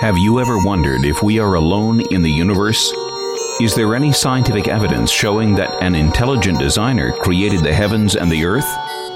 Have 0.00 0.18
you 0.18 0.40
ever 0.40 0.58
wondered 0.58 1.06
if 1.06 1.22
we 1.22 1.38
are 1.38 1.54
alone 1.54 2.02
in 2.12 2.20
the 2.20 2.30
universe? 2.30 2.92
Is 3.62 3.74
there 3.74 3.94
any 3.94 4.12
scientific 4.12 4.68
evidence 4.68 5.10
showing 5.10 5.54
that 5.54 5.82
an 5.82 5.94
intelligent 5.94 6.58
designer 6.58 7.12
created 7.12 7.60
the 7.60 7.72
heavens 7.72 8.14
and 8.14 8.30
the 8.30 8.44
earth? 8.44 8.66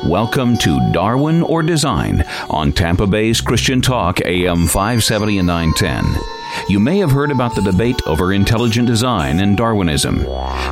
Welcome 0.06 0.56
to 0.56 0.90
Darwin 0.90 1.42
or 1.42 1.62
Design 1.62 2.22
on 2.48 2.72
Tampa 2.72 3.06
Bay's 3.06 3.42
Christian 3.42 3.82
Talk 3.82 4.22
AM 4.22 4.66
570 4.66 5.40
and 5.40 5.46
910. 5.46 6.39
You 6.68 6.80
may 6.80 6.98
have 6.98 7.10
heard 7.10 7.30
about 7.30 7.54
the 7.54 7.62
debate 7.62 8.00
over 8.06 8.32
intelligent 8.32 8.86
design 8.86 9.40
and 9.40 9.56
Darwinism. 9.56 10.24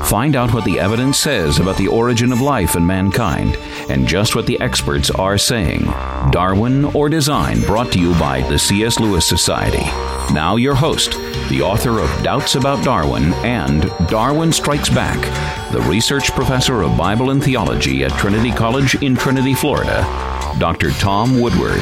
Find 0.04 0.36
out 0.36 0.54
what 0.54 0.64
the 0.64 0.78
evidence 0.78 1.18
says 1.18 1.58
about 1.58 1.76
the 1.76 1.88
origin 1.88 2.32
of 2.32 2.40
life 2.40 2.74
and 2.76 2.86
mankind, 2.86 3.56
and 3.88 4.06
just 4.06 4.36
what 4.36 4.46
the 4.46 4.60
experts 4.60 5.10
are 5.10 5.38
saying. 5.38 5.84
Darwin 6.30 6.84
or 6.86 7.08
Design, 7.08 7.60
brought 7.62 7.92
to 7.92 8.00
you 8.00 8.12
by 8.14 8.42
the 8.42 8.58
C.S. 8.58 9.00
Lewis 9.00 9.26
Society. 9.26 9.84
Now, 10.32 10.56
your 10.56 10.74
host, 10.74 11.12
the 11.48 11.62
author 11.62 12.00
of 12.00 12.22
Doubts 12.22 12.54
About 12.54 12.84
Darwin 12.84 13.32
and 13.44 13.90
Darwin 14.08 14.52
Strikes 14.52 14.90
Back, 14.90 15.18
the 15.72 15.80
research 15.82 16.30
professor 16.32 16.82
of 16.82 16.96
Bible 16.96 17.30
and 17.30 17.42
theology 17.42 18.04
at 18.04 18.12
Trinity 18.12 18.50
College 18.50 18.94
in 19.02 19.16
Trinity, 19.16 19.54
Florida, 19.54 20.02
Dr. 20.58 20.90
Tom 20.92 21.40
Woodward. 21.40 21.80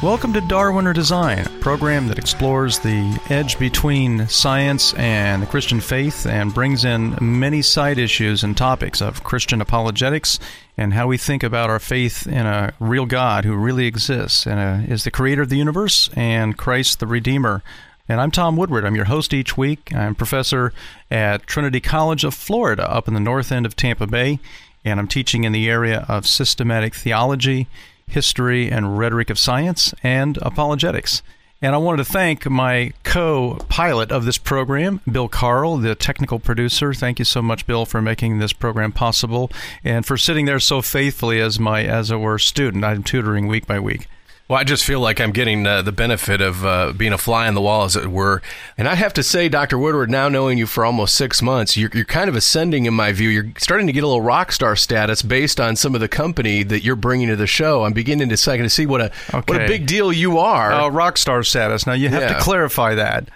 Welcome 0.00 0.32
to 0.34 0.40
Darwin 0.40 0.86
or 0.86 0.92
Design, 0.92 1.40
a 1.40 1.58
program 1.58 2.06
that 2.06 2.20
explores 2.20 2.78
the 2.78 3.20
edge 3.30 3.58
between 3.58 4.28
science 4.28 4.94
and 4.94 5.42
the 5.42 5.46
Christian 5.46 5.80
faith 5.80 6.24
and 6.24 6.54
brings 6.54 6.84
in 6.84 7.18
many 7.20 7.62
side 7.62 7.98
issues 7.98 8.44
and 8.44 8.56
topics 8.56 9.02
of 9.02 9.24
Christian 9.24 9.60
apologetics 9.60 10.38
and 10.76 10.94
how 10.94 11.08
we 11.08 11.18
think 11.18 11.42
about 11.42 11.68
our 11.68 11.80
faith 11.80 12.28
in 12.28 12.46
a 12.46 12.72
real 12.78 13.06
God 13.06 13.44
who 13.44 13.56
really 13.56 13.86
exists 13.86 14.46
and 14.46 14.60
uh, 14.60 14.88
is 14.88 15.02
the 15.02 15.10
creator 15.10 15.42
of 15.42 15.48
the 15.48 15.58
universe 15.58 16.08
and 16.14 16.56
Christ 16.56 17.00
the 17.00 17.08
Redeemer. 17.08 17.64
And 18.08 18.20
I'm 18.20 18.30
Tom 18.30 18.56
Woodward. 18.56 18.84
I'm 18.84 18.94
your 18.94 19.06
host 19.06 19.34
each 19.34 19.56
week. 19.56 19.92
I'm 19.92 20.14
professor 20.14 20.72
at 21.10 21.44
Trinity 21.48 21.80
College 21.80 22.22
of 22.22 22.34
Florida 22.34 22.88
up 22.88 23.08
in 23.08 23.14
the 23.14 23.20
north 23.20 23.50
end 23.50 23.66
of 23.66 23.74
Tampa 23.74 24.06
Bay, 24.06 24.38
and 24.84 25.00
I'm 25.00 25.08
teaching 25.08 25.42
in 25.42 25.50
the 25.50 25.68
area 25.68 26.06
of 26.08 26.24
systematic 26.24 26.94
theology 26.94 27.66
history 28.08 28.70
and 28.70 28.98
rhetoric 28.98 29.30
of 29.30 29.38
science, 29.38 29.94
and 30.02 30.36
apologetics. 30.42 31.22
And 31.60 31.74
I 31.74 31.78
wanted 31.78 32.04
to 32.04 32.12
thank 32.12 32.48
my 32.48 32.92
co 33.02 33.58
pilot 33.68 34.12
of 34.12 34.24
this 34.24 34.38
program, 34.38 35.00
Bill 35.10 35.28
Carl, 35.28 35.76
the 35.76 35.96
technical 35.96 36.38
producer. 36.38 36.94
Thank 36.94 37.18
you 37.18 37.24
so 37.24 37.42
much, 37.42 37.66
Bill, 37.66 37.84
for 37.84 38.00
making 38.00 38.38
this 38.38 38.52
program 38.52 38.92
possible 38.92 39.50
and 39.82 40.06
for 40.06 40.16
sitting 40.16 40.46
there 40.46 40.60
so 40.60 40.82
faithfully 40.82 41.40
as 41.40 41.58
my, 41.58 41.82
as 41.82 42.12
it 42.12 42.16
were, 42.16 42.38
student. 42.38 42.84
I'm 42.84 43.02
tutoring 43.02 43.48
week 43.48 43.66
by 43.66 43.80
week. 43.80 44.06
Well, 44.48 44.58
I 44.58 44.64
just 44.64 44.86
feel 44.86 44.98
like 45.00 45.20
I'm 45.20 45.32
getting 45.32 45.66
uh, 45.66 45.82
the 45.82 45.92
benefit 45.92 46.40
of 46.40 46.64
uh, 46.64 46.94
being 46.94 47.12
a 47.12 47.18
fly 47.18 47.48
on 47.48 47.54
the 47.54 47.60
wall, 47.60 47.84
as 47.84 47.96
it 47.96 48.06
were. 48.06 48.40
And 48.78 48.88
I 48.88 48.94
have 48.94 49.12
to 49.14 49.22
say, 49.22 49.50
Dr. 49.50 49.76
Woodward, 49.76 50.10
now 50.10 50.30
knowing 50.30 50.56
you 50.56 50.66
for 50.66 50.86
almost 50.86 51.14
six 51.16 51.42
months, 51.42 51.76
you're, 51.76 51.90
you're 51.92 52.06
kind 52.06 52.30
of 52.30 52.34
ascending 52.34 52.86
in 52.86 52.94
my 52.94 53.12
view. 53.12 53.28
You're 53.28 53.52
starting 53.58 53.86
to 53.88 53.92
get 53.92 54.04
a 54.04 54.06
little 54.06 54.22
rock 54.22 54.52
star 54.52 54.74
status 54.74 55.20
based 55.20 55.60
on 55.60 55.76
some 55.76 55.94
of 55.94 56.00
the 56.00 56.08
company 56.08 56.62
that 56.62 56.82
you're 56.82 56.96
bringing 56.96 57.28
to 57.28 57.36
the 57.36 57.46
show. 57.46 57.84
I'm 57.84 57.92
beginning 57.92 58.30
to, 58.30 58.38
second 58.38 58.64
to 58.64 58.70
see 58.70 58.86
what 58.86 59.02
a 59.02 59.12
okay. 59.34 59.52
what 59.52 59.62
a 59.62 59.66
big 59.66 59.86
deal 59.86 60.10
you 60.10 60.38
are. 60.38 60.72
Uh, 60.72 60.88
rock 60.88 61.18
star 61.18 61.42
status. 61.42 61.86
Now 61.86 61.92
you 61.92 62.08
have 62.08 62.22
yeah. 62.22 62.32
to 62.32 62.40
clarify 62.40 62.94
that. 62.94 63.28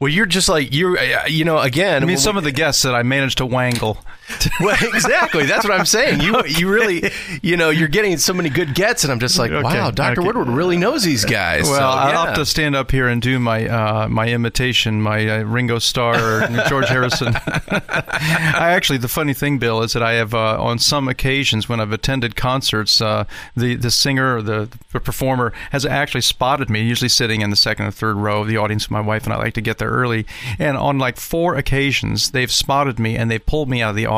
Well, 0.00 0.10
you're 0.10 0.26
just 0.26 0.48
like 0.48 0.74
you. 0.74 0.98
Uh, 0.98 1.26
you 1.28 1.44
know, 1.44 1.58
again. 1.58 2.02
I 2.02 2.06
mean, 2.06 2.18
some 2.18 2.34
we, 2.34 2.38
of 2.38 2.44
the 2.44 2.52
guests 2.52 2.82
that 2.82 2.94
I 2.94 3.04
managed 3.04 3.38
to 3.38 3.46
wangle. 3.46 3.98
well, 4.60 4.76
exactly. 4.82 5.46
That's 5.46 5.64
what 5.64 5.72
I'm 5.78 5.86
saying. 5.86 6.20
You, 6.20 6.36
okay. 6.36 6.50
you 6.58 6.68
really, 6.68 7.10
you 7.42 7.56
know, 7.56 7.70
you're 7.70 7.88
getting 7.88 8.18
so 8.18 8.34
many 8.34 8.50
good 8.50 8.74
gets, 8.74 9.02
and 9.04 9.12
I'm 9.12 9.20
just 9.20 9.38
like, 9.38 9.50
okay. 9.50 9.62
wow, 9.62 9.90
Doctor 9.90 10.20
okay. 10.20 10.26
Woodward 10.26 10.48
really 10.48 10.76
knows 10.76 11.02
these 11.02 11.24
guys. 11.24 11.64
Well, 11.64 11.74
so, 11.74 11.80
yeah. 11.80 11.88
I'll 11.88 12.26
have 12.26 12.34
to 12.36 12.46
stand 12.46 12.76
up 12.76 12.90
here 12.90 13.08
and 13.08 13.22
do 13.22 13.38
my 13.38 13.66
uh, 13.66 14.08
my 14.08 14.28
imitation, 14.28 15.00
my 15.00 15.40
uh, 15.40 15.42
Ringo 15.44 15.78
Starr 15.78 16.16
or 16.16 16.64
George 16.68 16.88
Harrison. 16.88 17.34
I 17.36 18.72
actually, 18.72 18.98
the 18.98 19.08
funny 19.08 19.34
thing, 19.34 19.58
Bill, 19.58 19.82
is 19.82 19.94
that 19.94 20.02
I 20.02 20.12
have 20.12 20.34
uh, 20.34 20.62
on 20.62 20.78
some 20.78 21.08
occasions 21.08 21.68
when 21.68 21.80
I've 21.80 21.92
attended 21.92 22.36
concerts, 22.36 23.00
uh, 23.00 23.24
the 23.56 23.76
the 23.76 23.90
singer 23.90 24.36
or 24.36 24.42
the, 24.42 24.68
the 24.92 25.00
performer 25.00 25.52
has 25.70 25.86
actually 25.86 26.20
spotted 26.20 26.68
me, 26.68 26.82
usually 26.82 27.08
sitting 27.08 27.40
in 27.40 27.50
the 27.50 27.56
second 27.56 27.86
or 27.86 27.90
third 27.90 28.16
row 28.16 28.42
of 28.42 28.48
the 28.48 28.58
audience. 28.58 28.86
With 28.86 28.90
my 28.90 29.00
wife 29.00 29.24
and 29.24 29.32
I 29.32 29.38
like 29.38 29.54
to 29.54 29.62
get 29.62 29.78
there 29.78 29.86
there 29.86 29.96
early. 29.96 30.26
And 30.58 30.76
on 30.76 30.98
like 30.98 31.16
four 31.16 31.56
occasions, 31.56 32.32
they've 32.32 32.50
spotted 32.50 32.98
me 32.98 33.16
and 33.16 33.30
they 33.30 33.38
pulled 33.38 33.68
me 33.68 33.82
out 33.82 33.90
of 33.90 33.96
the 33.96 34.06
audience 34.06 34.15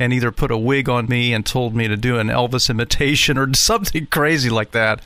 and 0.00 0.12
either 0.12 0.30
put 0.30 0.50
a 0.50 0.56
wig 0.56 0.88
on 0.88 1.06
me 1.06 1.32
and 1.32 1.44
told 1.44 1.74
me 1.74 1.88
to 1.88 1.96
do 1.96 2.18
an 2.18 2.28
Elvis 2.28 2.70
imitation 2.70 3.36
or 3.36 3.52
something 3.54 4.06
crazy 4.06 4.48
like 4.48 4.70
that. 4.70 5.02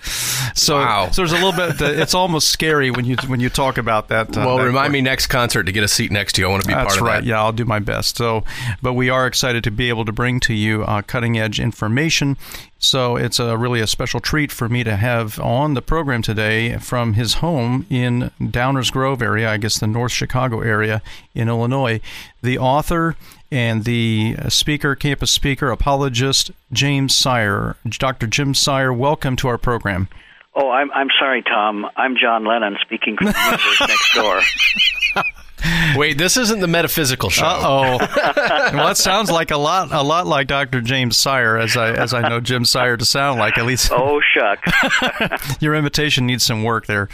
So, 0.55 0.77
wow. 0.77 1.11
so 1.11 1.23
there's 1.23 1.33
a 1.33 1.43
little 1.43 1.53
bit. 1.53 1.81
it's 1.81 2.15
almost 2.15 2.49
scary 2.49 2.91
when 2.91 3.05
you 3.05 3.17
when 3.27 3.41
you 3.41 3.49
talk 3.49 3.79
about 3.79 4.09
that. 4.09 4.37
Uh, 4.37 4.43
well, 4.45 4.59
that 4.59 4.65
remind 4.65 4.93
me 4.93 5.01
next 5.01 5.29
concert 5.29 5.65
to 5.65 5.73
get 5.73 5.83
a 5.83 5.89
seat 5.89 6.13
next 6.13 6.35
to 6.35 6.43
you. 6.43 6.49
I 6.49 6.51
want 6.51 6.63
to 6.63 6.69
be 6.69 6.75
That's 6.75 6.89
part 6.89 7.01
of 7.01 7.07
right. 7.07 7.21
that. 7.21 7.27
Yeah, 7.27 7.43
I'll 7.43 7.53
do 7.53 7.65
my 7.65 7.79
best. 7.79 8.19
So, 8.19 8.45
but 8.83 8.93
we 8.93 9.09
are 9.09 9.27
excited 9.27 9.65
to 9.65 9.71
be 9.71 9.89
able 9.89 10.05
to 10.05 10.13
bring 10.13 10.41
to 10.41 10.55
you 10.55 10.83
uh, 10.85 11.03
cutting 11.03 11.39
edge 11.39 11.59
information. 11.59 12.37
So 12.79 13.15
it's 13.17 13.39
a 13.39 13.57
really 13.57 13.81
a 13.81 13.87
special 13.87 14.19
treat 14.19 14.51
for 14.51 14.69
me 14.69 14.83
to 14.83 14.97
have 14.97 15.39
on 15.39 15.75
the 15.75 15.83
program 15.83 16.21
today 16.21 16.77
from 16.79 17.13
his 17.13 17.35
home 17.35 17.87
in 17.89 18.33
Downers 18.41 18.91
Grove 18.91 19.23
area, 19.23 19.49
I 19.49 19.57
guess 19.57 19.79
the 19.79 19.87
North 19.87 20.11
Chicago 20.11 20.61
area 20.61 21.01
in 21.33 21.49
Illinois, 21.49 22.01
the 22.43 22.59
author 22.59 23.15
and 23.53 23.85
the 23.85 24.35
uh, 24.39 24.49
speaker, 24.49 24.97
campus 24.97 25.31
speaker, 25.31 25.71
apologist, 25.71 26.51
James 26.73 27.15
Sire. 27.15 27.77
Dr. 27.87 28.27
Jim 28.27 28.55
Sire, 28.55 28.93
welcome 28.93 29.37
to 29.37 29.49
our 29.49 29.59
program. 29.59 30.09
Oh, 30.55 30.71
I'm 30.71 30.91
I'm 30.93 31.09
sorry, 31.19 31.43
Tom. 31.43 31.87
I'm 31.97 32.17
John 32.21 32.45
Lennon 32.47 32.77
speaking 32.81 33.17
from 33.17 33.27
the 33.27 33.35
universe 33.45 33.81
next 33.81 34.15
door. 34.15 34.41
Wait, 35.97 36.19
this 36.19 36.37
isn't 36.37 36.61
the 36.61 36.69
metaphysical 36.69 37.31
show. 37.31 37.45
oh. 37.47 37.99
well, 38.19 38.87
that 38.87 38.97
sounds 38.97 39.31
like 39.31 39.51
a 39.51 39.57
lot, 39.57 39.93
a 39.93 40.03
lot 40.03 40.27
like 40.27 40.47
Dr. 40.47 40.81
James 40.81 41.17
Sire, 41.17 41.57
as 41.59 41.77
I 41.77 41.93
as 41.93 42.15
I 42.15 42.29
know 42.29 42.41
Jim 42.41 42.65
Sire 42.65 42.97
to 42.97 43.05
sound 43.05 43.39
like. 43.39 43.59
At 43.59 43.67
least. 43.67 43.91
Oh 43.93 44.21
shucks. 44.21 45.61
Your 45.61 45.75
invitation 45.75 46.27
needs 46.27 46.45
some 46.45 46.63
work 46.63 46.87
there. 46.87 47.09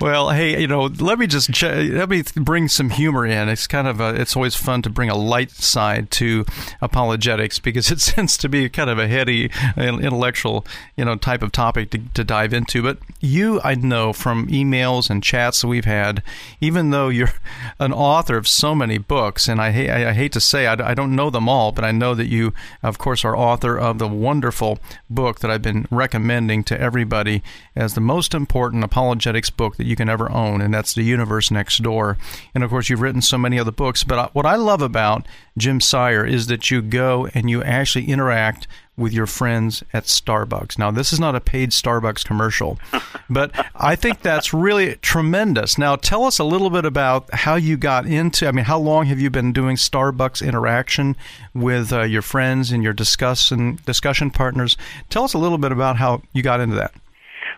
well, 0.00 0.30
hey, 0.30 0.60
you 0.60 0.66
know, 0.66 0.84
let 0.98 1.18
me 1.18 1.26
just 1.26 1.52
ch- 1.52 1.64
let 1.64 2.08
me 2.08 2.22
bring 2.34 2.68
some 2.68 2.90
humor 2.90 3.26
in. 3.26 3.48
It's 3.48 3.66
kind 3.66 3.86
of 3.86 4.00
a, 4.00 4.14
it's 4.14 4.34
always 4.36 4.54
fun 4.54 4.82
to 4.82 4.90
bring 4.90 5.10
a 5.10 5.16
light 5.16 5.50
side 5.50 6.10
to 6.12 6.44
apologetics 6.80 7.58
because 7.58 7.90
it 7.90 7.98
tends 8.00 8.36
to 8.38 8.48
be 8.48 8.68
kind 8.68 8.90
of 8.90 8.98
a 8.98 9.08
heady, 9.08 9.50
intellectual, 9.76 10.66
you 10.96 11.04
know, 11.04 11.16
type 11.16 11.42
of 11.42 11.52
topic 11.52 11.90
to, 11.90 11.98
to 12.14 12.24
dive 12.24 12.52
into. 12.52 12.82
But 12.82 12.98
you, 13.20 13.60
I 13.62 13.74
know 13.74 14.12
from 14.12 14.46
emails 14.48 15.10
and 15.10 15.22
chats 15.22 15.60
that 15.60 15.68
we've 15.68 15.84
had 15.84 16.22
even 16.60 16.90
though 16.90 17.08
you're 17.08 17.32
an 17.78 17.92
author 17.92 18.36
of 18.36 18.48
so 18.48 18.74
many 18.74 18.98
books, 18.98 19.48
and 19.48 19.60
I, 19.60 19.70
hate, 19.72 19.90
I 19.90 20.12
hate 20.12 20.32
to 20.32 20.40
say 20.40 20.66
I, 20.66 20.90
I 20.90 20.94
don't 20.94 21.14
know 21.14 21.30
them 21.30 21.48
all, 21.48 21.72
but 21.72 21.84
I 21.84 21.92
know 21.92 22.14
that 22.14 22.26
you, 22.26 22.52
of 22.82 22.98
course, 22.98 23.24
are 23.24 23.36
author 23.36 23.78
of 23.78 23.98
the 23.98 24.08
wonderful 24.08 24.78
book 25.10 25.40
that 25.40 25.50
I've 25.50 25.62
been 25.62 25.86
recommending 25.90 26.64
to 26.64 26.80
everybody 26.80 27.42
as 27.74 27.94
the 27.94 28.00
most 28.00 28.34
important 28.34 28.84
apologetics 28.84 29.50
book 29.50 29.76
that 29.76 29.86
you 29.86 29.96
can 29.96 30.08
ever 30.08 30.30
own, 30.30 30.60
and 30.60 30.72
that's 30.72 30.94
The 30.94 31.02
Universe 31.02 31.50
Next 31.50 31.82
Door. 31.82 32.18
And 32.54 32.64
of 32.64 32.70
course, 32.70 32.88
you've 32.88 33.00
written 33.00 33.22
so 33.22 33.38
many 33.38 33.58
other 33.58 33.72
books, 33.72 34.04
but 34.04 34.34
what 34.34 34.46
I 34.46 34.56
love 34.56 34.82
about 34.82 35.26
Jim 35.56 35.80
Sire 35.80 36.24
is 36.24 36.46
that 36.48 36.70
you 36.70 36.82
go 36.82 37.26
and 37.34 37.48
you 37.48 37.62
actually 37.62 38.06
interact 38.06 38.66
with 38.96 39.12
your 39.12 39.26
friends 39.26 39.82
at 39.92 40.04
Starbucks. 40.04 40.78
Now, 40.78 40.90
this 40.90 41.12
is 41.12 41.20
not 41.20 41.34
a 41.34 41.40
paid 41.40 41.70
Starbucks 41.70 42.24
commercial, 42.24 42.78
but 43.30 43.52
I 43.74 43.96
think 43.96 44.22
that's 44.22 44.54
really 44.54 44.96
tremendous. 44.96 45.78
Now, 45.78 45.96
tell 45.96 46.24
us 46.24 46.38
a 46.38 46.44
little 46.44 46.70
bit 46.70 46.84
about 46.84 47.32
how 47.32 47.56
you 47.56 47.76
got 47.76 48.06
into. 48.06 48.46
I 48.46 48.52
mean, 48.52 48.64
how 48.64 48.78
long 48.78 49.06
have 49.06 49.20
you 49.20 49.30
been 49.30 49.52
doing 49.52 49.76
Starbucks 49.76 50.46
interaction 50.46 51.16
with 51.54 51.92
uh, 51.92 52.02
your 52.02 52.22
friends 52.22 52.72
and 52.72 52.82
your 52.82 52.92
discussion 52.92 53.78
discussion 53.84 54.30
partners? 54.30 54.76
Tell 55.10 55.24
us 55.24 55.34
a 55.34 55.38
little 55.38 55.58
bit 55.58 55.72
about 55.72 55.96
how 55.96 56.22
you 56.32 56.42
got 56.42 56.60
into 56.60 56.76
that. 56.76 56.94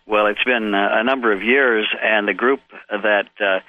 Well, 0.06 0.26
it's 0.26 0.43
been 0.44 0.75
uh, 0.75 0.88
a 0.93 1.05
number 1.05 1.32
of 1.32 1.43
years, 1.43 1.87
and 2.02 2.26
the 2.26 2.34
group 2.34 2.61
that 2.91 3.29
uh, 3.41 3.61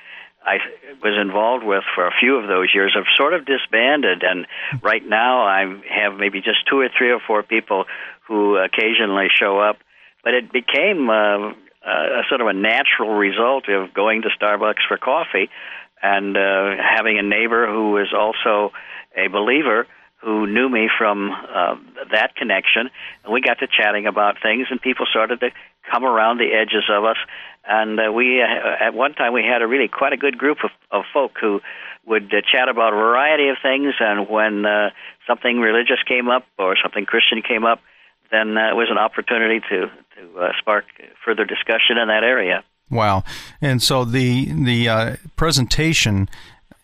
I 0.43 0.57
was 1.03 1.17
involved 1.19 1.63
with 1.63 1.83
for 1.95 2.07
a 2.07 2.11
few 2.19 2.37
of 2.37 2.47
those 2.47 2.69
years 2.73 2.93
have 2.95 3.05
sort 3.15 3.33
of 3.33 3.45
disbanded, 3.45 4.23
and 4.23 4.47
right 4.81 5.05
now 5.05 5.43
I 5.43 5.65
have 5.89 6.17
maybe 6.17 6.41
just 6.41 6.67
two 6.69 6.79
or 6.79 6.89
three 6.97 7.11
or 7.11 7.19
four 7.25 7.43
people 7.43 7.85
who 8.27 8.57
occasionally 8.57 9.27
show 9.33 9.59
up. 9.59 9.77
But 10.23 10.33
it 10.33 10.51
became 10.51 11.09
uh, 11.09 11.51
a 11.85 12.23
sort 12.29 12.41
of 12.41 12.47
a 12.47 12.53
natural 12.53 13.13
result 13.13 13.69
of 13.69 13.93
going 13.93 14.23
to 14.23 14.29
Starbucks 14.29 14.87
for 14.87 14.97
coffee 14.97 15.49
and 16.01 16.37
uh, 16.37 16.75
having 16.77 17.19
a 17.19 17.23
neighbor 17.23 17.67
who 17.67 17.97
is 17.97 18.07
also 18.17 18.71
a 19.15 19.27
believer 19.27 19.87
who 20.21 20.47
knew 20.47 20.67
me 20.67 20.89
from 20.97 21.31
uh, 21.31 21.75
that 22.11 22.35
connection, 22.35 22.89
and 23.23 23.33
we 23.33 23.41
got 23.41 23.59
to 23.59 23.67
chatting 23.67 24.05
about 24.05 24.35
things, 24.41 24.67
and 24.69 24.81
people 24.81 25.05
started 25.09 25.39
to 25.39 25.49
come 25.89 26.03
around 26.03 26.37
the 26.37 26.51
edges 26.53 26.83
of 26.89 27.05
us. 27.05 27.17
And 27.65 27.99
uh, 27.99 28.11
we, 28.11 28.41
uh, 28.41 28.85
at 28.85 28.93
one 28.93 29.13
time, 29.13 29.33
we 29.33 29.43
had 29.43 29.61
a 29.61 29.67
really 29.67 29.87
quite 29.87 30.13
a 30.13 30.17
good 30.17 30.37
group 30.37 30.59
of, 30.63 30.71
of 30.91 31.03
folk 31.13 31.33
who 31.39 31.61
would 32.05 32.33
uh, 32.33 32.41
chat 32.41 32.67
about 32.67 32.93
a 32.93 32.95
variety 32.95 33.49
of 33.49 33.57
things. 33.61 33.93
And 33.99 34.27
when 34.27 34.65
uh, 34.65 34.89
something 35.27 35.59
religious 35.59 35.99
came 36.07 36.29
up 36.29 36.45
or 36.57 36.75
something 36.81 37.05
Christian 37.05 37.41
came 37.41 37.65
up, 37.65 37.79
then 38.31 38.57
uh, 38.57 38.71
it 38.71 38.75
was 38.75 38.89
an 38.91 38.97
opportunity 38.97 39.59
to 39.69 39.89
to 40.17 40.39
uh, 40.39 40.49
spark 40.59 40.85
further 41.23 41.45
discussion 41.45 41.97
in 41.97 42.07
that 42.09 42.23
area. 42.23 42.63
Wow! 42.89 43.23
And 43.61 43.81
so 43.81 44.05
the 44.05 44.51
the 44.51 44.89
uh, 44.89 45.15
presentation 45.35 46.29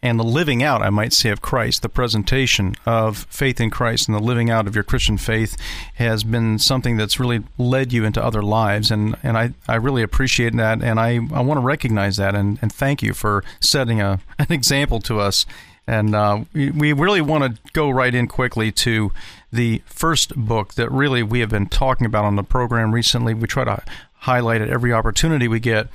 and 0.05 0.19
the 0.19 0.23
living 0.23 0.61
out, 0.61 0.83
I 0.83 0.91
might 0.91 1.13
say, 1.13 1.31
of 1.31 1.41
Christ, 1.41 1.81
the 1.81 1.89
presentation 1.89 2.75
of 2.85 3.25
faith 3.31 3.59
in 3.59 3.71
Christ 3.71 4.07
and 4.07 4.15
the 4.15 4.21
living 4.21 4.51
out 4.51 4.67
of 4.67 4.75
your 4.75 4.83
Christian 4.83 5.17
faith 5.17 5.57
has 5.95 6.23
been 6.23 6.59
something 6.59 6.95
that's 6.95 7.19
really 7.19 7.41
led 7.57 7.91
you 7.91 8.05
into 8.05 8.23
other 8.23 8.43
lives. 8.43 8.91
And, 8.91 9.17
and 9.23 9.35
I, 9.35 9.55
I 9.67 9.75
really 9.77 10.03
appreciate 10.03 10.55
that. 10.57 10.83
And 10.83 10.99
I, 10.99 11.15
I 11.33 11.41
want 11.41 11.57
to 11.57 11.65
recognize 11.65 12.17
that 12.17 12.35
and, 12.35 12.59
and 12.61 12.71
thank 12.71 13.01
you 13.01 13.15
for 13.15 13.43
setting 13.59 13.99
a, 13.99 14.19
an 14.39 14.51
example 14.51 14.99
to 14.99 15.19
us. 15.19 15.47
And 15.87 16.13
uh, 16.13 16.45
we, 16.53 16.69
we 16.69 16.93
really 16.93 17.21
want 17.21 17.55
to 17.55 17.71
go 17.73 17.89
right 17.89 18.13
in 18.13 18.27
quickly 18.27 18.71
to 18.73 19.11
the 19.51 19.81
first 19.87 20.35
book 20.35 20.75
that 20.75 20.91
really 20.91 21.23
we 21.23 21.39
have 21.39 21.49
been 21.49 21.67
talking 21.67 22.05
about 22.05 22.25
on 22.25 22.35
the 22.35 22.43
program 22.43 22.93
recently. 22.93 23.33
We 23.33 23.47
try 23.47 23.63
to 23.63 23.83
highlight 24.19 24.61
it 24.61 24.69
every 24.69 24.93
opportunity 24.93 25.47
we 25.47 25.59
get, 25.59 25.87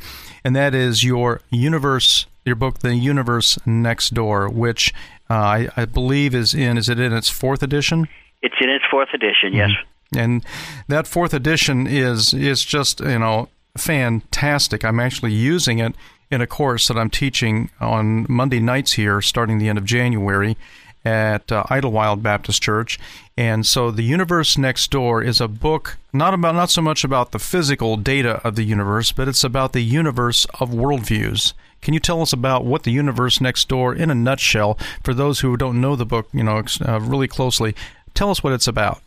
and 0.44 0.54
that 0.56 0.74
is 0.74 1.04
your 1.04 1.42
universe 1.50 2.26
your 2.50 2.56
book, 2.56 2.80
The 2.80 2.96
Universe 2.96 3.58
Next 3.64 4.12
Door, 4.12 4.50
which 4.50 4.92
uh, 5.30 5.34
I, 5.34 5.68
I, 5.76 5.84
believe 5.84 6.34
is 6.34 6.52
in, 6.52 6.76
is 6.76 6.88
it 6.88 6.98
in 6.98 7.12
its 7.12 7.28
fourth 7.28 7.62
edition? 7.62 8.08
It's 8.42 8.56
in 8.60 8.68
its 8.68 8.84
fourth 8.90 9.10
edition, 9.14 9.52
yes. 9.52 9.70
Mm-hmm. 9.70 10.18
And 10.18 10.44
that 10.88 11.06
fourth 11.06 11.32
edition 11.32 11.86
is 11.86 12.34
is 12.34 12.64
just 12.64 12.98
you 12.98 13.20
know 13.20 13.48
fantastic. 13.78 14.84
I'm 14.84 14.98
actually 14.98 15.32
using 15.32 15.78
it 15.78 15.94
in 16.32 16.40
a 16.40 16.48
course 16.48 16.88
that 16.88 16.98
I'm 16.98 17.10
teaching 17.10 17.70
on 17.80 18.26
Monday 18.28 18.58
nights 18.58 18.94
here, 18.94 19.20
starting 19.20 19.58
the 19.58 19.68
end 19.68 19.78
of 19.78 19.84
January 19.84 20.56
at 21.04 21.50
uh, 21.52 21.62
Idlewild 21.70 22.24
Baptist 22.24 22.60
Church. 22.60 22.98
And 23.36 23.64
so, 23.64 23.92
The 23.92 24.02
Universe 24.02 24.58
Next 24.58 24.90
Door 24.90 25.22
is 25.22 25.40
a 25.40 25.46
book 25.46 25.96
not 26.12 26.34
about 26.34 26.56
not 26.56 26.70
so 26.70 26.82
much 26.82 27.04
about 27.04 27.30
the 27.30 27.38
physical 27.38 27.96
data 27.96 28.40
of 28.44 28.56
the 28.56 28.64
universe, 28.64 29.12
but 29.12 29.28
it's 29.28 29.44
about 29.44 29.72
the 29.72 29.82
universe 29.82 30.44
of 30.58 30.70
worldviews. 30.70 31.52
Can 31.82 31.94
you 31.94 32.00
tell 32.00 32.20
us 32.22 32.32
about 32.32 32.64
what 32.64 32.82
the 32.82 32.90
universe 32.90 33.40
next 33.40 33.68
door, 33.68 33.94
in 33.94 34.10
a 34.10 34.14
nutshell, 34.14 34.78
for 35.02 35.14
those 35.14 35.40
who 35.40 35.56
don't 35.56 35.80
know 35.80 35.96
the 35.96 36.06
book, 36.06 36.28
you 36.32 36.44
know, 36.44 36.62
uh, 36.86 37.00
really 37.00 37.28
closely? 37.28 37.74
Tell 38.14 38.30
us 38.30 38.42
what 38.42 38.52
it's 38.52 38.66
about. 38.66 39.02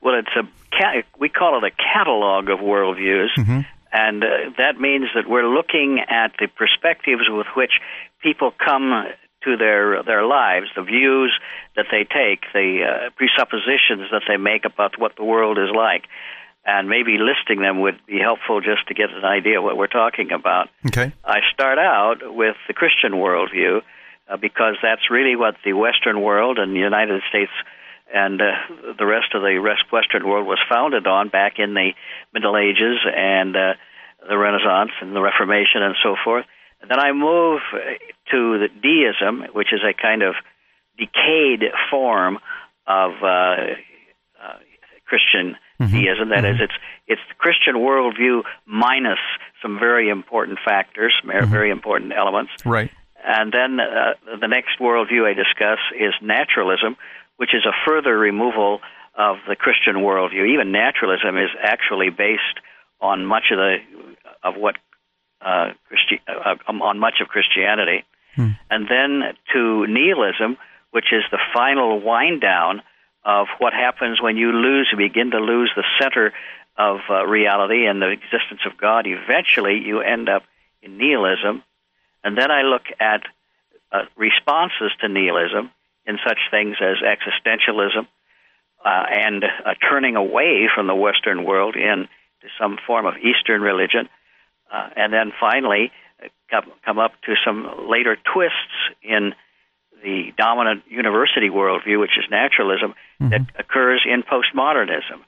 Well, 0.00 0.18
it's 0.18 0.34
a 0.36 0.48
we 1.18 1.28
call 1.28 1.58
it 1.58 1.64
a 1.64 1.70
catalog 1.70 2.48
of 2.48 2.60
worldviews, 2.60 3.30
mm-hmm. 3.36 3.60
and 3.92 4.22
uh, 4.22 4.26
that 4.58 4.80
means 4.80 5.06
that 5.14 5.28
we're 5.28 5.48
looking 5.48 5.98
at 6.08 6.32
the 6.38 6.46
perspectives 6.46 7.24
with 7.28 7.48
which 7.56 7.72
people 8.22 8.52
come 8.64 9.06
to 9.42 9.56
their 9.56 10.02
their 10.04 10.24
lives, 10.24 10.66
the 10.76 10.82
views 10.82 11.36
that 11.74 11.86
they 11.90 12.04
take, 12.04 12.44
the 12.52 12.84
uh, 12.84 13.10
presuppositions 13.16 14.08
that 14.12 14.22
they 14.28 14.36
make 14.36 14.64
about 14.64 14.98
what 15.00 15.16
the 15.16 15.24
world 15.24 15.58
is 15.58 15.70
like 15.74 16.04
and 16.64 16.88
maybe 16.88 17.16
listing 17.18 17.62
them 17.62 17.80
would 17.80 17.98
be 18.06 18.18
helpful 18.18 18.60
just 18.60 18.86
to 18.88 18.94
get 18.94 19.10
an 19.10 19.24
idea 19.24 19.58
of 19.58 19.64
what 19.64 19.76
we're 19.76 19.86
talking 19.86 20.32
about. 20.32 20.68
Okay. 20.86 21.12
I 21.24 21.40
start 21.52 21.78
out 21.78 22.18
with 22.22 22.56
the 22.66 22.74
Christian 22.74 23.12
worldview 23.12 23.80
uh, 24.28 24.36
because 24.36 24.76
that's 24.82 25.10
really 25.10 25.36
what 25.36 25.56
the 25.64 25.72
Western 25.72 26.20
world 26.20 26.58
and 26.58 26.74
the 26.74 26.80
United 26.80 27.22
States 27.28 27.52
and 28.12 28.40
uh, 28.40 28.94
the 28.98 29.06
rest 29.06 29.34
of 29.34 29.42
the 29.42 29.58
rest 29.58 29.84
Western 29.92 30.26
world 30.26 30.46
was 30.46 30.58
founded 30.68 31.06
on 31.06 31.28
back 31.28 31.58
in 31.58 31.74
the 31.74 31.90
Middle 32.32 32.56
Ages 32.56 32.98
and 33.04 33.54
uh, 33.56 33.74
the 34.26 34.36
Renaissance 34.36 34.92
and 35.00 35.14
the 35.14 35.20
Reformation 35.20 35.82
and 35.82 35.94
so 36.02 36.16
forth. 36.24 36.46
And 36.80 36.90
then 36.90 37.00
I 37.00 37.12
move 37.12 37.60
to 38.30 38.58
the 38.58 38.68
deism, 38.68 39.52
which 39.52 39.72
is 39.72 39.80
a 39.82 39.92
kind 39.92 40.22
of 40.22 40.34
decayed 40.96 41.64
form 41.90 42.38
of 42.86 43.12
uh, 43.22 43.26
uh, 43.26 44.58
Christian 45.06 45.56
mm-hmm. 45.80 45.94
deism. 45.94 46.28
That 46.30 46.44
mm-hmm. 46.44 46.54
is, 46.54 46.60
it's 46.60 46.78
it's 47.06 47.20
the 47.28 47.34
Christian 47.34 47.76
worldview 47.76 48.42
minus 48.66 49.18
some 49.62 49.78
very 49.78 50.08
important 50.08 50.58
factors, 50.64 51.14
mm-hmm. 51.24 51.50
very 51.50 51.70
important 51.70 52.12
elements. 52.12 52.52
Right. 52.64 52.90
And 53.24 53.52
then 53.52 53.80
uh, 53.80 54.14
the 54.40 54.46
next 54.46 54.78
worldview 54.80 55.24
I 55.26 55.34
discuss 55.34 55.78
is 55.98 56.14
naturalism, 56.22 56.96
which 57.36 57.50
is 57.52 57.66
a 57.66 57.72
further 57.86 58.16
removal 58.16 58.80
of 59.16 59.36
the 59.48 59.56
Christian 59.56 59.96
worldview. 59.96 60.54
Even 60.54 60.70
naturalism 60.70 61.36
is 61.36 61.50
actually 61.60 62.10
based 62.10 62.62
on 63.00 63.26
much 63.26 63.50
of 63.50 63.58
the 63.58 63.76
of 64.42 64.54
what 64.56 64.76
uh, 65.40 65.70
Christi- 65.88 66.22
uh, 66.28 66.56
on 66.68 66.98
much 66.98 67.14
of 67.20 67.28
Christianity. 67.28 68.04
Hmm. 68.34 68.50
And 68.70 68.86
then 68.88 69.34
to 69.52 69.86
nihilism, 69.86 70.56
which 70.90 71.12
is 71.12 71.22
the 71.30 71.38
final 71.52 72.00
wind 72.00 72.40
down 72.40 72.82
of 73.28 73.46
what 73.58 73.74
happens 73.74 74.22
when 74.22 74.38
you 74.38 74.52
lose, 74.52 74.88
you 74.90 74.96
begin 74.96 75.32
to 75.32 75.38
lose 75.38 75.70
the 75.76 75.84
center 76.00 76.32
of 76.78 77.00
uh, 77.10 77.26
reality 77.26 77.84
and 77.84 78.00
the 78.00 78.08
existence 78.08 78.62
of 78.64 78.78
God. 78.78 79.06
Eventually, 79.06 79.82
you 79.84 80.00
end 80.00 80.30
up 80.30 80.44
in 80.82 80.96
nihilism. 80.96 81.62
And 82.24 82.38
then 82.38 82.50
I 82.50 82.62
look 82.62 82.84
at 82.98 83.20
uh, 83.92 84.04
responses 84.16 84.92
to 85.02 85.08
nihilism 85.08 85.70
in 86.06 86.18
such 86.26 86.38
things 86.50 86.76
as 86.80 86.96
existentialism 87.04 88.06
uh, 88.82 89.04
and 89.10 89.44
turning 89.90 90.16
away 90.16 90.66
from 90.74 90.86
the 90.86 90.94
Western 90.94 91.44
world 91.44 91.76
into 91.76 92.08
some 92.58 92.78
form 92.86 93.04
of 93.04 93.14
Eastern 93.18 93.60
religion. 93.60 94.08
Uh, 94.72 94.88
and 94.96 95.12
then 95.12 95.32
finally, 95.38 95.92
uh, 96.24 96.28
come, 96.50 96.72
come 96.82 96.98
up 96.98 97.12
to 97.26 97.34
some 97.44 97.90
later 97.90 98.16
twists 98.32 98.56
in 99.02 99.34
the 100.02 100.32
dominant 100.36 100.84
university 100.88 101.48
worldview, 101.48 102.00
which 102.00 102.16
is 102.18 102.24
naturalism, 102.30 102.94
mm-hmm. 103.20 103.30
that 103.30 103.42
occurs 103.58 104.06
in 104.06 104.22
postmodernism. 104.22 105.20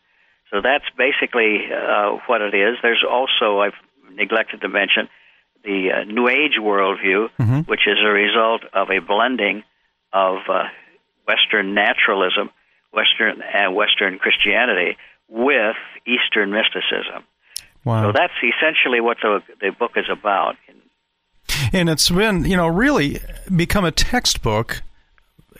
So 0.50 0.60
that's 0.62 0.84
basically 0.96 1.68
uh, 1.72 2.18
what 2.26 2.40
it 2.42 2.54
is. 2.54 2.76
There's 2.82 3.04
also, 3.08 3.60
I've 3.60 3.78
neglected 4.12 4.60
to 4.62 4.68
mention, 4.68 5.08
the 5.64 5.90
uh, 5.92 6.04
New 6.04 6.28
Age 6.28 6.56
worldview, 6.58 7.28
mm-hmm. 7.38 7.60
which 7.70 7.86
is 7.86 7.98
a 8.02 8.10
result 8.10 8.62
of 8.72 8.88
a 8.90 9.00
blending 9.00 9.62
of 10.12 10.38
uh, 10.48 10.64
Western 11.26 11.74
naturalism, 11.74 12.50
Western 12.92 13.42
and 13.42 13.74
Western 13.74 14.18
Christianity 14.18 14.96
with 15.28 15.76
Eastern 16.06 16.50
mysticism. 16.50 17.24
Wow. 17.84 18.06
So 18.06 18.12
that's 18.12 18.34
essentially 18.42 19.00
what 19.00 19.18
the 19.22 19.42
the 19.60 19.70
book 19.70 19.92
is 19.96 20.06
about 20.10 20.56
and 21.72 21.88
it's 21.88 22.10
been 22.10 22.44
you 22.44 22.56
know 22.56 22.66
really 22.66 23.20
become 23.54 23.84
a 23.84 23.92
textbook 23.92 24.82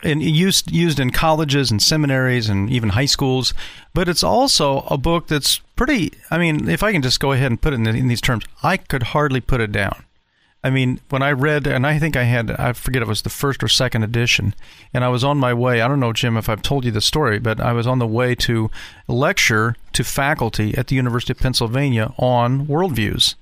and 0.03 0.21
used 0.21 0.71
used 0.71 0.99
in 0.99 1.11
colleges 1.11 1.71
and 1.71 1.81
seminaries 1.81 2.49
and 2.49 2.69
even 2.69 2.89
high 2.89 3.05
schools. 3.05 3.53
But 3.93 4.09
it's 4.09 4.23
also 4.23 4.81
a 4.81 4.97
book 4.97 5.27
that's 5.27 5.59
pretty. 5.75 6.13
I 6.29 6.37
mean, 6.37 6.67
if 6.69 6.83
I 6.83 6.91
can 6.91 7.01
just 7.01 7.19
go 7.19 7.31
ahead 7.31 7.51
and 7.51 7.61
put 7.61 7.73
it 7.73 7.77
in, 7.77 7.87
in 7.87 8.07
these 8.07 8.21
terms, 8.21 8.45
I 8.63 8.77
could 8.77 9.03
hardly 9.03 9.41
put 9.41 9.61
it 9.61 9.71
down. 9.71 10.03
I 10.63 10.69
mean, 10.69 10.99
when 11.09 11.23
I 11.23 11.31
read, 11.31 11.65
and 11.65 11.87
I 11.87 11.97
think 11.97 12.15
I 12.15 12.23
had, 12.23 12.51
I 12.51 12.73
forget 12.73 13.01
it 13.01 13.07
was 13.07 13.23
the 13.23 13.29
first 13.29 13.63
or 13.63 13.67
second 13.67 14.03
edition, 14.03 14.53
and 14.93 15.03
I 15.03 15.09
was 15.09 15.23
on 15.23 15.39
my 15.39 15.55
way. 15.55 15.81
I 15.81 15.87
don't 15.87 15.99
know, 15.99 16.13
Jim, 16.13 16.37
if 16.37 16.47
I've 16.47 16.61
told 16.61 16.85
you 16.85 16.91
the 16.91 17.01
story, 17.01 17.39
but 17.39 17.59
I 17.59 17.73
was 17.73 17.87
on 17.87 17.97
the 17.97 18.05
way 18.05 18.35
to 18.35 18.69
lecture 19.07 19.75
to 19.93 20.03
faculty 20.03 20.77
at 20.77 20.85
the 20.87 20.95
University 20.95 21.33
of 21.33 21.39
Pennsylvania 21.39 22.13
on 22.17 22.67
worldviews. 22.67 23.33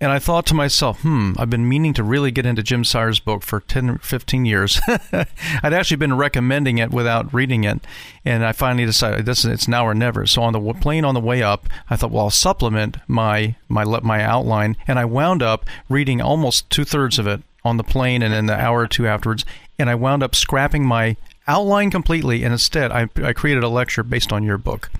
And 0.00 0.12
I 0.12 0.20
thought 0.20 0.46
to 0.46 0.54
myself, 0.54 1.00
hmm, 1.00 1.32
I've 1.36 1.50
been 1.50 1.68
meaning 1.68 1.92
to 1.94 2.04
really 2.04 2.30
get 2.30 2.46
into 2.46 2.62
Jim 2.62 2.84
Sire's 2.84 3.18
book 3.18 3.42
for 3.42 3.60
10, 3.60 3.98
15 3.98 4.44
years. 4.44 4.80
I'd 5.12 5.72
actually 5.72 5.96
been 5.96 6.16
recommending 6.16 6.78
it 6.78 6.92
without 6.92 7.34
reading 7.34 7.64
it. 7.64 7.84
And 8.24 8.44
I 8.44 8.52
finally 8.52 8.86
decided 8.86 9.26
this 9.26 9.44
it's 9.44 9.66
now 9.66 9.84
or 9.84 9.94
never. 9.94 10.24
So 10.24 10.42
on 10.42 10.52
the 10.52 10.74
plane 10.74 11.04
on 11.04 11.14
the 11.14 11.20
way 11.20 11.42
up, 11.42 11.68
I 11.90 11.96
thought, 11.96 12.12
well, 12.12 12.24
I'll 12.24 12.30
supplement 12.30 12.98
my, 13.08 13.56
my, 13.68 13.84
my 13.84 14.22
outline. 14.22 14.76
And 14.86 15.00
I 15.00 15.04
wound 15.04 15.42
up 15.42 15.66
reading 15.88 16.20
almost 16.20 16.70
two 16.70 16.84
thirds 16.84 17.18
of 17.18 17.26
it 17.26 17.42
on 17.64 17.76
the 17.76 17.84
plane 17.84 18.22
and 18.22 18.32
in 18.32 18.46
the 18.46 18.54
hour 18.54 18.80
or 18.80 18.88
two 18.88 19.08
afterwards. 19.08 19.44
And 19.80 19.90
I 19.90 19.96
wound 19.96 20.22
up 20.22 20.36
scrapping 20.36 20.86
my 20.86 21.16
outline 21.48 21.90
completely. 21.90 22.44
And 22.44 22.52
instead, 22.52 22.92
I, 22.92 23.08
I 23.16 23.32
created 23.32 23.64
a 23.64 23.68
lecture 23.68 24.04
based 24.04 24.32
on 24.32 24.44
your 24.44 24.58
book. 24.58 24.90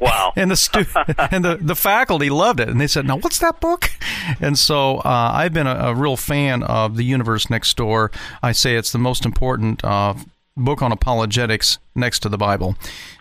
Wow! 0.00 0.32
and 0.36 0.50
the 0.50 0.56
stu- 0.56 0.86
and 1.30 1.44
the, 1.44 1.58
the 1.60 1.76
faculty 1.76 2.30
loved 2.30 2.60
it, 2.60 2.68
and 2.68 2.80
they 2.80 2.86
said, 2.86 3.06
"Now, 3.06 3.16
what's 3.16 3.38
that 3.38 3.60
book?" 3.60 3.90
And 4.40 4.58
so 4.58 4.98
uh, 4.98 5.32
I've 5.34 5.52
been 5.52 5.66
a, 5.66 5.74
a, 5.74 5.94
real 5.94 6.16
fan 6.16 6.62
of 6.62 6.96
the 6.96 7.04
Universe 7.04 7.50
Next 7.50 7.76
Door. 7.76 8.10
I 8.42 8.52
say 8.52 8.76
it's 8.76 8.92
the 8.92 8.98
most 8.98 9.24
important 9.24 9.84
uh, 9.84 10.14
book 10.56 10.82
on 10.82 10.92
apologetics 10.92 11.78
next 11.94 12.20
to 12.20 12.28
the 12.28 12.38
Bible. 12.38 12.76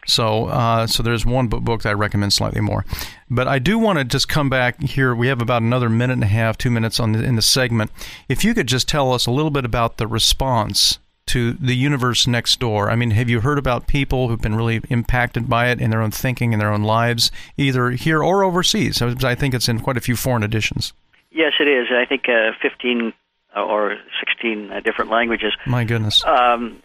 So, 0.05 0.45
uh, 0.45 0.87
so 0.87 1.01
there's 1.01 1.25
one 1.25 1.47
book 1.47 1.83
that 1.83 1.89
I 1.89 1.93
recommend 1.93 2.33
slightly 2.33 2.61
more. 2.61 2.85
But 3.29 3.47
I 3.47 3.59
do 3.59 3.79
want 3.79 3.99
to 3.99 4.05
just 4.05 4.27
come 4.27 4.49
back 4.49 4.81
here. 4.81 5.15
We 5.15 5.27
have 5.27 5.41
about 5.41 5.61
another 5.61 5.89
minute 5.89 6.13
and 6.13 6.23
a 6.23 6.27
half, 6.27 6.57
two 6.57 6.69
minutes 6.69 6.99
on 6.99 7.13
the, 7.13 7.23
in 7.23 7.35
the 7.35 7.41
segment. 7.41 7.91
If 8.29 8.43
you 8.43 8.53
could 8.53 8.67
just 8.67 8.87
tell 8.87 9.13
us 9.13 9.25
a 9.25 9.31
little 9.31 9.51
bit 9.51 9.65
about 9.65 9.97
the 9.97 10.07
response 10.07 10.99
to 11.27 11.53
the 11.53 11.75
universe 11.75 12.27
next 12.27 12.59
door? 12.59 12.89
I 12.89 12.95
mean, 12.95 13.11
have 13.11 13.29
you 13.29 13.41
heard 13.41 13.57
about 13.57 13.87
people 13.87 14.27
who've 14.27 14.41
been 14.41 14.55
really 14.55 14.81
impacted 14.89 15.49
by 15.49 15.69
it 15.69 15.81
in 15.81 15.89
their 15.89 16.01
own 16.01 16.11
thinking, 16.11 16.53
in 16.53 16.59
their 16.59 16.71
own 16.71 16.83
lives, 16.83 17.31
either 17.57 17.91
here 17.91 18.23
or 18.23 18.43
overseas? 18.43 19.01
I 19.01 19.35
think 19.35 19.53
it's 19.53 19.69
in 19.69 19.79
quite 19.79 19.97
a 19.97 20.01
few 20.01 20.15
foreign 20.15 20.43
editions. 20.43 20.93
Yes, 21.31 21.53
it 21.59 21.67
is. 21.67 21.87
I 21.91 22.05
think 22.05 22.23
uh, 22.29 22.51
15 22.61 23.13
or 23.55 23.97
16 24.19 24.71
uh, 24.71 24.79
different 24.81 25.11
languages. 25.11 25.53
My 25.65 25.83
goodness. 25.83 26.23
Um, 26.25 26.81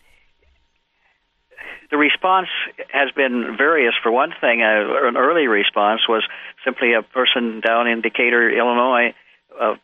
the 1.90 1.96
response 1.96 2.48
has 2.92 3.10
been 3.12 3.56
various. 3.56 3.94
For 4.02 4.12
one 4.12 4.32
thing, 4.40 4.62
uh, 4.62 5.08
an 5.08 5.16
early 5.16 5.46
response 5.46 6.02
was 6.08 6.22
simply 6.64 6.92
a 6.92 7.02
person 7.02 7.60
down 7.60 7.86
in 7.86 8.02
Decatur, 8.02 8.50
Illinois, 8.50 9.14
uh, 9.58 9.74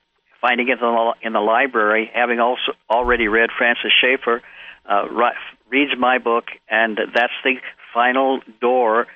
finding 0.45 0.69
it 0.69 0.73
in 0.73 0.79
the, 0.81 1.13
in 1.23 1.33
the 1.33 1.41
library, 1.41 2.11
having 2.13 2.39
also 2.39 2.73
already 2.91 3.29
read 3.29 3.49
Francis 3.57 3.93
Schaeffer, 3.99 4.43
uh, 4.85 5.09
reads 5.71 5.93
my 5.99 6.19
book, 6.19 6.45
and 6.69 6.99
that's 7.15 7.33
the 7.45 7.55
final 7.95 8.41
door 8.61 9.07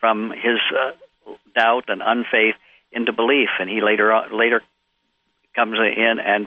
from 0.00 0.30
his 0.30 0.60
uh, 0.78 1.32
doubt 1.54 1.84
and 1.88 2.02
unfaith 2.02 2.56
into 2.92 3.14
belief. 3.14 3.48
And 3.58 3.70
he 3.70 3.80
later 3.80 4.12
on, 4.12 4.36
later 4.36 4.60
comes 5.54 5.78
in 5.78 6.18
and 6.22 6.46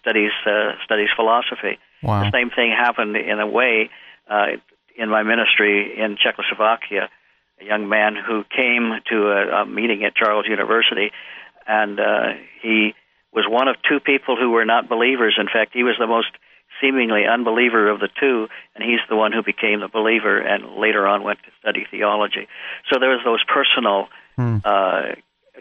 studies 0.00 0.32
uh, 0.44 0.72
studies 0.84 1.10
philosophy. 1.14 1.78
Wow. 2.02 2.24
The 2.24 2.32
same 2.32 2.50
thing 2.50 2.72
happened 2.72 3.16
in 3.16 3.38
a 3.38 3.46
way 3.46 3.90
uh, 4.28 4.58
in 4.96 5.08
my 5.08 5.22
ministry 5.22 6.02
in 6.02 6.16
Czechoslovakia. 6.16 7.08
A 7.60 7.64
young 7.64 7.88
man 7.88 8.16
who 8.16 8.42
came 8.44 8.98
to 9.10 9.28
a, 9.28 9.62
a 9.62 9.66
meeting 9.66 10.02
at 10.02 10.16
Charles 10.16 10.46
University, 10.48 11.12
and 11.68 12.00
uh, 12.00 12.32
he 12.62 12.94
was 13.32 13.46
one 13.48 13.68
of 13.68 13.76
two 13.88 14.00
people 14.00 14.36
who 14.36 14.50
were 14.50 14.64
not 14.64 14.88
believers. 14.88 15.36
In 15.38 15.46
fact, 15.46 15.72
he 15.72 15.82
was 15.82 15.96
the 15.98 16.06
most 16.06 16.30
seemingly 16.80 17.26
unbeliever 17.26 17.90
of 17.90 18.00
the 18.00 18.08
two, 18.18 18.48
and 18.74 18.84
he's 18.84 19.00
the 19.08 19.16
one 19.16 19.32
who 19.32 19.42
became 19.42 19.80
the 19.80 19.88
believer 19.88 20.40
and 20.40 20.76
later 20.76 21.06
on 21.06 21.22
went 21.22 21.38
to 21.40 21.50
study 21.60 21.86
theology. 21.90 22.48
So 22.90 22.98
there 22.98 23.10
was 23.10 23.20
those 23.24 23.42
personal 23.44 24.08
hmm. 24.36 24.58
uh, 24.64 25.14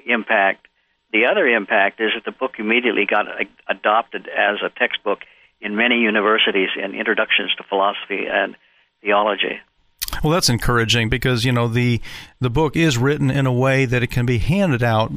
impact. 0.06 0.68
The 1.12 1.26
other 1.26 1.48
impact 1.48 2.00
is 2.00 2.12
that 2.16 2.26
the 2.26 2.38
book 2.38 2.54
immediately 2.60 3.06
got 3.06 3.26
adopted 3.68 4.28
as 4.28 4.58
a 4.64 4.70
textbook 4.70 5.20
in 5.62 5.76
many 5.76 6.00
universities 6.00 6.70
in 6.82 6.96
introductions 6.96 7.54
to 7.58 7.64
philosophy 7.64 8.26
and 8.32 8.56
theology. 9.02 9.60
Well, 10.24 10.34
that's 10.34 10.50
encouraging 10.50 11.10
because 11.10 11.46
you 11.46 11.52
know 11.52 11.68
the 11.68 12.02
the 12.40 12.50
book 12.50 12.76
is 12.76 12.98
written 12.98 13.30
in 13.30 13.46
a 13.46 13.54
way 13.54 13.86
that 13.86 14.04
it 14.04 14.08
can 14.08 14.26
be 14.26 14.38
handed 14.40 14.84
out 14.84 15.12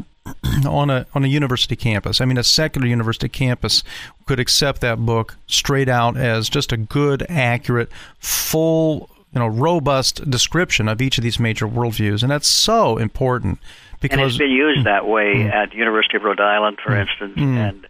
on 0.67 0.91
a 0.91 1.07
on 1.15 1.25
a 1.25 1.29
university 1.29 1.77
campus. 1.77 2.21
I 2.21 2.25
mean, 2.25 2.39
a 2.39 2.45
secular 2.45 2.87
university 2.87 3.29
campus 3.29 3.83
could 4.27 4.41
accept 4.41 4.81
that 4.81 5.05
book 5.05 5.37
straight 5.47 5.89
out 5.89 6.17
as 6.17 6.49
just 6.49 6.73
a 6.73 6.77
good, 6.77 7.27
accurate, 7.29 7.91
full, 8.19 9.11
you 9.33 9.41
know, 9.41 9.47
robust 9.47 10.29
description 10.31 10.89
of 10.89 11.01
each 11.01 11.19
of 11.19 11.25
these 11.25 11.39
major 11.39 11.67
worldviews, 11.67 12.23
and 12.23 12.31
that's 12.31 12.49
so 12.49 12.99
important 12.99 13.59
because 14.01 14.19
and 14.19 14.27
it's 14.27 14.39
been 14.39 14.51
used 14.51 14.87
that 14.87 15.07
way 15.07 15.35
mm, 15.35 15.53
at 15.53 15.73
University 15.73 16.17
of 16.17 16.25
Rhode 16.25 16.41
Island, 16.41 16.79
for 16.85 16.93
mm, 16.93 17.01
instance, 17.01 17.39
mm, 17.39 17.57
and 17.57 17.87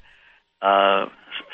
uh, 0.61 1.07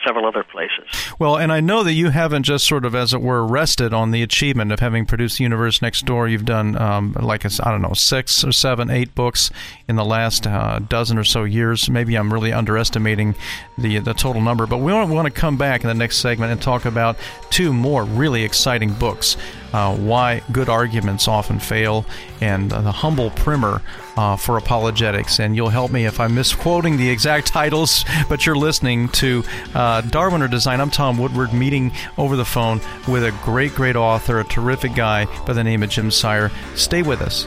several 0.08 0.26
other 0.26 0.42
places. 0.42 0.86
Well, 1.18 1.36
and 1.36 1.52
I 1.52 1.60
know 1.60 1.82
that 1.82 1.92
you 1.92 2.08
haven't 2.08 2.44
just 2.44 2.66
sort 2.66 2.86
of, 2.86 2.94
as 2.94 3.12
it 3.12 3.20
were, 3.20 3.46
rested 3.46 3.92
on 3.92 4.10
the 4.10 4.22
achievement 4.22 4.72
of 4.72 4.80
having 4.80 5.04
produced 5.04 5.36
the 5.36 5.44
universe 5.44 5.82
next 5.82 6.06
door. 6.06 6.28
You've 6.28 6.46
done 6.46 6.80
um, 6.80 7.12
like 7.20 7.44
I 7.44 7.70
don't 7.70 7.82
know 7.82 7.92
six 7.92 8.42
or 8.42 8.52
seven, 8.52 8.90
eight 8.90 9.14
books 9.14 9.50
in 9.86 9.96
the 9.96 10.04
last 10.04 10.46
uh, 10.46 10.78
dozen 10.78 11.18
or 11.18 11.24
so 11.24 11.44
years. 11.44 11.90
Maybe 11.90 12.16
I'm 12.16 12.32
really 12.32 12.52
underestimating 12.52 13.34
the 13.76 13.98
the 13.98 14.14
total 14.14 14.40
number, 14.40 14.66
but 14.66 14.78
we 14.78 14.92
want 14.92 15.26
to 15.26 15.40
come 15.40 15.58
back 15.58 15.82
in 15.82 15.88
the 15.88 15.94
next 15.94 16.18
segment 16.18 16.52
and 16.52 16.62
talk 16.62 16.86
about 16.86 17.16
two 17.50 17.72
more 17.72 18.04
really 18.04 18.44
exciting 18.44 18.94
books 18.94 19.36
uh, 19.72 19.94
why 19.96 20.42
good 20.52 20.68
arguments 20.68 21.28
often 21.28 21.58
fail, 21.58 22.06
and 22.40 22.72
uh, 22.72 22.80
the 22.80 22.92
humble 22.92 23.30
primer 23.30 23.82
uh, 24.18 24.34
for 24.34 24.58
apologetics. 24.58 25.38
And 25.38 25.54
you'll 25.54 25.68
help 25.68 25.92
me 25.92 26.04
if 26.04 26.18
I'm 26.18 26.34
misquoting 26.34 26.96
the 26.96 27.08
exact 27.08 27.46
titles, 27.46 28.04
but 28.28 28.44
you're 28.44 28.56
listening 28.56 29.08
to 29.10 29.44
uh, 29.74 30.00
Darwin 30.00 30.42
or 30.42 30.48
Design. 30.48 30.80
I'm 30.80 30.90
Tom 30.90 31.18
Woodward, 31.18 31.52
meeting 31.52 31.92
over 32.18 32.34
the 32.34 32.44
phone 32.44 32.80
with 33.06 33.22
a 33.22 33.30
great, 33.44 33.74
great 33.76 33.94
author, 33.94 34.40
a 34.40 34.44
terrific 34.44 34.96
guy 34.96 35.26
by 35.44 35.52
the 35.52 35.62
name 35.62 35.84
of 35.84 35.90
Jim 35.90 36.10
Sire. 36.10 36.50
Stay 36.74 37.02
with 37.02 37.22
us. 37.22 37.46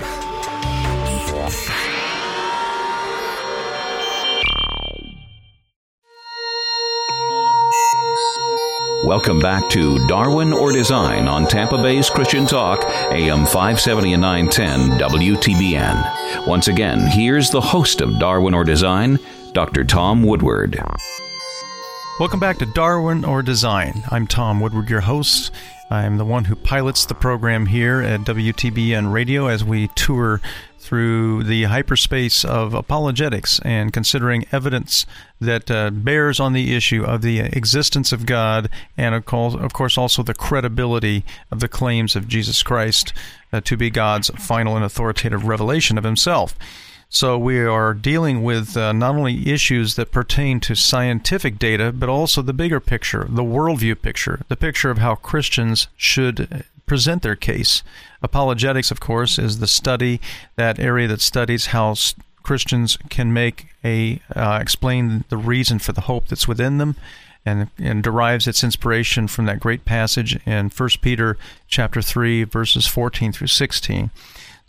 Welcome 9.04 9.40
back 9.40 9.68
to 9.72 9.98
Darwin 10.08 10.54
or 10.54 10.72
Design 10.72 11.28
on 11.28 11.48
Tampa 11.48 11.82
Bay's 11.82 12.08
Christian 12.08 12.46
Talk, 12.46 12.84
AM 13.12 13.46
570 13.48 14.14
and 14.14 14.22
910 14.22 15.00
WTBN. 15.00 16.46
Once 16.46 16.68
again, 16.68 17.00
here's 17.08 17.50
the 17.50 17.60
host 17.60 18.02
of 18.02 18.20
Darwin 18.20 18.54
or 18.54 18.64
Design, 18.64 19.18
Dr. 19.54 19.84
Tom 19.84 20.22
Woodward. 20.22 20.80
Welcome 22.20 22.40
back 22.40 22.60
to 22.60 22.68
Darwin 22.68 23.26
or 23.26 23.42
Design. 23.42 24.04
I'm 24.12 24.28
Tom 24.28 24.60
Woodward, 24.60 24.88
your 24.88 25.02
host. 25.02 25.50
I'm 25.92 26.16
the 26.16 26.24
one 26.24 26.46
who 26.46 26.56
pilots 26.56 27.06
the 27.06 27.14
program 27.14 27.66
here 27.66 28.00
at 28.00 28.22
WTBN 28.22 29.12
Radio 29.12 29.48
as 29.48 29.62
we 29.62 29.90
tour 29.90 30.40
through 30.80 31.44
the 31.44 31.64
hyperspace 31.64 32.46
of 32.46 32.74
apologetics 32.74 33.60
and 33.66 33.92
considering 33.92 34.46
evidence 34.54 35.06
that 35.42 35.70
uh, 35.70 35.90
bears 35.90 36.40
on 36.40 36.54
the 36.54 36.78
issue 36.78 37.04
of 37.04 37.22
the 37.22 37.42
existence 37.42 38.14
of 38.14 38.26
God 38.26 38.70
and, 38.96 39.14
of 39.14 39.26
course, 39.26 39.98
also 39.98 40.24
the 40.24 40.34
credibility 40.34 41.26
of 41.52 41.60
the 41.60 41.68
claims 41.68 42.16
of 42.16 42.26
Jesus 42.26 42.64
Christ 42.64 43.12
uh, 43.52 43.60
to 43.60 43.76
be 43.76 43.90
God's 43.90 44.30
final 44.38 44.78
and 44.78 44.86
authoritative 44.86 45.46
revelation 45.46 45.98
of 45.98 46.06
Himself. 46.06 46.56
So 47.14 47.38
we 47.38 47.60
are 47.60 47.94
dealing 47.94 48.42
with 48.42 48.78
uh, 48.78 48.94
not 48.94 49.16
only 49.16 49.52
issues 49.52 49.96
that 49.96 50.14
pertain 50.14 50.62
to 50.62 50.76
scientific 50.76 51.60
data, 51.60 51.92
but 51.92 52.08
also 52.08 52.42
the 52.42 52.54
bigger 52.54 52.80
picture, 52.80 53.28
the 53.28 53.44
worldview 53.44 54.02
picture, 54.02 54.40
the 54.48 54.56
picture 54.56 54.90
of 54.90 55.00
how 55.00 55.16
Christians 55.16 55.90
should 55.98 56.64
present 56.86 57.22
their 57.22 57.36
case. 57.36 57.84
Apologetics, 58.24 58.92
of 58.92 59.02
course, 59.02 59.38
is 59.38 59.60
the 59.60 59.68
study, 59.68 60.22
that 60.56 60.80
area 60.80 61.06
that 61.10 61.20
studies 61.20 61.68
how 61.68 61.96
Christians 62.44 62.98
can 63.10 63.34
make 63.34 63.68
a 63.84 64.22
uh, 64.34 64.60
explain 64.62 65.26
the 65.28 65.38
reason 65.38 65.80
for 65.80 65.92
the 65.92 66.02
hope 66.02 66.30
that's 66.30 66.48
within 66.48 66.78
them, 66.78 66.96
and 67.46 67.70
and 67.78 68.04
derives 68.04 68.48
its 68.48 68.64
inspiration 68.64 69.28
from 69.28 69.46
that 69.48 69.60
great 69.60 69.84
passage 69.84 70.40
in 70.46 70.70
1 70.70 70.90
Peter 71.02 71.38
chapter 71.68 72.02
three 72.02 72.46
verses 72.46 72.88
14 72.88 73.34
through 73.34 73.48
16. 73.48 74.12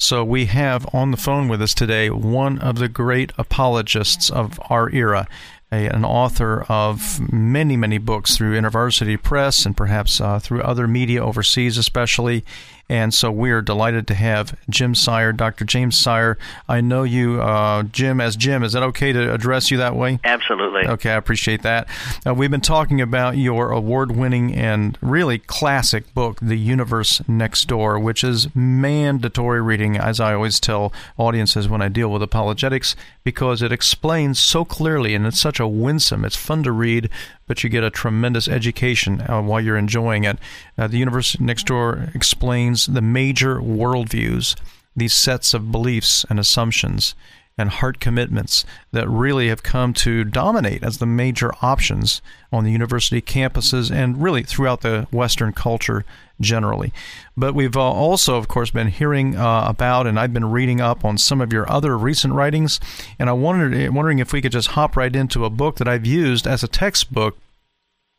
So 0.03 0.25
we 0.25 0.47
have 0.47 0.93
on 0.93 1.13
the 1.13 1.17
phone 1.17 1.47
with 1.47 1.63
us 1.63 1.75
today 1.75 2.11
one 2.11 2.59
of 2.59 2.81
the 2.81 2.89
great 2.89 3.31
apologists 3.39 4.31
of 4.31 4.59
our 4.69 4.91
era, 4.91 5.29
a, 5.71 5.87
an 5.87 6.05
author 6.05 6.65
of 6.69 7.33
many, 7.33 7.77
many 7.77 7.99
books 7.99 8.37
through 8.37 8.61
InterVarsity 8.61 9.23
Press 9.23 9.65
and 9.65 9.77
perhaps 9.77 10.21
uh, 10.21 10.41
through 10.41 10.63
other 10.63 10.89
media 10.89 11.25
overseas, 11.25 11.79
especially. 11.79 12.45
And 12.89 13.15
so 13.15 13.31
we 13.31 13.51
are 13.51 13.63
delighted 13.63 14.07
to 14.09 14.15
have 14.15 14.59
Jim 14.69 14.95
Sire, 14.95 15.33
Dr. 15.33 15.65
James 15.65 15.99
Sire. 15.99 16.37
I 16.69 16.81
know 16.81 17.05
you, 17.05 17.41
uh, 17.41 17.85
Jim, 17.85 18.21
as 18.21 18.37
Jim. 18.37 18.63
Is 18.63 18.73
that 18.73 18.83
okay 18.83 19.13
to 19.13 19.33
address 19.33 19.71
you 19.71 19.79
that 19.79 19.97
way? 19.97 20.19
Absolutely. 20.25 20.87
Okay, 20.87 21.11
I 21.11 21.17
appreciate 21.17 21.63
that. 21.63 21.89
Uh, 22.27 22.35
we've 22.35 22.51
been 22.51 22.61
talking 22.61 23.01
about 23.01 23.37
your 23.37 23.71
award 23.71 24.15
winning 24.15 24.55
and 24.55 24.99
really 25.01 25.39
classic 25.39 26.13
book, 26.15 26.39
The 26.41 26.59
Universe 26.59 27.23
Next 27.29 27.67
Door, 27.67 28.01
which 28.01 28.23
is 28.23 28.55
mandatory 28.55 29.63
reading, 29.63 29.97
as 29.97 30.21
I 30.21 30.35
always 30.35 30.61
tell 30.61 30.93
audiences 31.17 31.69
when 31.69 31.83
I 31.83 31.89
deal 31.89 32.11
with 32.11 32.23
apologetics, 32.23 32.95
because 33.25 33.63
it 33.63 33.73
explains 33.73 34.39
so 34.39 34.65
clearly 34.65 35.15
and 35.15 35.27
it's 35.27 35.41
such 35.41 35.61
a 35.61 35.67
winsome, 35.67 36.25
it's 36.25 36.37
fun 36.37 36.63
to 36.65 36.73
read, 36.73 37.09
but 37.53 37.63
you 37.63 37.69
get 37.69 37.85
a 37.85 37.91
tremendous 37.91 38.49
education 38.49 39.21
uh, 39.29 39.43
while 39.43 39.61
you're 39.61 39.77
enjoying 39.77 40.25
it. 40.25 40.39
Uh, 40.79 40.87
the 40.87 40.97
Universe 40.97 41.39
Next 41.39 41.67
Door 41.67 42.09
explains 42.15 42.87
the 42.87 43.03
major 43.03 43.57
worldviews, 43.61 44.57
these 44.97 45.13
sets 45.13 45.53
of 45.53 45.71
beliefs 45.71 46.25
and 46.31 46.41
assumptions 46.41 47.15
and 47.59 47.69
heart 47.71 48.01
commitments 48.01 48.65
that 48.93 49.09
really 49.09 49.49
have 49.49 49.63
come 49.63 49.93
to 49.93 50.25
dominate 50.25 50.83
as 50.83 50.99
the 50.99 51.07
major 51.07 51.53
options 51.61 52.23
on 52.51 52.65
the 52.65 52.71
university 52.71 53.21
campuses 53.21 53.91
and 53.91 54.23
really 54.23 54.43
throughout 54.43 54.81
the 54.81 55.07
Western 55.11 55.53
culture 55.53 56.05
generally. 56.41 56.93
But 57.37 57.55
we've 57.55 57.77
uh, 57.77 57.81
also, 57.81 58.37
of 58.37 58.49
course, 58.49 58.71
been 58.71 58.89
hearing 58.89 59.37
uh, 59.37 59.65
about, 59.69 60.07
and 60.07 60.19
I've 60.19 60.33
been 60.33 60.51
reading 60.51 60.81
up 60.81 61.05
on 61.05 61.19
some 61.19 61.41
of 61.41 61.53
your 61.53 61.71
other 61.71 61.97
recent 61.97 62.35
writings, 62.35 62.81
and 63.19 63.29
I 63.29 63.33
wondered, 63.33 63.95
wondering 63.95 64.19
if 64.19 64.33
we 64.33 64.43
could 64.43 64.53
just 64.53 64.69
hop 64.69 64.97
right 64.97 65.15
into 65.15 65.45
a 65.45 65.51
book 65.51 65.77
that 65.77 65.89
I've 65.89 66.07
used 66.07 66.47
as 66.47 66.63
a 66.63 66.69
textbook 66.69 67.37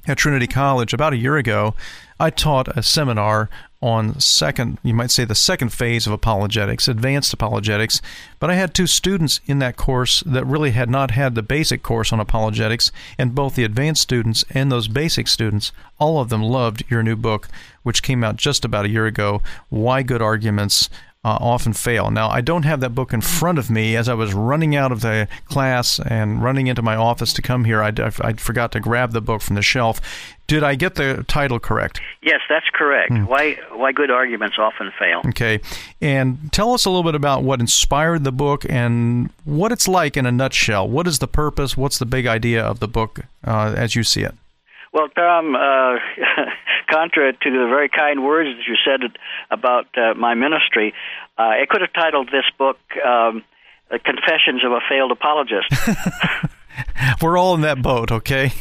at 0.07 0.17
Trinity 0.17 0.47
College 0.47 0.93
about 0.93 1.13
a 1.13 1.17
year 1.17 1.37
ago. 1.37 1.75
I 2.19 2.29
taught 2.29 2.77
a 2.77 2.83
seminar 2.83 3.49
on 3.83 4.17
second, 4.17 4.77
you 4.81 4.93
might 4.93 5.11
say 5.11 5.25
the 5.25 5.35
second 5.35 5.73
phase 5.73 6.07
of 6.07 6.13
apologetics, 6.13 6.87
advanced 6.87 7.33
apologetics. 7.33 8.01
But 8.39 8.49
I 8.49 8.55
had 8.55 8.73
two 8.73 8.87
students 8.87 9.41
in 9.45 9.59
that 9.59 9.75
course 9.75 10.23
that 10.25 10.45
really 10.45 10.71
had 10.71 10.89
not 10.89 11.11
had 11.11 11.35
the 11.35 11.43
basic 11.43 11.83
course 11.83 12.13
on 12.13 12.19
apologetics, 12.21 12.93
and 13.17 13.35
both 13.35 13.55
the 13.55 13.65
advanced 13.65 14.01
students 14.01 14.45
and 14.51 14.71
those 14.71 14.87
basic 14.87 15.27
students, 15.27 15.73
all 15.99 16.21
of 16.21 16.29
them 16.29 16.41
loved 16.41 16.85
your 16.89 17.03
new 17.03 17.17
book, 17.17 17.49
which 17.83 18.01
came 18.01 18.23
out 18.23 18.37
just 18.37 18.63
about 18.63 18.85
a 18.85 18.89
year 18.89 19.05
ago. 19.05 19.41
Why 19.67 20.01
Good 20.01 20.21
Arguments 20.21 20.89
uh, 21.25 21.37
often 21.39 21.71
fail. 21.71 22.11
Now, 22.11 22.29
I 22.29 22.41
don't 22.41 22.63
have 22.63 22.81
that 22.81 22.93
book 22.93 23.13
in 23.13 23.21
front 23.21 23.57
of 23.57 23.69
me. 23.69 23.95
As 23.95 24.09
I 24.09 24.13
was 24.13 24.33
running 24.33 24.75
out 24.75 24.91
of 24.91 25.01
the 25.01 25.27
class 25.45 25.99
and 25.99 26.43
running 26.43 26.67
into 26.67 26.81
my 26.81 26.95
office 26.95 27.31
to 27.33 27.41
come 27.41 27.63
here, 27.63 27.81
I, 27.81 27.93
I, 27.97 28.11
I 28.21 28.33
forgot 28.33 28.73
to 28.73 28.81
grab 28.81 29.11
the 29.13 29.21
book 29.21 29.41
from 29.41 29.55
the 29.55 29.61
shelf. 29.61 30.01
Did 30.47 30.63
I 30.63 30.75
get 30.75 30.95
the 30.95 31.23
title 31.27 31.59
correct? 31.59 32.01
Yes, 32.21 32.41
that's 32.49 32.65
correct. 32.73 33.11
Hmm. 33.11 33.25
Why 33.25 33.57
why 33.71 33.91
good 33.91 34.11
arguments 34.11 34.57
often 34.59 34.91
fail. 34.99 35.21
Okay. 35.27 35.61
And 36.01 36.51
tell 36.51 36.73
us 36.73 36.85
a 36.85 36.89
little 36.89 37.03
bit 37.03 37.15
about 37.15 37.43
what 37.43 37.59
inspired 37.59 38.23
the 38.23 38.31
book 38.31 38.65
and 38.69 39.29
what 39.45 39.71
it's 39.71 39.87
like 39.87 40.17
in 40.17 40.25
a 40.25 40.31
nutshell. 40.31 40.87
What 40.87 41.07
is 41.07 41.19
the 41.19 41.27
purpose? 41.27 41.77
What's 41.77 41.97
the 41.97 42.05
big 42.05 42.27
idea 42.27 42.63
of 42.63 42.79
the 42.79 42.87
book 42.87 43.21
uh, 43.45 43.73
as 43.75 43.95
you 43.95 44.03
see 44.03 44.23
it? 44.23 44.35
Well, 44.93 45.09
Tom, 45.09 45.55
uh, 45.55 45.95
contra 46.91 47.33
to 47.33 47.49
the 47.49 47.67
very 47.67 47.89
kind 47.89 48.23
words 48.23 48.49
that 48.55 48.67
you 48.67 48.75
said 48.85 49.17
about 49.49 49.87
uh, 49.97 50.13
my 50.13 50.35
ministry, 50.35 50.93
uh, 51.37 51.41
I 51.41 51.65
could 51.67 51.81
have 51.81 51.93
titled 51.93 52.27
this 52.27 52.45
book 52.57 52.77
um, 53.03 53.43
"Confessions 53.89 54.63
of 54.63 54.71
a 54.71 54.81
Failed 54.87 55.11
Apologist." 55.11 55.73
We're 57.21 57.37
all 57.37 57.55
in 57.55 57.61
that 57.61 57.81
boat, 57.81 58.11
okay? 58.11 58.51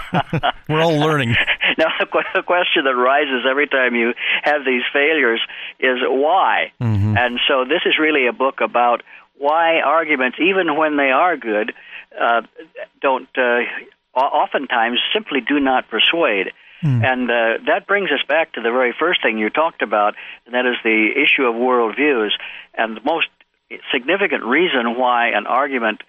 We're 0.68 0.82
all 0.82 0.98
learning. 0.98 1.34
Now, 1.76 1.86
the 2.00 2.42
question 2.42 2.84
that 2.84 2.94
rises 2.94 3.46
every 3.48 3.68
time 3.68 3.94
you 3.94 4.14
have 4.42 4.64
these 4.64 4.82
failures 4.92 5.40
is 5.78 5.98
why? 6.02 6.72
Mm-hmm. 6.80 7.16
And 7.16 7.38
so, 7.48 7.64
this 7.64 7.82
is 7.86 7.98
really 7.98 8.26
a 8.26 8.32
book 8.32 8.60
about 8.60 9.02
why 9.36 9.80
arguments, 9.80 10.38
even 10.40 10.76
when 10.76 10.96
they 10.96 11.10
are 11.10 11.36
good, 11.36 11.72
uh, 12.20 12.42
don't 13.00 13.28
uh, 13.36 13.60
oftentimes 14.14 14.98
simply 15.12 15.40
do 15.40 15.60
not 15.60 15.88
persuade. 15.88 16.52
Mm. 16.82 17.04
And 17.04 17.30
uh, 17.30 17.64
that 17.66 17.86
brings 17.86 18.10
us 18.10 18.20
back 18.28 18.52
to 18.52 18.60
the 18.60 18.70
very 18.70 18.94
first 18.98 19.22
thing 19.22 19.38
you 19.38 19.50
talked 19.50 19.82
about, 19.82 20.14
and 20.46 20.54
that 20.54 20.66
is 20.66 20.76
the 20.84 21.10
issue 21.16 21.44
of 21.44 21.54
worldviews. 21.54 22.30
And 22.74 22.96
the 22.96 23.00
most 23.04 23.28
significant 23.92 24.44
reason 24.44 24.96
why 24.96 25.28
an 25.28 25.46
argument 25.46 26.02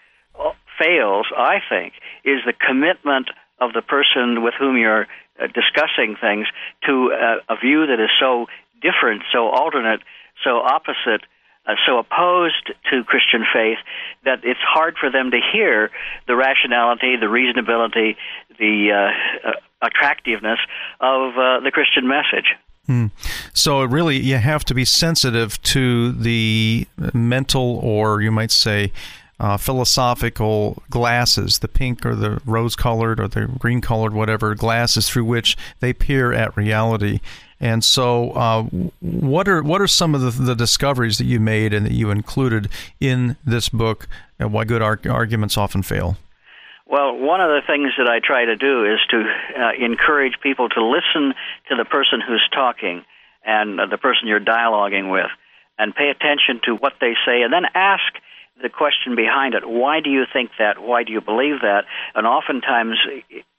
fails, 0.79 1.27
I 1.37 1.57
think, 1.67 1.93
is 2.23 2.39
the 2.45 2.53
commitment 2.53 3.29
of 3.59 3.73
the 3.73 3.81
person 3.81 4.41
with 4.43 4.53
whom 4.57 4.77
you're 4.77 5.07
uh, 5.39 5.47
discussing 5.47 6.15
things 6.19 6.47
to 6.85 7.11
uh, 7.11 7.53
a 7.53 7.57
view 7.57 7.87
that 7.87 7.99
is 7.99 8.09
so 8.19 8.47
different, 8.81 9.23
so 9.31 9.49
alternate, 9.49 10.01
so 10.43 10.57
opposite 10.57 11.21
uh, 11.69 11.75
so 11.85 11.99
opposed 11.99 12.73
to 12.89 13.03
Christian 13.03 13.45
faith 13.53 13.77
that 14.25 14.39
it's 14.43 14.59
hard 14.61 14.95
for 14.99 15.11
them 15.11 15.31
to 15.31 15.39
hear 15.53 15.91
the 16.27 16.35
rationality, 16.35 17.15
the 17.15 17.27
reasonability, 17.27 18.15
the 18.57 18.91
uh, 18.91 19.49
uh, 19.49 19.51
attractiveness 19.81 20.59
of 20.99 21.37
uh, 21.37 21.59
the 21.59 21.71
Christian 21.71 22.07
message. 22.07 22.55
Hmm. 22.87 23.07
So 23.53 23.83
really, 23.83 24.17
you 24.17 24.37
have 24.37 24.65
to 24.65 24.73
be 24.73 24.83
sensitive 24.83 25.61
to 25.63 26.11
the 26.11 26.87
mental, 27.13 27.79
or 27.83 28.21
you 28.21 28.31
might 28.31 28.51
say, 28.51 28.91
uh, 29.39 29.57
philosophical 29.57 30.81
glasses, 30.89 31.59
the 31.59 31.67
pink 31.67 32.05
or 32.05 32.15
the 32.15 32.41
rose 32.45 32.75
colored 32.75 33.19
or 33.19 33.27
the 33.27 33.47
green 33.47 33.81
colored, 33.81 34.13
whatever 34.13 34.53
glasses 34.55 35.09
through 35.09 35.25
which 35.25 35.55
they 35.79 35.93
peer 35.93 36.33
at 36.33 36.55
reality. 36.57 37.19
And 37.61 37.83
so, 37.83 38.31
uh, 38.31 38.63
what 39.01 39.47
are 39.47 39.61
what 39.61 39.81
are 39.81 39.87
some 39.87 40.15
of 40.15 40.21
the, 40.21 40.31
the, 40.31 40.55
discoveries 40.55 41.17
that 41.17 41.25
you 41.25 41.41
made 41.41 41.73
and 41.73 41.85
that 41.85 41.91
you 41.91 42.09
included 42.09 42.69
in 43.01 43.35
this 43.45 43.67
book, 43.67 44.07
and 44.39 44.53
why 44.53 44.63
good 44.63 44.81
ar- 44.81 44.99
arguments 45.09 45.57
often 45.57 45.83
fail? 45.83 46.15
Well, 46.85 47.17
one 47.17 47.41
of 47.41 47.49
the 47.49 47.61
things 47.67 47.91
that 47.97 48.09
I 48.09 48.19
try 48.25 48.45
to 48.45 48.55
do 48.55 48.85
is 48.85 48.99
to 49.11 49.23
uh, 49.59 49.71
encourage 49.77 50.39
people 50.41 50.69
to 50.69 50.83
listen 50.83 51.33
to 51.67 51.75
the 51.75 51.85
person 51.85 52.21
who's 52.25 52.47
talking 52.53 53.03
and 53.45 53.79
uh, 53.79 53.85
the 53.87 53.97
person 53.97 54.27
you're 54.27 54.39
dialoguing 54.39 55.11
with, 55.11 55.29
and 55.77 55.93
pay 55.93 56.09
attention 56.09 56.61
to 56.63 56.75
what 56.75 56.93
they 57.01 57.13
say, 57.25 57.41
and 57.41 57.51
then 57.51 57.65
ask 57.75 58.13
the 58.61 58.69
question 58.69 59.15
behind 59.15 59.53
it. 59.53 59.67
Why 59.67 59.99
do 60.01 60.09
you 60.09 60.25
think 60.31 60.51
that? 60.59 60.79
Why 60.79 61.03
do 61.03 61.11
you 61.11 61.21
believe 61.21 61.61
that? 61.61 61.85
And 62.15 62.27
oftentimes, 62.27 62.97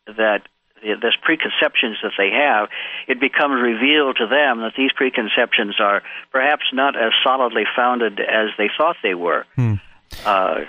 that 0.07 0.43
this 0.83 1.15
preconceptions 1.23 1.99
that 2.03 2.13
they 2.17 2.31
have, 2.31 2.69
it 3.07 3.21
becomes 3.21 3.61
revealed 3.61 4.17
to 4.17 4.27
them 4.27 4.61
that 4.61 4.73
these 4.77 4.93
preconceptions 4.93 5.77
are 5.81 6.03
perhaps 6.33 6.65
not 6.73 6.97
as 6.97 7.13
solidly 7.25 7.65
founded 7.77 8.21
as 8.21 8.49
they 8.57 8.69
thought 8.77 8.97
they 9.03 9.15
were. 9.15 9.45
Hmm. 9.57 9.75
Uh, 10.25 10.61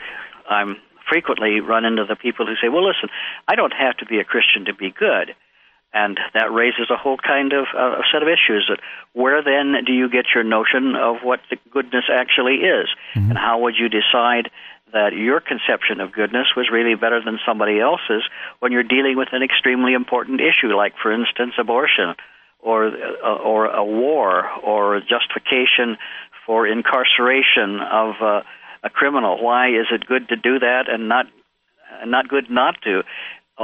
I'm 0.50 0.78
frequently 1.10 1.60
run 1.60 1.86
into 1.86 2.06
the 2.06 2.16
people 2.16 2.46
who 2.46 2.56
say, 2.62 2.70
"Well, 2.70 2.86
listen, 2.86 3.10
I 3.48 3.56
don't 3.56 3.74
have 3.74 3.98
to 3.98 4.06
be 4.06 4.20
a 4.20 4.24
Christian 4.24 4.66
to 4.66 4.74
be 4.74 4.92
good," 4.92 5.36
and 5.94 6.20
that 6.34 6.52
raises 6.52 6.90
a 6.90 6.98
whole 6.98 7.18
kind 7.18 7.54
of 7.54 7.66
uh, 7.78 8.02
set 8.12 8.22
of 8.22 8.30
issues. 8.30 8.66
That 8.70 8.80
where 9.14 9.44
then 9.44 9.84
do 9.86 9.94
you 9.94 10.10
get 10.10 10.26
your 10.34 10.44
notion 10.44 10.96
of 10.96 11.18
what 11.24 11.42
the 11.50 11.58
goodness 11.72 12.06
actually 12.12 12.64
is, 12.64 12.88
mm-hmm. 13.16 13.30
and 13.30 13.38
how 13.38 13.60
would 13.60 13.76
you 13.78 13.90
decide 13.90 14.50
that 14.94 15.14
your 15.14 15.40
conception 15.40 16.02
of 16.02 16.12
goodness 16.12 16.48
was 16.56 16.70
really 16.72 16.96
better 16.96 17.22
than 17.24 17.40
somebody 17.46 17.80
else's 17.80 18.24
when 18.60 18.72
you're 18.72 18.84
dealing 18.84 19.18
with 19.18 19.30
an 19.32 19.42
extremely 19.42 19.94
important 19.94 20.42
issue, 20.42 20.76
like, 20.76 20.94
for 21.02 21.14
instance, 21.14 21.54
abortion 21.58 22.16
or 22.60 22.88
uh, 22.88 23.36
or 23.36 23.68
a 23.68 23.84
war 23.84 24.50
or 24.64 25.00
justification 25.02 25.98
for 26.46 26.68
incarceration 26.68 27.80
of 27.80 28.16
uh, 28.22 28.42
a 28.84 28.90
criminal. 28.90 29.42
Why 29.42 29.70
is 29.70 29.88
it 29.92 30.06
good 30.06 30.30
to 30.30 30.36
do 30.36 30.60
that 30.60 30.86
and 30.88 31.08
not 31.08 31.28
not 32.06 32.28
good 32.28 32.50
not 32.50 32.82
to? 32.84 33.04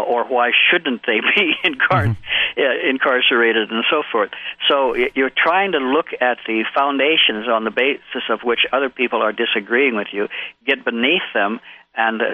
Or 0.04 0.26
why 0.26 0.52
shouldn't 0.70 1.02
they 1.06 1.20
be 1.36 1.54
incar- 1.64 2.16
mm-hmm. 2.16 2.90
incarcerated 2.90 3.72
and 3.72 3.84
so 3.90 4.04
forth. 4.12 4.32
So 4.68 4.96
you're 4.96 5.32
trying 5.36 5.72
to 5.74 5.80
look 5.80 6.08
at 6.20 6.38
the 6.48 6.64
foundations 6.74 7.48
on 7.48 7.64
the 7.64 7.72
basis 7.72 8.30
of 8.30 8.42
which 8.44 8.62
other 8.72 8.90
people 8.90 9.22
are 9.22 9.34
disagreeing 9.34 9.96
with 9.96 10.08
you, 10.12 10.28
get 10.66 10.84
beneath 10.84 11.28
them, 11.34 11.60
and 11.96 12.22
uh, 12.22 12.26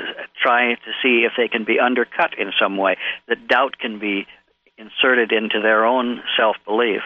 try 0.41 0.75
to 0.75 0.91
see 1.01 1.25
if 1.25 1.33
they 1.37 1.47
can 1.47 1.63
be 1.63 1.79
undercut 1.79 2.37
in 2.37 2.51
some 2.59 2.77
way. 2.77 2.97
That 3.27 3.47
doubt 3.47 3.77
can 3.79 3.99
be 3.99 4.27
inserted 4.77 5.31
into 5.31 5.61
their 5.61 5.85
own 5.85 6.21
self 6.37 6.57
belief. 6.65 7.01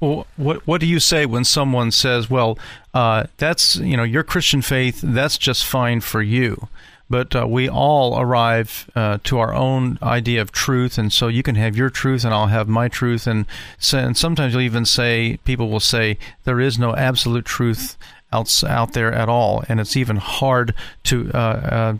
Well, 0.00 0.26
what 0.36 0.66
what 0.66 0.80
do 0.80 0.86
you 0.86 1.00
say 1.00 1.26
when 1.26 1.44
someone 1.44 1.90
says, 1.90 2.28
"Well, 2.28 2.58
uh, 2.92 3.24
that's 3.38 3.76
you 3.76 3.96
know 3.96 4.02
your 4.02 4.22
Christian 4.22 4.62
faith, 4.62 5.00
that's 5.00 5.38
just 5.38 5.64
fine 5.64 6.00
for 6.00 6.22
you," 6.22 6.68
but 7.08 7.36
uh, 7.36 7.46
we 7.46 7.68
all 7.68 8.18
arrive 8.18 8.90
uh, 8.94 9.18
to 9.24 9.38
our 9.38 9.54
own 9.54 9.98
idea 10.02 10.40
of 10.40 10.52
truth, 10.52 10.98
and 10.98 11.12
so 11.12 11.28
you 11.28 11.42
can 11.42 11.54
have 11.54 11.76
your 11.76 11.90
truth, 11.90 12.24
and 12.24 12.34
I'll 12.34 12.48
have 12.48 12.68
my 12.68 12.88
truth, 12.88 13.26
and, 13.26 13.46
so, 13.78 13.98
and 13.98 14.16
sometimes 14.16 14.52
you'll 14.52 14.62
even 14.62 14.84
say 14.84 15.38
people 15.44 15.68
will 15.68 15.80
say 15.80 16.18
there 16.44 16.60
is 16.60 16.78
no 16.78 16.94
absolute 16.94 17.44
truth 17.44 17.96
out 18.32 18.64
out 18.64 18.92
there 18.92 19.12
at 19.12 19.28
all, 19.28 19.64
and 19.68 19.80
it's 19.80 19.96
even 19.96 20.16
hard 20.16 20.74
to. 21.04 21.30
Uh, 21.32 21.38
uh 21.38 21.94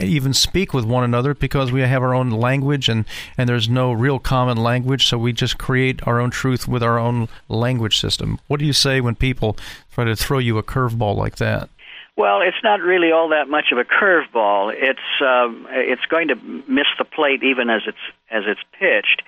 even 0.00 0.32
speak 0.32 0.72
with 0.72 0.84
one 0.84 1.02
another 1.02 1.34
because 1.34 1.72
we 1.72 1.80
have 1.80 2.02
our 2.02 2.14
own 2.14 2.30
language 2.30 2.88
and, 2.88 3.04
and 3.36 3.48
there's 3.48 3.68
no 3.68 3.92
real 3.92 4.18
common 4.18 4.56
language, 4.56 5.06
so 5.06 5.18
we 5.18 5.32
just 5.32 5.58
create 5.58 6.06
our 6.06 6.20
own 6.20 6.30
truth 6.30 6.68
with 6.68 6.82
our 6.82 6.98
own 6.98 7.28
language 7.48 7.98
system. 7.98 8.38
What 8.46 8.60
do 8.60 8.66
you 8.66 8.72
say 8.72 9.00
when 9.00 9.16
people 9.16 9.56
try 9.92 10.04
to 10.04 10.14
throw 10.14 10.38
you 10.38 10.58
a 10.58 10.62
curveball 10.62 11.16
like 11.16 11.36
that? 11.36 11.68
Well, 12.16 12.42
it's 12.42 12.62
not 12.62 12.80
really 12.80 13.10
all 13.10 13.30
that 13.30 13.48
much 13.48 13.72
of 13.72 13.78
a 13.78 13.84
curveball. 13.84 14.72
It's 14.72 15.00
um, 15.20 15.66
it's 15.70 16.04
going 16.06 16.28
to 16.28 16.36
miss 16.36 16.86
the 16.96 17.04
plate 17.04 17.42
even 17.42 17.70
as 17.70 17.82
it's 17.86 17.98
as 18.30 18.44
it's 18.46 18.60
pitched, 18.78 19.22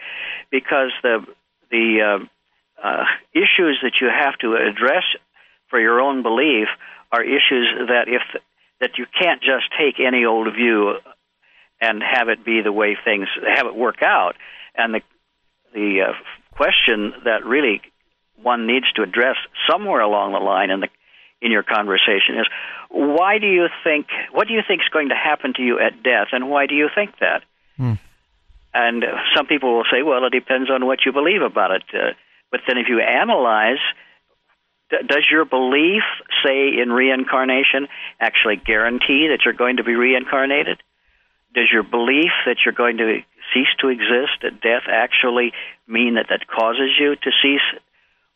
because 0.51 0.93
the 1.03 1.27
the 1.71 2.21
uh, 2.21 2.87
uh, 2.87 3.05
issues 3.33 3.81
that 3.83 4.01
you 4.01 4.09
have 4.09 4.39
to 4.39 4.55
address 4.55 5.03
for 5.69 5.81
your 5.81 6.01
own 6.01 6.23
belief 6.23 6.69
are 7.11 7.25
issues 7.25 7.89
that 7.89 8.05
if 8.07 8.23
that 8.81 8.99
you 8.99 9.07
can't 9.21 9.41
just 9.41 9.65
take 9.77 9.99
any 9.99 10.25
old 10.25 10.55
view 10.55 10.95
and 11.81 12.03
have 12.03 12.29
it 12.29 12.45
be 12.45 12.61
the 12.63 12.73
way 12.73 12.97
things 13.05 13.27
have 13.57 13.67
it 13.67 13.75
work 13.75 14.03
out. 14.03 14.37
And 14.77 14.95
the 14.95 15.01
the 15.75 16.03
uh, 16.09 16.13
question 16.57 17.15
that 17.25 17.45
really 17.45 17.81
one 18.41 18.67
needs 18.67 18.91
to 18.93 19.03
address 19.03 19.37
somewhere 19.69 20.01
along 20.01 20.33
the 20.33 20.39
line 20.39 20.71
in 20.71 20.81
the 20.81 20.89
in 21.47 21.53
your 21.53 21.63
conversation 21.63 22.39
is 22.41 22.47
why 22.91 23.39
do 23.39 23.47
you 23.47 23.69
think 23.85 24.07
what 24.33 24.49
do 24.49 24.55
you 24.55 24.63
think 24.67 24.83
is 24.83 24.89
going 24.89 25.09
to 25.11 25.15
happen 25.15 25.55
to 25.55 25.63
you 25.63 25.79
at 25.79 26.03
death 26.03 26.29
and 26.33 26.51
why 26.51 26.67
do 26.67 26.75
you 26.75 26.89
think 26.95 27.13
that? 27.21 27.43
Hmm. 27.77 27.95
and 28.73 29.05
some 29.37 29.47
people 29.47 29.77
will 29.77 29.89
say 29.91 30.03
well 30.03 30.25
it 30.27 30.33
depends 30.33 30.71
on 30.71 30.85
what 30.85 31.07
you 31.07 31.13
believe 31.13 31.43
about 31.43 31.71
it. 31.71 31.85
Uh, 31.95 32.13
but 32.51 32.61
then 32.67 32.79
if 32.79 32.89
you 32.89 33.01
analyze 33.01 33.85
d- 34.91 35.07
does 35.07 35.25
your 35.31 35.45
belief 35.45 36.03
say 36.45 36.79
in 36.83 36.91
reincarnation 36.91 37.89
actually 38.21 38.57
guarantee 38.57 39.29
that 39.31 39.45
you're 39.45 39.55
going 39.55 39.77
to 39.77 39.85
be 39.85 39.95
reincarnated? 39.95 40.83
Does 41.55 41.69
your 41.73 41.85
belief 41.85 42.33
that 42.45 42.59
you're 42.65 42.75
going 42.75 42.99
to 42.99 43.21
cease 43.55 43.73
to 43.81 43.89
exist 43.89 44.45
at 44.45 44.61
death 44.61 44.85
actually 44.89 45.53
mean 45.87 46.15
that 46.15 46.27
that 46.29 46.47
causes 46.47 46.91
you 46.99 47.15
to 47.17 47.31
cease 47.43 47.65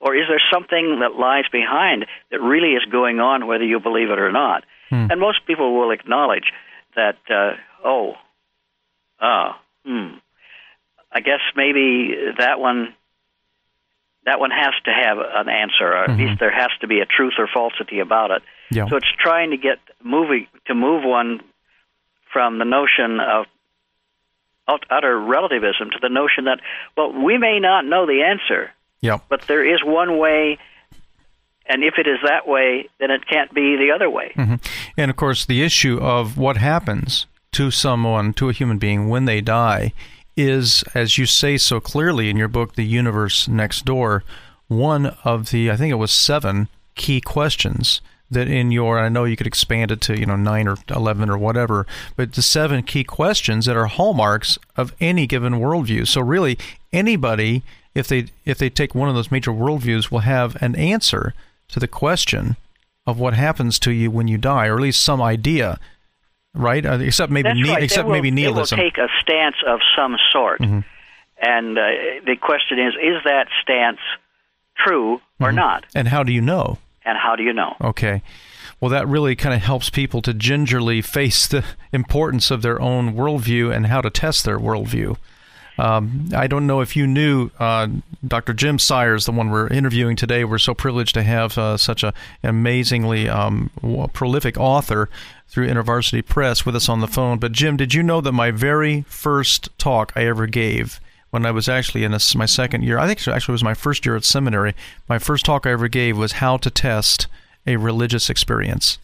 or 0.01 0.17
is 0.17 0.25
there 0.29 0.41
something 0.53 1.01
that 1.01 1.19
lies 1.19 1.45
behind 1.53 2.07
that 2.31 2.41
really 2.41 2.73
is 2.73 2.85
going 2.91 3.21
on, 3.21 3.47
whether 3.47 3.65
you 3.65 3.81
believe 3.81 4.11
it 4.11 4.19
or 4.19 4.33
not? 4.33 4.65
Hmm. 4.89 5.07
And 5.11 5.21
most 5.21 5.47
people 5.47 5.79
will 5.79 5.91
acknowledge 5.91 6.53
that, 6.97 7.19
uh, 7.29 7.53
oh, 7.85 8.15
ah, 9.21 9.61
hmm. 9.85 10.15
I 11.13 11.21
guess 11.21 11.41
maybe 11.57 12.15
that 12.39 12.61
one 12.61 12.95
that 14.27 14.39
one 14.39 14.51
has 14.51 14.75
to 14.85 14.91
have 14.93 15.17
an 15.19 15.49
answer, 15.49 15.87
or 15.87 16.05
at 16.05 16.17
least 16.17 16.39
there 16.39 16.53
has 16.53 16.69
to 16.83 16.87
be 16.87 17.01
a 17.01 17.07
truth 17.07 17.33
or 17.39 17.49
falsity 17.53 18.01
about 18.01 18.31
it. 18.31 18.43
Yeah. 18.71 18.87
So 18.89 18.97
it's 18.97 19.11
trying 19.19 19.51
to 19.51 19.57
get 19.57 19.79
moving 20.05 20.47
to 20.67 20.75
move 20.75 21.05
one 21.05 21.41
from 22.33 22.59
the 22.59 22.65
notion 22.65 23.19
of 23.19 23.47
utter 24.69 25.19
relativism 25.19 25.91
to 25.91 25.99
the 26.01 26.09
notion 26.09 26.45
that 26.45 26.61
well, 26.97 27.13
we 27.13 27.39
may 27.39 27.59
not 27.59 27.85
know 27.85 28.07
the 28.07 28.23
answer, 28.23 28.71
Yep. 29.03 29.25
but 29.29 29.43
there 29.49 29.65
is 29.65 29.83
one 29.85 30.19
way, 30.19 30.59
and 31.67 31.83
if 31.83 31.95
it 31.99 32.07
is 32.07 32.19
that 32.25 32.47
way, 32.47 32.89
then 32.99 33.11
it 33.11 33.27
can't 33.27 33.53
be 33.55 33.77
the 33.77 33.93
other 33.95 34.11
way. 34.11 34.33
Mm-hmm. 34.37 34.57
And 34.97 35.11
of 35.11 35.17
course, 35.17 35.47
the 35.47 35.63
issue 35.63 35.99
of 35.99 36.37
what 36.37 36.59
happens 36.59 37.27
to 37.53 37.71
someone, 37.71 38.33
to 38.35 38.49
a 38.49 38.53
human 38.53 38.79
being, 38.79 39.09
when 39.09 39.25
they 39.25 39.41
die 39.41 39.93
is, 40.37 40.85
as 40.95 41.19
you 41.19 41.27
say 41.27 41.57
so 41.57 41.81
clearly 41.81 42.29
in 42.29 42.37
your 42.37 42.49
book, 42.49 42.75
The 42.75 42.85
Universe 42.85 43.49
Next 43.49 43.85
Door, 43.85 44.25
one 44.69 45.07
of 45.25 45.51
the, 45.51 45.71
I 45.71 45.77
think 45.77 45.91
it 45.91 45.97
was 45.97 46.13
seven 46.13 46.69
key 46.95 47.21
questions 47.21 48.01
that 48.31 48.47
in 48.49 48.71
your, 48.71 48.99
I 48.99 49.09
know 49.09 49.25
you 49.25 49.37
could 49.37 49.47
expand 49.47 49.91
it 49.91 50.01
to, 50.03 50.19
you 50.19 50.27
know, 50.27 50.37
nine 50.37 50.69
or 50.69 50.77
11 50.89 51.29
or 51.29 51.37
whatever, 51.37 51.87
but 52.17 52.35
the 52.35 52.43
seven 52.43 52.83
key 52.85 53.03
questions 53.03 53.67
that 53.67 53.77
are 53.77 53.87
hallmarks 53.87 54.59
of 54.77 54.95
any 55.01 55.27
given 55.27 55.55
worldview. 55.55 56.07
So 56.07 56.21
really, 56.21 56.57
anybody, 56.93 57.65
if 57.95 58.07
they, 58.09 58.27
if 58.45 58.59
they 58.59 58.71
take 58.71 58.95
one 58.95 59.09
of 59.09 59.15
those 59.15 59.31
major 59.31 59.51
worldviews, 59.51 60.11
will 60.11 60.21
have 60.21 60.61
an 60.63 60.75
answer 60.77 61.35
to 61.69 61.81
the 61.81 61.89
question 61.89 62.57
of 63.07 63.19
what 63.19 63.35
happens 63.35 63.79
to 63.81 63.91
you 63.93 64.11
when 64.11 64.29
you 64.29 64.39
die, 64.39 64.67
or 64.67 64.77
at 64.77 64.81
least 64.83 65.03
some 65.03 65.21
idea, 65.23 65.79
right? 66.55 66.85
Uh, 66.87 66.99
except 67.01 67.33
maybe 67.33 67.53
ne- 67.55 67.71
right. 67.73 67.83
except 67.83 68.03
they 68.03 68.05
will, 68.05 68.13
maybe 68.13 68.31
They 68.31 68.49
will 68.49 68.65
take 68.67 68.99
a 68.99 69.09
stance 69.21 69.57
of 69.67 69.81
some 69.97 70.17
sort, 70.33 70.61
Mm-hmm. 70.61 70.81
and 71.43 71.79
uh, 71.79 71.83
the 72.27 72.37
question 72.41 72.79
is: 72.79 72.95
Is 72.95 73.23
that 73.25 73.47
stance 73.63 73.99
true 74.77 75.17
Mm-hmm. 75.41 75.45
or 75.45 75.53
not? 75.53 75.87
and 75.95 76.09
how 76.09 76.23
do 76.23 76.33
you 76.33 76.41
know? 76.41 76.79
And 77.05 77.17
how 77.17 77.35
do 77.35 77.43
you 77.43 77.53
know? 77.55 77.77
Okay. 77.81 78.23
Well, 78.79 78.91
that 78.91 79.09
really 79.09 79.35
kind 79.37 79.55
of 79.55 79.63
helps 79.63 79.89
people 79.91 80.21
to 80.23 80.33
gingerly 80.35 81.01
face 81.03 81.47
the 81.47 81.65
importance 81.93 82.51
of 82.51 82.63
their 82.63 82.81
own 82.81 83.15
worldview 83.15 83.75
and 83.75 83.87
how 83.87 84.01
to 84.03 84.11
test 84.11 84.45
their 84.45 84.59
worldview. 84.59 85.17
Um, 85.81 86.29
I 86.37 86.47
don't 86.47 86.67
know 86.67 86.83
if 86.83 86.95
you 86.95 87.07
knew 87.07 87.51
uh, 87.59 87.89
Dr. 88.27 88.53
Jim 88.53 88.79
Sires, 88.79 89.25
the 89.25 89.33
one 89.33 89.51
we're 89.51 89.69
interviewing 89.69 90.15
today. 90.15 90.45
We're 90.45 90.59
so 90.59 90.75
privileged 90.75 91.15
to 91.15 91.23
have 91.23 91.57
uh, 91.57 91.79
such 91.79 92.05
an 92.05 92.13
amazingly 92.43 93.31
um, 93.31 93.71
prolific 94.13 94.59
author 94.59 95.09
through 95.49 95.69
InterVarsity 95.69 96.27
Press 96.27 96.67
with 96.67 96.77
us 96.77 96.91
on 96.91 97.01
the 97.01 97.09
phone. 97.09 97.39
But 97.39 97.53
Jim, 97.53 97.79
did 97.79 97.95
you 97.95 98.03
know 98.03 98.21
that 98.21 98.33
my 98.33 98.51
very 98.51 99.03
first 99.09 99.71
talk 99.79 100.13
I 100.15 100.27
ever 100.27 100.47
gave 100.47 101.01
when 101.31 101.47
I 101.47 101.51
was 101.51 101.69
actually 101.69 102.05
in 102.05 102.13
a, 102.13 102.21
my 102.35 102.47
second 102.47 102.83
year, 102.83 102.99
I 102.99 103.07
think 103.07 103.21
it 103.21 103.29
actually 103.29 103.53
was 103.53 103.65
my 103.65 103.75
first 103.75 104.05
year 104.05 104.17
at 104.17 104.25
seminary, 104.25 104.75
my 105.09 105.19
first 105.19 105.45
talk 105.45 105.65
I 105.65 105.71
ever 105.71 105.89
gave 105.89 106.19
was 106.19 106.33
how 106.33 106.57
to 106.59 106.71
test 106.71 107.27
a 107.67 107.77
religious 107.77 108.29
experience. 108.29 108.99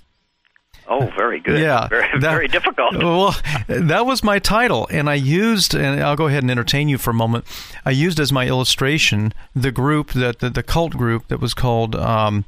Oh, 0.89 1.11
very 1.17 1.41
good. 1.41 1.61
Yeah, 1.61 1.89
very, 1.91 2.09
that- 2.13 2.21
very 2.21 2.49
difficult. 2.49 2.97
Well, 2.97 3.35
that 3.69 4.07
was 4.07 4.23
my 4.23 4.39
title, 4.39 4.87
and 4.91 5.11
I 5.11 5.15
used, 5.15 5.75
and 5.75 6.03
I'll 6.03 6.17
go 6.17 6.27
ahead 6.29 6.43
and 6.43 6.51
entertain 6.51 6.89
you 6.89 6.99
for 6.99 7.11
a 7.11 7.15
moment. 7.15 7.45
I 7.85 7.91
used 7.91 8.21
as 8.21 8.33
my 8.33 8.47
illustration 8.47 9.33
the 9.55 9.73
group 9.73 10.13
that 10.13 10.39
the, 10.41 10.51
the 10.51 10.63
cult 10.63 10.93
group 10.97 11.29
that 11.29 11.41
was 11.41 11.55
called 11.55 11.97
um, 11.97 12.45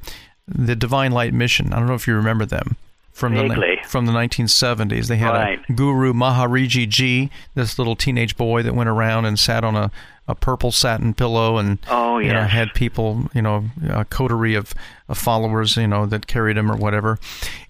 the 0.47 0.75
Divine 0.75 1.11
Light 1.11 1.33
Mission. 1.33 1.73
I 1.73 1.77
don't 1.79 1.87
know 1.87 1.95
if 1.95 2.07
you 2.07 2.15
remember 2.15 2.45
them 2.45 2.77
from 3.11 3.35
the 3.35 3.77
from 3.85 4.05
the 4.05 4.13
1970s. 4.13 5.07
They 5.07 5.17
had 5.17 5.31
Right. 5.31 5.59
a 5.67 5.73
guru 5.73 6.13
Maharaj 6.13 6.77
Ji, 6.87 7.29
this 7.55 7.77
little 7.77 7.95
teenage 7.97 8.37
boy 8.37 8.63
that 8.63 8.73
went 8.73 8.87
around 8.89 9.25
and 9.25 9.37
sat 9.37 9.63
on 9.65 9.75
a, 9.75 9.91
a 10.29 10.35
purple 10.35 10.71
satin 10.71 11.13
pillow 11.13 11.57
and 11.57 11.79
Oh, 11.89 12.19
you 12.19 12.31
know, 12.31 12.43
had 12.43 12.73
people, 12.73 13.29
you 13.33 13.41
know, 13.41 13.65
a 13.89 14.05
coterie 14.05 14.55
of, 14.55 14.73
of 15.07 15.17
followers, 15.17 15.75
you 15.75 15.87
know, 15.87 16.05
that 16.05 16.27
carried 16.27 16.55
him 16.57 16.71
or 16.71 16.77
whatever. 16.77 17.17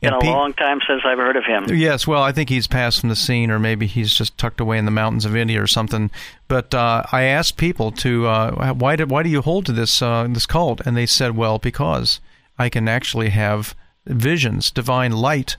Been 0.02 0.14
a 0.14 0.20
pe- 0.20 0.28
long 0.28 0.54
time 0.54 0.80
since 0.86 1.02
I've 1.06 1.18
heard 1.18 1.38
of 1.38 1.46
him. 1.46 1.66
Yes, 1.70 2.06
well, 2.06 2.22
I 2.22 2.32
think 2.32 2.50
he's 2.50 2.68
passed 2.68 3.00
from 3.00 3.10
the 3.10 3.16
scene, 3.16 3.50
or 3.50 3.60
maybe 3.60 3.88
he's 3.88 4.14
just 4.14 4.38
tucked 4.38 4.60
away 4.60 4.78
in 4.78 4.86
the 4.86 4.92
mountains 4.92 5.26
of 5.26 5.36
India 5.36 5.62
or 5.62 5.68
something. 5.68 6.12
But 6.48 6.74
uh, 6.74 7.04
I 7.12 7.24
asked 7.24 7.58
people 7.58 7.92
to 7.94 8.28
uh, 8.28 8.74
why 8.74 8.96
did 8.96 9.10
why 9.10 9.24
do 9.24 9.30
you 9.30 9.42
hold 9.42 9.66
to 9.68 9.72
this 9.72 10.02
uh, 10.02 10.28
this 10.30 10.46
cult, 10.46 10.82
and 10.86 10.98
they 10.98 11.06
said, 11.06 11.38
well, 11.38 11.58
because 11.60 12.20
I 12.58 12.68
can 12.70 12.88
actually 12.90 13.30
have 13.30 13.74
visions, 14.06 14.70
divine 14.72 15.14
light. 15.14 15.56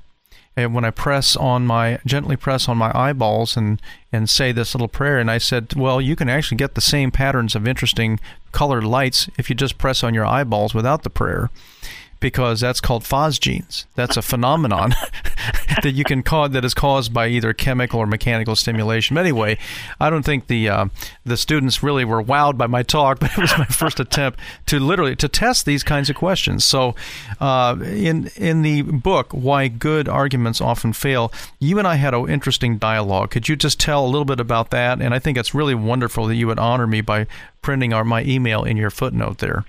And 0.63 0.75
when 0.75 0.85
I 0.85 0.91
press 0.91 1.37
on 1.37 1.67
my 1.67 1.99
gently 2.07 2.37
press 2.37 2.69
on 2.69 2.77
my 2.77 2.93
eyeballs 2.95 3.57
and 3.57 3.81
and 4.13 4.29
say 4.29 4.53
this 4.53 4.75
little 4.75 4.89
prayer, 4.89 5.19
and 5.19 5.31
I 5.31 5.39
said, 5.39 5.75
well, 5.75 6.01
you 6.01 6.17
can 6.17 6.29
actually 6.29 6.57
get 6.57 6.75
the 6.75 6.81
same 6.81 7.11
patterns 7.11 7.55
of 7.55 7.67
interesting 7.67 8.19
colored 8.53 8.85
lights 8.85 9.29
if 9.39 9.49
you 9.49 9.55
just 9.55 9.79
press 9.79 10.03
on 10.03 10.15
your 10.15 10.27
eyeballs 10.27 10.75
without 10.75 11.03
the 11.03 11.11
prayer 11.11 11.51
because 12.21 12.61
that's 12.61 12.81
called 12.81 13.03
phosphogenes. 13.03 13.87
That's 13.95 14.17
a 14.17 14.23
phenomenon 14.23 14.91
that 15.83 15.93
you 15.93 16.05
can 16.05 16.23
cause 16.23 16.51
that 16.51 16.65
is 16.65 16.75
caused 16.75 17.13
by 17.13 17.29
either 17.29 17.53
chemical 17.53 17.99
or 17.99 18.07
mechanical 18.07 18.55
stimulation. 18.55 19.15
But 19.15 19.23
anyway, 19.23 19.59
I 19.99 20.11
don't 20.11 20.23
think 20.23 20.47
the 20.47 20.69
uh, 20.69 20.87
the 21.25 21.37
students 21.37 21.83
really 21.83 22.05
were 22.05 22.23
wowed 22.23 22.59
by 22.59 22.67
my 22.67 22.83
talk, 22.83 23.19
but 23.21 23.33
it 23.33 23.39
was 23.39 23.57
my 23.59 23.65
first 23.65 23.99
attempt 23.99 24.39
to 24.67 24.79
literally 24.79 25.17
to 25.17 25.29
test 25.29 25.67
these 25.67 25.83
kinds 25.83 26.11
of 26.11 26.17
questions. 26.17 26.65
So, 26.65 26.95
uh, 27.41 27.77
in 27.83 28.29
in 28.37 28.63
the 28.63 28.83
book, 28.83 29.33
why 29.33 29.69
good 29.69 30.09
arguments 30.09 30.61
often 30.61 30.93
fail, 30.93 31.33
you 31.59 31.79
and 31.79 31.89
I 31.89 31.97
had 31.97 32.15
an 32.15 32.29
interesting 32.29 32.79
dialogue. 32.79 33.31
Could 33.31 33.49
you 33.49 33.57
just 33.57 33.81
tell 33.81 34.05
a 34.05 34.09
little 34.09 34.25
bit 34.25 34.41
about 34.41 34.71
that? 34.71 35.01
And 35.01 35.15
I 35.15 35.19
think 35.19 35.39
it's 35.39 35.55
really 35.55 35.75
wonderful 35.75 36.27
that 36.27 36.37
you 36.37 36.47
would 36.47 36.59
honor 36.59 36.87
me 36.87 37.01
by 37.01 37.27
printing 37.63 37.93
our 37.93 38.05
my 38.05 38.23
email 38.25 38.65
in 38.65 38.77
your 38.77 38.91
footnote 38.91 39.39
there. 39.39 39.65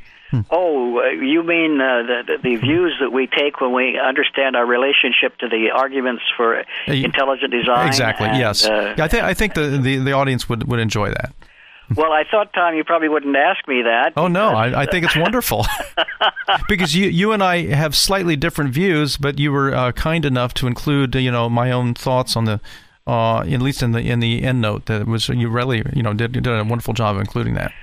Oh, 0.50 1.00
uh, 1.00 1.10
you 1.10 1.44
mean 1.44 1.80
uh, 1.82 2.04
the, 2.04 2.24
the 2.28 2.38
the 2.50 2.56
views 2.56 2.96
that 3.02 3.12
we 3.12 3.28
take 3.28 3.60
when 3.60 3.74
we 3.74 4.00
understand 4.00 4.56
our 4.56 4.66
relationship 4.66 5.38
to 5.40 5.50
the 5.50 5.72
arguments 5.74 6.24
for 6.38 6.64
intelligent 6.88 7.52
design? 7.52 7.88
Exactly. 7.88 8.28
and, 8.28 8.38
yes. 8.38 8.66
uh, 8.66 8.96
I 8.98 9.08
think 9.08 9.24
I 9.24 9.34
think 9.34 9.54
the, 9.56 9.78
the, 9.78 9.98
the 9.98 10.12
audience 10.14 10.48
would, 10.48 10.68
would 10.68 10.80
enjoy 10.80 11.10
that. 11.10 11.34
well, 11.96 12.14
I 12.14 12.24
thought, 12.30 12.54
Tom, 12.54 12.76
you 12.76 12.86
probably 12.86 13.10
wouldn't 13.10 13.36
ask 13.36 13.68
me 13.68 13.82
that. 13.82 14.14
Oh 14.16 14.28
no, 14.28 14.50
I, 14.50 14.84
I 14.84 14.86
think 14.86 15.06
it's 15.06 15.18
wonderful 15.18 15.66
because 16.70 16.96
you 16.96 17.08
you 17.08 17.34
and 17.34 17.44
I 17.44 17.66
have 17.74 17.96
slightly 17.96 18.36
different 18.36 18.74
views, 18.74 19.18
but 19.18 19.38
you 19.38 19.52
were 19.52 19.74
uh, 19.76 19.92
kind 19.92 20.24
enough 20.24 20.54
to 20.56 20.68
include 20.68 21.14
you 21.16 21.32
know 21.32 21.50
my 21.50 21.72
own 21.72 21.94
thoughts 21.94 22.36
on 22.36 22.46
the. 22.46 22.62
Uh, 23.08 23.40
at 23.40 23.62
least 23.64 23.82
in 23.82 23.94
the 23.94 24.00
in 24.00 24.20
the 24.20 24.44
end 24.44 24.62
note, 24.62 24.86
that 24.86 25.08
was 25.08 25.28
you 25.28 25.50
really 25.50 25.84
you 25.92 26.04
know 26.04 26.14
did, 26.14 26.32
did 26.32 26.48
a 26.48 26.64
wonderful 26.64 26.94
job 26.94 27.16
of 27.16 27.20
including 27.20 27.56
that. 27.56 27.74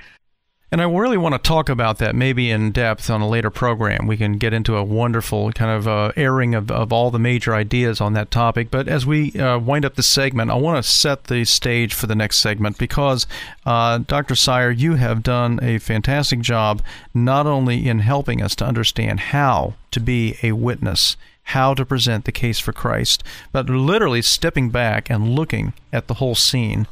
And 0.71 0.83
I 0.83 0.85
really 0.85 1.17
want 1.17 1.35
to 1.35 1.39
talk 1.39 1.71
about 1.71 1.97
that 1.99 2.15
maybe 2.15 2.51
in 2.51 2.73
depth 2.73 3.09
on 3.09 3.23
a 3.23 3.29
later 3.29 3.49
program. 3.49 4.07
We 4.07 4.19
can 4.19 4.37
get 4.37 4.53
into 4.53 4.77
a 4.77 4.85
wonderful 4.85 5.51
kind 5.53 5.71
of 5.71 5.89
uh, 5.89 6.13
airing 6.15 6.55
of, 6.55 6.71
of 6.71 6.93
all 6.93 7.11
the 7.11 7.19
major 7.19 7.55
ideas 7.55 8.03
on 8.03 8.13
that 8.13 8.31
topic. 8.31 8.71
But 8.71 8.87
as 8.87 9.07
we 9.07 9.33
uh, 9.33 9.59
wind 9.59 9.87
up 9.87 9.95
the 9.95 10.03
segment, 10.03 10.51
I 10.51 10.57
want 10.57 10.85
to 10.85 10.89
set 10.89 11.25
the 11.25 11.47
stage 11.47 11.95
for 11.95 12.07
the 12.07 12.15
next 12.15 12.39
segment 12.39 12.77
because, 12.77 13.27
uh, 13.65 13.99
Dr. 13.99 14.35
Sire, 14.35 14.71
you 14.71 14.97
have 14.97 15.23
done 15.23 15.59
a 15.63 15.79
fantastic 15.79 16.41
job 16.41 16.83
not 17.15 17.47
only 17.47 17.89
in 17.89 18.01
helping 18.01 18.43
us 18.43 18.55
to 18.57 18.67
understand 18.67 19.21
how 19.21 19.73
to 19.93 20.01
be 20.01 20.37
a 20.43 20.53
witness, 20.53 21.17
how 21.45 21.73
to 21.73 21.87
present 21.87 22.27
the 22.27 22.33
case 22.33 22.59
for 22.59 22.75
Christ, 22.75 23.25
but 23.53 23.71
literally 23.71 24.21
stepping 24.21 24.69
back 24.69 25.09
and 25.09 25.35
looking 25.35 25.73
at 25.95 26.09
the 26.09 26.15
whole 26.15 26.35
scene. 26.35 26.87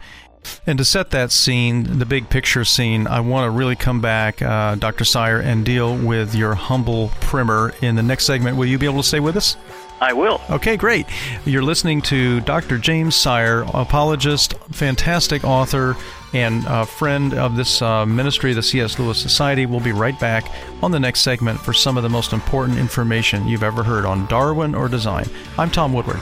And 0.67 0.79
to 0.79 0.85
set 0.85 1.11
that 1.11 1.33
scene, 1.33 1.99
the 1.99 2.07
big 2.07 2.29
picture 2.29 2.65
scene, 2.65 3.07
I 3.07 3.21
want 3.21 3.47
to 3.47 3.51
really 3.51 3.77
come 3.77 4.01
back, 4.01 4.43
uh, 4.43 4.75
Dr. 4.77 5.05
Sire, 5.05 5.41
and 5.41 5.65
deal 5.65 5.97
with 5.97 6.35
your 6.35 6.55
humble 6.55 7.09
primer 7.21 7.75
in 7.83 7.97
the 7.97 8.03
next 8.03 8.25
segment. 8.27 8.57
Will 8.57 8.67
you 8.67 8.79
be 8.79 8.87
able 8.87 9.03
to 9.03 9.09
stay 9.09 9.21
with 9.21 9.37
us? 9.37 9.57
I 10.01 10.13
will. 10.13 10.41
Okay, 10.51 10.77
great. 10.77 11.07
You're 11.47 11.63
listening 11.63 12.03
to 12.03 12.41
Dr. 12.41 12.77
James 12.77 13.17
Sire, 13.17 13.65
apologist, 13.73 14.55
fantastic 14.71 15.43
author, 15.43 15.97
and 16.35 16.65
a 16.67 16.85
friend 16.85 17.33
of 17.33 17.57
this 17.57 17.81
uh, 17.81 18.05
ministry, 18.05 18.53
the 18.53 18.63
C.S. 18.63 18.99
Lewis 18.99 19.21
Society. 19.21 19.65
We'll 19.65 19.81
be 19.81 19.93
right 19.93 20.19
back 20.21 20.51
on 20.83 20.91
the 20.91 21.01
next 21.01 21.21
segment 21.23 21.59
for 21.59 21.73
some 21.73 21.97
of 21.97 22.03
the 22.03 22.11
most 22.11 22.35
important 22.35 22.79
information 22.79 23.49
you've 23.49 23.63
ever 23.63 23.83
heard 23.83 24.05
on 24.05 24.27
Darwin 24.27 24.75
or 24.75 24.89
design. 24.89 25.27
I'm 25.57 25.71
Tom 25.71 25.95
Woodward. 25.95 26.21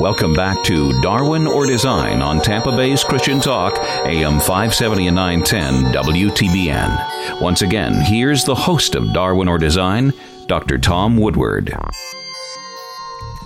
Welcome 0.00 0.32
back 0.32 0.64
to 0.64 0.98
Darwin 1.02 1.46
or 1.46 1.66
Design 1.66 2.22
on 2.22 2.40
Tampa 2.40 2.74
Bay's 2.74 3.04
Christian 3.04 3.38
Talk, 3.38 3.74
AM 4.06 4.40
570 4.40 5.08
and 5.08 5.14
910 5.14 5.92
WTBN. 5.92 7.42
Once 7.42 7.60
again, 7.60 8.00
here's 8.00 8.42
the 8.44 8.54
host 8.54 8.94
of 8.94 9.12
Darwin 9.12 9.46
or 9.46 9.58
Design, 9.58 10.14
Dr. 10.46 10.78
Tom 10.78 11.18
Woodward. 11.18 11.76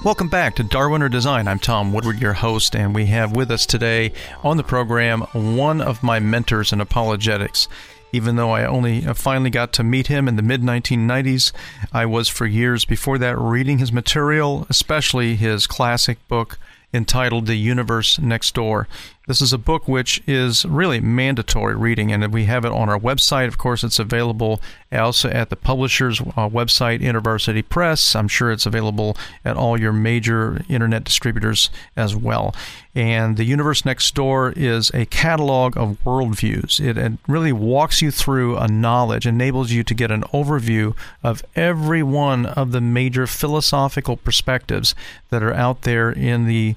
Welcome 0.04 0.28
back 0.28 0.54
to 0.54 0.62
Darwin 0.62 1.02
or 1.02 1.08
Design. 1.08 1.48
I'm 1.48 1.58
Tom 1.58 1.92
Woodward, 1.92 2.20
your 2.20 2.34
host, 2.34 2.76
and 2.76 2.94
we 2.94 3.06
have 3.06 3.34
with 3.34 3.50
us 3.50 3.66
today 3.66 4.12
on 4.44 4.56
the 4.56 4.62
program 4.62 5.22
one 5.32 5.80
of 5.80 6.04
my 6.04 6.20
mentors 6.20 6.72
in 6.72 6.80
apologetics. 6.80 7.66
Even 8.14 8.36
though 8.36 8.52
I 8.52 8.64
only 8.64 9.00
finally 9.14 9.50
got 9.50 9.72
to 9.74 9.82
meet 9.82 10.06
him 10.06 10.28
in 10.28 10.36
the 10.36 10.42
mid 10.42 10.62
1990s. 10.62 11.50
I 11.92 12.06
was 12.06 12.28
for 12.28 12.46
years 12.46 12.84
before 12.84 13.18
that 13.18 13.36
reading 13.36 13.78
his 13.78 13.92
material, 13.92 14.66
especially 14.70 15.34
his 15.34 15.66
classic 15.66 16.18
book 16.28 16.58
entitled 16.92 17.46
The 17.46 17.56
Universe 17.56 18.20
Next 18.20 18.54
Door. 18.54 18.86
This 19.26 19.40
is 19.40 19.54
a 19.54 19.58
book 19.58 19.88
which 19.88 20.22
is 20.26 20.66
really 20.66 21.00
mandatory 21.00 21.74
reading, 21.74 22.12
and 22.12 22.30
we 22.30 22.44
have 22.44 22.66
it 22.66 22.72
on 22.72 22.90
our 22.90 22.98
website. 22.98 23.48
Of 23.48 23.56
course, 23.56 23.82
it's 23.82 23.98
available 23.98 24.60
also 24.92 25.30
at 25.30 25.48
the 25.48 25.56
publisher's 25.56 26.20
uh, 26.20 26.50
website, 26.50 27.00
InterVarsity 27.00 27.66
Press. 27.66 28.14
I'm 28.14 28.28
sure 28.28 28.52
it's 28.52 28.66
available 28.66 29.16
at 29.42 29.56
all 29.56 29.80
your 29.80 29.94
major 29.94 30.62
internet 30.68 31.04
distributors 31.04 31.70
as 31.96 32.14
well. 32.14 32.54
And 32.94 33.38
The 33.38 33.44
Universe 33.44 33.86
Next 33.86 34.14
Door 34.14 34.52
is 34.56 34.90
a 34.92 35.06
catalog 35.06 35.74
of 35.78 35.96
worldviews. 36.04 36.78
It, 36.78 36.98
it 36.98 37.12
really 37.26 37.52
walks 37.52 38.02
you 38.02 38.10
through 38.10 38.58
a 38.58 38.68
knowledge, 38.68 39.26
enables 39.26 39.70
you 39.70 39.82
to 39.84 39.94
get 39.94 40.10
an 40.10 40.24
overview 40.34 40.94
of 41.22 41.42
every 41.56 42.02
one 42.02 42.44
of 42.44 42.72
the 42.72 42.80
major 42.82 43.26
philosophical 43.26 44.18
perspectives 44.18 44.94
that 45.30 45.42
are 45.42 45.54
out 45.54 45.82
there 45.82 46.10
in 46.10 46.46
the 46.46 46.76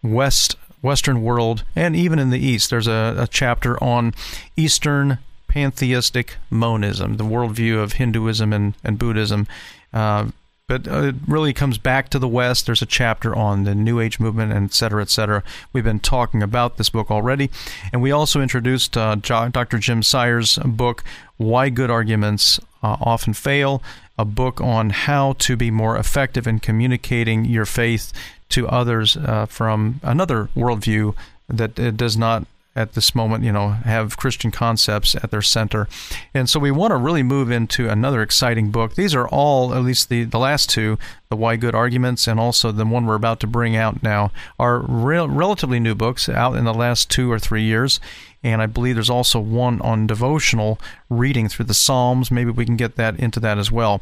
West 0.00 0.54
Western 0.82 1.22
world 1.22 1.64
and 1.74 1.96
even 1.96 2.18
in 2.18 2.30
the 2.30 2.38
East. 2.38 2.70
There's 2.70 2.86
a, 2.86 3.14
a 3.18 3.26
chapter 3.26 3.82
on 3.82 4.14
Eastern 4.56 5.18
pantheistic 5.48 6.36
monism, 6.50 7.16
the 7.16 7.24
worldview 7.24 7.82
of 7.82 7.94
Hinduism 7.94 8.52
and, 8.52 8.74
and 8.84 8.98
Buddhism. 8.98 9.46
Uh, 9.92 10.28
but 10.68 10.86
uh, 10.86 11.04
it 11.04 11.14
really 11.26 11.54
comes 11.54 11.78
back 11.78 12.10
to 12.10 12.18
the 12.18 12.28
West. 12.28 12.66
There's 12.66 12.82
a 12.82 12.86
chapter 12.86 13.34
on 13.34 13.64
the 13.64 13.74
New 13.74 14.00
Age 14.00 14.20
movement, 14.20 14.52
and 14.52 14.66
et 14.66 14.74
cetera, 14.74 15.00
et 15.00 15.08
cetera. 15.08 15.42
We've 15.72 15.82
been 15.82 15.98
talking 15.98 16.42
about 16.42 16.76
this 16.76 16.90
book 16.90 17.10
already. 17.10 17.50
And 17.90 18.02
we 18.02 18.12
also 18.12 18.42
introduced 18.42 18.94
uh, 18.94 19.14
Dr. 19.14 19.78
Jim 19.78 20.02
Sire's 20.02 20.58
book, 20.58 21.02
Why 21.38 21.70
Good 21.70 21.90
Arguments 21.90 22.60
uh, 22.82 22.98
Often 23.00 23.32
Fail, 23.32 23.82
a 24.18 24.26
book 24.26 24.60
on 24.60 24.90
how 24.90 25.32
to 25.38 25.56
be 25.56 25.70
more 25.70 25.96
effective 25.96 26.46
in 26.46 26.58
communicating 26.58 27.46
your 27.46 27.64
faith 27.64 28.12
to 28.50 28.68
others 28.68 29.16
uh, 29.16 29.46
from 29.46 30.00
another 30.02 30.48
worldview 30.56 31.14
that 31.48 31.96
does 31.96 32.16
not 32.16 32.46
at 32.78 32.92
this 32.92 33.12
moment, 33.12 33.42
you 33.42 33.50
know, 33.50 33.70
have 33.70 34.16
Christian 34.16 34.52
concepts 34.52 35.16
at 35.16 35.32
their 35.32 35.42
center. 35.42 35.88
And 36.32 36.48
so 36.48 36.60
we 36.60 36.70
want 36.70 36.92
to 36.92 36.96
really 36.96 37.24
move 37.24 37.50
into 37.50 37.88
another 37.88 38.22
exciting 38.22 38.70
book. 38.70 38.94
These 38.94 39.16
are 39.16 39.26
all, 39.26 39.74
at 39.74 39.82
least 39.82 40.08
the, 40.08 40.22
the 40.22 40.38
last 40.38 40.70
two, 40.70 40.96
the 41.28 41.34
Why 41.34 41.56
Good 41.56 41.74
Arguments, 41.74 42.28
and 42.28 42.38
also 42.38 42.70
the 42.70 42.86
one 42.86 43.04
we're 43.04 43.16
about 43.16 43.40
to 43.40 43.48
bring 43.48 43.74
out 43.74 44.04
now, 44.04 44.30
are 44.60 44.78
relatively 44.78 45.80
new 45.80 45.96
books 45.96 46.28
out 46.28 46.54
in 46.54 46.64
the 46.64 46.74
last 46.74 47.10
two 47.10 47.32
or 47.32 47.40
three 47.40 47.64
years. 47.64 47.98
And 48.44 48.62
I 48.62 48.66
believe 48.66 48.94
there's 48.94 49.10
also 49.10 49.40
one 49.40 49.80
on 49.80 50.06
devotional 50.06 50.78
reading 51.10 51.48
through 51.48 51.64
the 51.64 51.74
Psalms. 51.74 52.30
Maybe 52.30 52.52
we 52.52 52.64
can 52.64 52.76
get 52.76 52.94
that 52.94 53.18
into 53.18 53.40
that 53.40 53.58
as 53.58 53.72
well. 53.72 54.00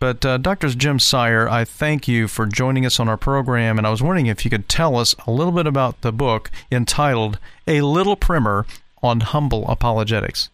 But 0.00 0.24
uh, 0.24 0.38
Dr. 0.38 0.68
Jim 0.68 0.98
Sire, 0.98 1.48
I 1.48 1.64
thank 1.64 2.06
you 2.06 2.28
for 2.28 2.46
joining 2.46 2.86
us 2.86 3.00
on 3.00 3.08
our 3.08 3.16
program, 3.16 3.78
and 3.78 3.86
I 3.86 3.90
was 3.90 4.02
wondering 4.02 4.26
if 4.26 4.44
you 4.44 4.50
could 4.50 4.68
tell 4.68 4.96
us 4.96 5.14
a 5.26 5.30
little 5.30 5.52
bit 5.52 5.66
about 5.66 6.02
the 6.02 6.12
book 6.12 6.50
entitled 6.70 7.38
A 7.66 7.80
Little 7.80 8.14
Primer 8.14 8.64
on 9.02 9.20
Humble 9.20 9.66
Apologetics. 9.68 10.50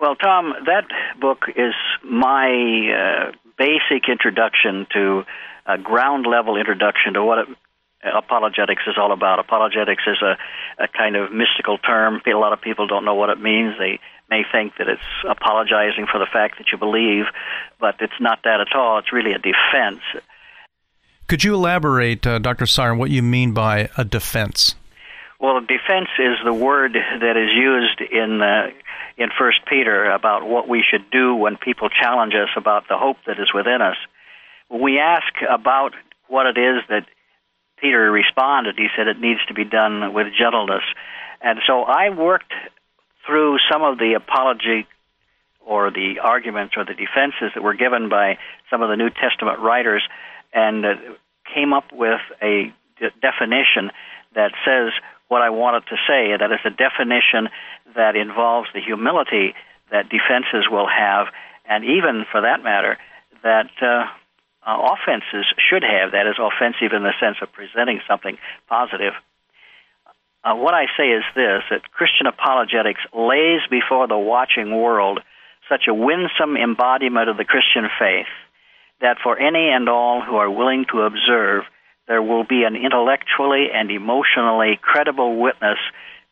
Well, 0.00 0.14
Tom, 0.14 0.54
that 0.66 0.84
book 1.20 1.46
is 1.56 1.74
my 2.04 3.28
uh, 3.28 3.32
basic 3.58 4.08
introduction 4.08 4.86
to 4.92 5.24
a 5.66 5.76
ground 5.76 6.24
level 6.24 6.56
introduction 6.56 7.14
to 7.14 7.24
what 7.24 7.40
it, 7.40 7.48
apologetics 8.04 8.82
is 8.86 8.94
all 8.96 9.12
about. 9.12 9.40
Apologetics 9.40 10.04
is 10.06 10.22
a, 10.22 10.38
a 10.82 10.86
kind 10.86 11.16
of 11.16 11.32
mystical 11.32 11.78
term. 11.78 12.20
A 12.26 12.38
lot 12.38 12.52
of 12.52 12.60
people 12.60 12.86
don't 12.86 13.04
know 13.04 13.16
what 13.16 13.30
it 13.30 13.40
means. 13.40 13.74
They 13.78 13.98
may 14.30 14.42
think 14.50 14.74
that 14.78 14.88
it's 14.88 15.00
apologizing 15.28 16.06
for 16.10 16.18
the 16.18 16.26
fact 16.30 16.58
that 16.58 16.66
you 16.70 16.78
believe, 16.78 17.24
but 17.80 17.96
it's 18.00 18.20
not 18.20 18.40
that 18.44 18.60
at 18.60 18.74
all. 18.74 18.98
It's 18.98 19.12
really 19.12 19.32
a 19.32 19.38
defense. 19.38 20.02
Could 21.26 21.44
you 21.44 21.54
elaborate, 21.54 22.26
uh, 22.26 22.38
Dr. 22.38 22.66
Siren, 22.66 22.98
what 22.98 23.10
you 23.10 23.22
mean 23.22 23.52
by 23.52 23.90
a 23.96 24.04
defense? 24.04 24.74
Well, 25.40 25.60
defense 25.60 26.08
is 26.18 26.36
the 26.44 26.52
word 26.52 26.94
that 26.94 27.36
is 27.36 27.50
used 27.54 28.00
in 28.00 28.42
uh, 28.42 28.70
in 29.16 29.30
First 29.36 29.60
Peter 29.68 30.10
about 30.10 30.46
what 30.46 30.68
we 30.68 30.84
should 30.88 31.10
do 31.10 31.34
when 31.34 31.56
people 31.56 31.88
challenge 31.88 32.34
us 32.34 32.50
about 32.56 32.88
the 32.88 32.96
hope 32.96 33.18
that 33.26 33.38
is 33.38 33.52
within 33.52 33.82
us. 33.82 33.96
When 34.68 34.80
we 34.80 34.98
ask 34.98 35.32
about 35.48 35.94
what 36.28 36.46
it 36.46 36.56
is 36.56 36.82
that 36.88 37.06
Peter 37.80 38.10
responded, 38.10 38.76
he 38.78 38.88
said 38.96 39.08
it 39.08 39.20
needs 39.20 39.40
to 39.46 39.54
be 39.54 39.64
done 39.64 40.12
with 40.12 40.28
gentleness. 40.36 40.82
And 41.40 41.58
so 41.66 41.82
I 41.82 42.10
worked 42.10 42.52
through 43.28 43.58
some 43.70 43.82
of 43.82 43.98
the 43.98 44.14
apology 44.16 44.88
or 45.60 45.90
the 45.90 46.18
arguments 46.22 46.74
or 46.76 46.84
the 46.84 46.94
defenses 46.94 47.52
that 47.54 47.62
were 47.62 47.74
given 47.74 48.08
by 48.08 48.38
some 48.70 48.80
of 48.80 48.88
the 48.88 48.96
New 48.96 49.10
Testament 49.10 49.60
writers 49.60 50.02
and 50.54 50.84
uh, 50.84 50.94
came 51.54 51.74
up 51.74 51.92
with 51.92 52.20
a 52.40 52.72
de- 52.98 53.12
definition 53.20 53.92
that 54.34 54.52
says 54.64 54.92
what 55.28 55.42
I 55.42 55.50
wanted 55.50 55.84
to 55.92 55.96
say. 56.08 56.32
That 56.32 56.50
is 56.50 56.64
a 56.64 56.70
definition 56.70 57.52
that 57.94 58.16
involves 58.16 58.68
the 58.72 58.80
humility 58.80 59.54
that 59.90 60.08
defenses 60.08 60.68
will 60.70 60.88
have, 60.88 61.28
and 61.68 61.84
even 61.84 62.24
for 62.32 62.40
that 62.40 62.64
matter, 62.64 62.96
that 63.42 63.70
uh, 63.82 64.04
uh, 64.66 64.94
offenses 64.96 65.44
should 65.56 65.82
have. 65.82 66.12
That 66.12 66.26
is 66.26 66.36
offensive 66.40 66.96
in 66.96 67.02
the 67.02 67.12
sense 67.20 67.36
of 67.42 67.52
presenting 67.52 68.00
something 68.08 68.38
positive 68.68 69.12
uh, 70.44 70.54
what 70.54 70.74
I 70.74 70.86
say 70.96 71.10
is 71.10 71.24
this 71.34 71.62
that 71.70 71.90
Christian 71.92 72.26
apologetics 72.26 73.00
lays 73.12 73.60
before 73.70 74.06
the 74.06 74.18
watching 74.18 74.70
world 74.70 75.20
such 75.68 75.82
a 75.88 75.94
winsome 75.94 76.56
embodiment 76.56 77.28
of 77.28 77.36
the 77.36 77.44
Christian 77.44 77.88
faith 77.98 78.30
that 79.00 79.18
for 79.22 79.38
any 79.38 79.70
and 79.70 79.88
all 79.88 80.22
who 80.22 80.36
are 80.36 80.50
willing 80.50 80.86
to 80.92 81.02
observe, 81.02 81.64
there 82.08 82.22
will 82.22 82.44
be 82.44 82.64
an 82.64 82.74
intellectually 82.74 83.68
and 83.72 83.90
emotionally 83.90 84.78
credible 84.80 85.38
witness 85.38 85.78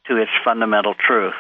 to 0.09 0.17
its 0.17 0.31
fundamental 0.45 0.95
truth. 0.95 1.35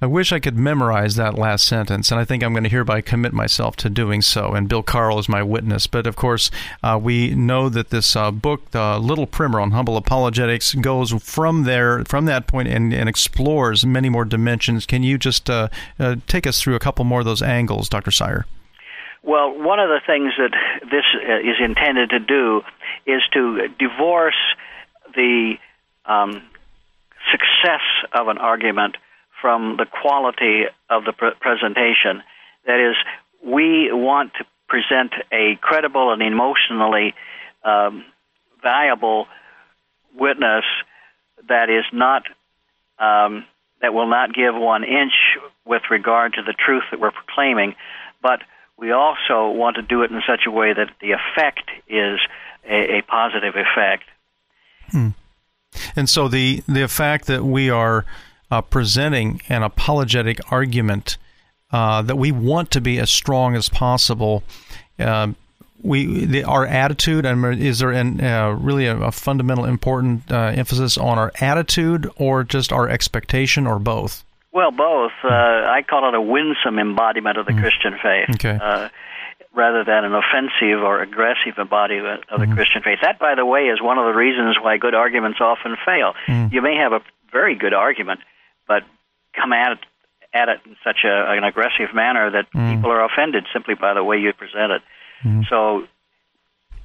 I 0.00 0.06
wish 0.06 0.32
I 0.32 0.38
could 0.38 0.56
memorize 0.56 1.16
that 1.16 1.34
last 1.34 1.66
sentence, 1.66 2.12
and 2.12 2.20
I 2.20 2.24
think 2.24 2.44
I'm 2.44 2.52
going 2.52 2.62
to 2.62 2.70
hereby 2.70 3.00
commit 3.00 3.32
myself 3.32 3.74
to 3.76 3.90
doing 3.90 4.22
so. 4.22 4.52
And 4.52 4.68
Bill 4.68 4.84
Carl 4.84 5.18
is 5.18 5.28
my 5.28 5.42
witness. 5.42 5.88
But 5.88 6.06
of 6.06 6.14
course, 6.14 6.52
uh, 6.84 7.00
we 7.02 7.34
know 7.34 7.68
that 7.68 7.90
this 7.90 8.14
uh, 8.14 8.30
book, 8.30 8.70
the 8.70 8.96
Little 9.00 9.26
Primer 9.26 9.58
on 9.58 9.72
Humble 9.72 9.96
Apologetics, 9.96 10.74
goes 10.74 11.10
from 11.10 11.64
there, 11.64 12.04
from 12.04 12.26
that 12.26 12.46
point, 12.46 12.68
and, 12.68 12.94
and 12.94 13.08
explores 13.08 13.84
many 13.84 14.08
more 14.08 14.24
dimensions. 14.24 14.86
Can 14.86 15.02
you 15.02 15.18
just 15.18 15.50
uh, 15.50 15.68
uh 15.98 16.14
take 16.28 16.46
us 16.46 16.60
through 16.60 16.76
a 16.76 16.80
couple 16.80 17.04
more 17.04 17.18
of 17.18 17.26
those 17.26 17.42
angles, 17.42 17.88
Dr. 17.88 18.12
Sire? 18.12 18.46
Well, 19.24 19.50
one 19.50 19.80
of 19.80 19.88
the 19.88 20.00
things 20.06 20.32
that 20.38 20.52
this 20.82 21.04
uh, 21.28 21.40
is 21.40 21.56
intended 21.58 22.10
to 22.10 22.20
do 22.20 22.62
is 23.04 23.22
to 23.32 23.66
divorce 23.80 24.38
the 25.16 25.54
um, 26.06 26.40
success 27.32 27.82
of 28.12 28.28
an 28.28 28.38
argument 28.38 28.96
from 29.40 29.76
the 29.76 29.86
quality 29.86 30.64
of 30.90 31.04
the 31.04 31.12
pre- 31.12 31.34
presentation. 31.40 32.22
That 32.66 32.80
is, 32.80 32.96
we 33.44 33.90
want 33.92 34.32
to 34.34 34.44
present 34.68 35.12
a 35.32 35.58
credible 35.60 36.12
and 36.12 36.22
emotionally 36.22 37.14
um, 37.64 38.04
valuable 38.62 39.26
witness 40.14 40.64
that 41.48 41.70
is 41.70 41.84
not 41.92 42.22
um, 42.98 43.44
that 43.80 43.94
will 43.94 44.08
not 44.08 44.34
give 44.34 44.54
one 44.54 44.82
inch 44.82 45.12
with 45.64 45.82
regard 45.90 46.34
to 46.34 46.42
the 46.42 46.52
truth 46.52 46.82
that 46.90 46.98
we're 46.98 47.12
proclaiming, 47.12 47.76
but 48.20 48.40
we 48.76 48.90
also 48.90 49.50
want 49.50 49.76
to 49.76 49.82
do 49.82 50.02
it 50.02 50.10
in 50.10 50.20
such 50.26 50.42
a 50.46 50.50
way 50.50 50.72
that 50.72 50.90
the 51.00 51.12
effect 51.12 51.70
is 51.88 52.18
a, 52.68 52.98
a 52.98 53.02
positive 53.02 53.54
effect. 53.54 54.04
Hmm. 54.90 55.08
And 55.94 56.08
so 56.08 56.28
the 56.28 56.62
the 56.66 56.88
fact 56.88 57.26
that 57.26 57.44
we 57.44 57.70
are 57.70 58.04
uh, 58.50 58.62
presenting 58.62 59.40
an 59.48 59.62
apologetic 59.62 60.40
argument 60.50 61.18
uh, 61.70 62.02
that 62.02 62.16
we 62.16 62.32
want 62.32 62.70
to 62.72 62.80
be 62.80 62.98
as 62.98 63.10
strong 63.10 63.54
as 63.54 63.68
possible. 63.68 64.42
Uh, 64.98 65.28
we 65.82 66.24
the, 66.24 66.42
our 66.42 66.66
attitude 66.66 67.24
and 67.24 67.62
is 67.62 67.78
there 67.78 67.92
an, 67.92 68.20
uh, 68.20 68.50
really 68.50 68.86
a, 68.86 68.96
a, 68.98 69.12
fundamental 69.12 69.64
important 69.64 70.30
uh, 70.30 70.52
emphasis 70.54 70.98
on 70.98 71.18
our 71.18 71.30
attitude 71.40 72.10
or 72.16 72.42
just 72.42 72.72
our 72.72 72.88
expectation 72.88 73.66
or 73.66 73.78
both? 73.78 74.24
Well, 74.52 74.72
both. 74.72 75.12
Uh, 75.22 75.28
I 75.28 75.84
call 75.88 76.08
it 76.08 76.14
a 76.14 76.20
winsome 76.20 76.80
embodiment 76.80 77.38
of 77.38 77.46
the 77.46 77.52
mm. 77.52 77.60
Christian 77.60 77.92
faith. 78.02 78.30
Okay 78.34 78.90
rather 79.58 79.82
than 79.82 80.04
an 80.04 80.14
offensive 80.14 80.82
or 80.84 81.02
aggressive 81.02 81.58
embodiment 81.58 82.22
of 82.30 82.38
the 82.38 82.46
mm-hmm. 82.46 82.54
Christian 82.54 82.80
faith. 82.82 82.98
That, 83.02 83.18
by 83.18 83.34
the 83.34 83.44
way, 83.44 83.66
is 83.66 83.82
one 83.82 83.98
of 83.98 84.06
the 84.06 84.16
reasons 84.16 84.56
why 84.62 84.78
good 84.78 84.94
arguments 84.94 85.40
often 85.40 85.76
fail. 85.84 86.14
Mm. 86.28 86.52
You 86.52 86.62
may 86.62 86.76
have 86.76 86.92
a 86.92 87.00
very 87.32 87.56
good 87.56 87.74
argument, 87.74 88.20
but 88.68 88.84
come 89.34 89.52
at 89.52 89.72
it, 89.72 89.78
at 90.32 90.48
it 90.48 90.60
in 90.66 90.76
such 90.84 90.98
a, 91.04 91.32
an 91.32 91.42
aggressive 91.42 91.94
manner 91.94 92.30
that 92.30 92.52
mm. 92.52 92.76
people 92.76 92.90
are 92.90 93.04
offended 93.04 93.44
simply 93.52 93.74
by 93.74 93.94
the 93.94 94.04
way 94.04 94.18
you 94.18 94.32
present 94.32 94.72
it. 94.72 94.82
Mm. 95.24 95.48
So 95.48 95.86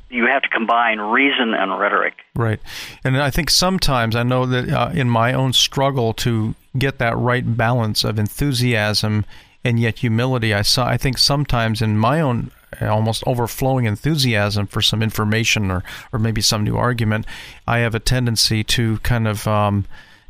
you 0.09 0.27
have 0.27 0.43
to 0.43 0.49
combine 0.49 0.99
reason 0.99 1.53
and 1.53 1.77
rhetoric. 1.77 2.13
Right, 2.35 2.59
and 3.03 3.21
I 3.21 3.29
think 3.29 3.49
sometimes 3.49 4.15
I 4.15 4.23
know 4.23 4.45
that 4.45 4.69
uh, 4.69 4.91
in 4.93 5.09
my 5.09 5.33
own 5.33 5.53
struggle 5.53 6.13
to 6.15 6.55
get 6.77 6.99
that 6.99 7.17
right 7.17 7.57
balance 7.57 8.03
of 8.03 8.17
enthusiasm 8.17 9.25
and 9.63 9.79
yet 9.79 9.99
humility, 9.99 10.53
I 10.53 10.61
saw. 10.61 10.85
I 10.85 10.97
think 10.97 11.17
sometimes 11.17 11.81
in 11.81 11.97
my 11.97 12.21
own 12.21 12.51
almost 12.81 13.23
overflowing 13.27 13.85
enthusiasm 13.85 14.67
for 14.67 14.81
some 14.81 15.01
information 15.01 15.71
or 15.71 15.83
or 16.11 16.19
maybe 16.19 16.41
some 16.41 16.63
new 16.63 16.75
argument, 16.75 17.25
I 17.67 17.79
have 17.79 17.95
a 17.95 17.99
tendency 17.99 18.63
to 18.65 18.99
kind 18.99 19.27
of. 19.27 19.47
Um, 19.47 19.85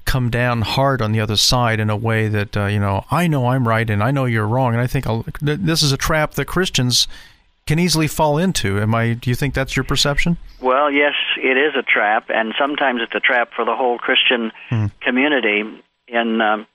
come 0.05 0.29
down 0.29 0.61
hard 0.61 1.01
on 1.01 1.11
the 1.11 1.19
other 1.19 1.37
side 1.37 1.79
in 1.79 1.89
a 1.89 1.95
way 1.95 2.27
that 2.27 2.55
uh, 2.55 2.65
you 2.65 2.79
know 2.79 3.05
I 3.11 3.27
know 3.27 3.47
I'm 3.47 3.67
right 3.67 3.89
and 3.89 4.03
I 4.03 4.11
know 4.11 4.25
you're 4.25 4.47
wrong 4.47 4.73
and 4.73 4.81
I 4.81 4.87
think 4.87 5.07
I'll, 5.07 5.25
this 5.41 5.81
is 5.81 5.91
a 5.91 5.97
trap 5.97 6.33
that 6.33 6.45
Christians 6.45 7.07
can 7.65 7.79
easily 7.79 8.07
fall 8.07 8.37
into. 8.37 8.79
Am 8.81 8.93
I? 8.93 9.13
Do 9.13 9.29
you 9.29 9.35
think 9.35 9.53
that's 9.53 9.75
your 9.75 9.83
perception? 9.83 10.37
Well, 10.61 10.91
yes, 10.91 11.13
it 11.37 11.57
is 11.57 11.73
a 11.77 11.83
trap, 11.83 12.25
and 12.29 12.53
sometimes 12.59 13.01
it's 13.01 13.15
a 13.15 13.19
trap 13.19 13.51
for 13.55 13.65
the 13.65 13.75
whole 13.75 13.97
Christian 13.97 14.51
hmm. 14.69 14.87
community. 15.01 15.63
In 16.07 16.41
um, 16.41 16.67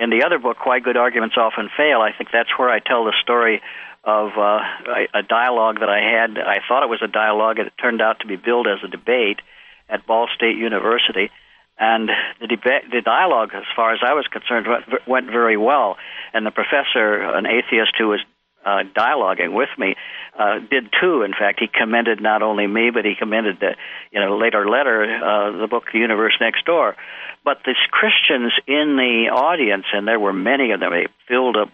in 0.00 0.10
the 0.10 0.24
other 0.24 0.38
book, 0.38 0.64
"Why 0.64 0.80
Good 0.80 0.96
Arguments 0.96 1.36
Often 1.38 1.70
Fail," 1.76 2.00
I 2.00 2.12
think 2.16 2.30
that's 2.32 2.50
where 2.58 2.70
I 2.70 2.80
tell 2.80 3.04
the 3.04 3.14
story 3.22 3.60
of 4.02 4.32
uh, 4.36 4.60
a, 4.86 5.18
a 5.18 5.22
dialogue 5.22 5.80
that 5.80 5.88
I 5.88 6.00
had. 6.00 6.38
I 6.38 6.58
thought 6.66 6.82
it 6.82 6.88
was 6.88 7.02
a 7.02 7.08
dialogue, 7.08 7.58
and 7.58 7.68
it 7.68 7.74
turned 7.80 8.00
out 8.00 8.20
to 8.20 8.26
be 8.26 8.36
billed 8.36 8.66
as 8.66 8.78
a 8.84 8.88
debate 8.88 9.40
at 9.88 10.06
Ball 10.06 10.28
State 10.34 10.56
University. 10.56 11.30
And 11.78 12.08
the 12.40 12.46
debate, 12.46 12.90
the 12.90 13.02
dialogue, 13.04 13.50
as 13.54 13.64
far 13.74 13.92
as 13.92 14.00
I 14.04 14.14
was 14.14 14.26
concerned, 14.30 14.66
went, 14.68 15.08
went 15.08 15.26
very 15.26 15.56
well. 15.56 15.96
And 16.32 16.46
the 16.46 16.52
professor, 16.52 17.22
an 17.22 17.46
atheist 17.46 17.94
who 17.98 18.08
was 18.08 18.20
uh, 18.64 18.84
dialoguing 18.96 19.52
with 19.52 19.70
me, 19.76 19.94
uh, 20.38 20.60
did 20.70 20.88
too. 21.00 21.22
In 21.22 21.32
fact, 21.32 21.60
he 21.60 21.66
commended 21.66 22.20
not 22.20 22.42
only 22.42 22.66
me, 22.66 22.90
but 22.90 23.04
he 23.04 23.14
commended 23.18 23.58
the, 23.60 23.76
you 24.12 24.20
know, 24.20 24.36
later 24.38 24.68
letter, 24.68 25.02
uh, 25.02 25.58
the 25.58 25.66
book 25.66 25.84
The 25.92 25.98
Universe 25.98 26.34
Next 26.40 26.64
Door. 26.64 26.96
But 27.44 27.58
these 27.66 27.76
Christians 27.90 28.52
in 28.66 28.96
the 28.96 29.30
audience, 29.34 29.84
and 29.92 30.06
there 30.08 30.20
were 30.20 30.32
many 30.32 30.70
of 30.70 30.80
them, 30.80 30.92
they 30.92 31.06
filled 31.28 31.56
up 31.56 31.68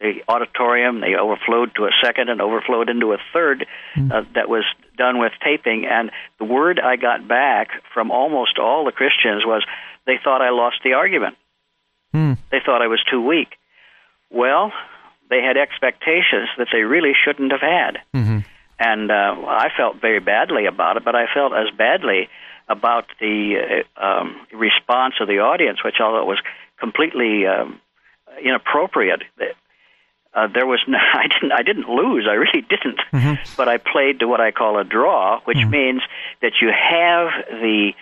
the 0.00 0.20
auditorium. 0.28 1.00
They 1.00 1.14
overflowed 1.14 1.74
to 1.76 1.84
a 1.84 1.90
second 2.02 2.28
and 2.28 2.42
overflowed 2.42 2.90
into 2.90 3.12
a 3.12 3.18
third 3.32 3.66
mm. 3.96 4.12
uh, 4.12 4.24
that 4.34 4.48
was 4.48 4.64
done 4.96 5.18
with 5.18 5.32
taping. 5.44 5.86
And 5.86 6.10
the 6.38 6.44
word 6.44 6.80
I 6.80 6.96
got 6.96 7.26
back 7.26 7.68
from 7.94 8.10
almost 8.10 8.58
all 8.58 8.84
the 8.84 8.92
Christians 8.92 9.44
was 9.44 9.64
they 10.06 10.18
thought 10.22 10.42
I 10.42 10.50
lost 10.50 10.76
the 10.84 10.94
argument. 10.94 11.36
Mm. 12.14 12.38
They 12.50 12.58
thought 12.64 12.82
I 12.82 12.88
was 12.88 13.02
too 13.10 13.20
weak. 13.20 13.56
Well, 14.30 14.72
they 15.30 15.40
had 15.42 15.56
expectations 15.56 16.48
that 16.58 16.68
they 16.72 16.82
really 16.82 17.12
shouldn't 17.24 17.52
have 17.52 17.60
had. 17.60 17.98
Mm-hmm. 18.14 18.38
And 18.78 19.10
uh, 19.10 19.34
I 19.46 19.68
felt 19.76 20.00
very 20.00 20.20
badly 20.20 20.66
about 20.66 20.96
it, 20.96 21.04
but 21.04 21.14
I 21.14 21.26
felt 21.32 21.52
as 21.52 21.70
badly 21.76 22.28
about 22.68 23.06
the 23.20 23.84
uh, 23.96 24.04
um, 24.04 24.46
response 24.52 25.14
of 25.20 25.28
the 25.28 25.38
audience, 25.38 25.84
which 25.84 25.96
although 26.00 26.22
it 26.22 26.26
was 26.26 26.40
completely 26.78 27.46
um, 27.46 27.80
inappropriate, 28.42 29.22
uh, 30.34 30.48
there 30.52 30.66
was 30.66 30.80
no, 30.88 30.98
I 31.14 31.28
didn't 31.28 31.52
I 31.52 31.62
didn't 31.62 31.88
lose 31.88 32.26
I 32.28 32.34
really 32.34 32.62
didn't 32.68 33.00
mm-hmm. 33.12 33.34
but 33.56 33.68
I 33.68 33.78
played 33.78 34.20
to 34.20 34.28
what 34.28 34.40
I 34.40 34.50
call 34.50 34.78
a 34.78 34.84
draw 34.84 35.40
which 35.44 35.58
mm-hmm. 35.58 35.70
means 35.70 36.02
that 36.40 36.52
you 36.60 36.68
have 36.68 37.28
the 37.60 37.92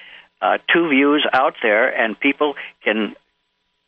uh, 0.43 0.59
two 0.73 0.89
views 0.89 1.27
out 1.33 1.55
there 1.63 1.89
and 1.89 2.19
people 2.19 2.55
can 2.83 3.15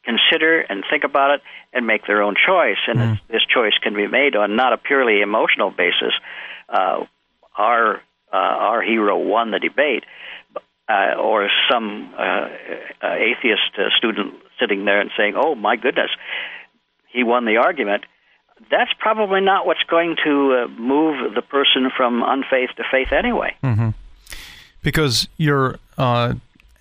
consider 0.04 0.60
and 0.60 0.84
think 0.90 1.04
about 1.04 1.36
it 1.36 1.42
and 1.72 1.86
make 1.86 2.06
their 2.06 2.22
own 2.22 2.34
choice. 2.34 2.78
And 2.86 2.98
mm. 2.98 3.20
this 3.28 3.42
choice 3.52 3.72
can 3.82 3.94
be 3.94 4.06
made 4.06 4.36
on 4.36 4.56
not 4.56 4.72
a 4.72 4.76
purely 4.76 5.20
emotional 5.20 5.70
basis. 5.70 6.12
Uh, 6.68 7.04
our 7.56 7.96
uh, 8.32 8.36
our 8.36 8.82
hero 8.82 9.18
won 9.18 9.50
the 9.50 9.58
debate, 9.58 10.04
uh, 10.88 11.14
or 11.20 11.50
some 11.70 12.14
uh, 12.18 12.22
uh, 12.22 13.14
atheist 13.14 13.76
uh, 13.78 13.90
student 13.98 14.34
sitting 14.58 14.84
there 14.86 15.00
and 15.00 15.10
saying, 15.16 15.34
"Oh 15.36 15.54
my 15.54 15.76
goodness, 15.76 16.10
he 17.12 17.24
won 17.24 17.44
the 17.44 17.58
argument." 17.58 18.04
That's 18.70 18.92
probably 18.98 19.40
not 19.40 19.66
what's 19.66 19.82
going 19.84 20.16
to 20.24 20.68
move 20.78 21.34
the 21.34 21.42
person 21.42 21.90
from 21.96 22.22
unfaith 22.22 22.70
to 22.76 22.84
faith 22.90 23.12
anyway. 23.12 23.56
Mm-hmm. 23.62 23.90
Because 24.82 25.28
you're 25.36 25.78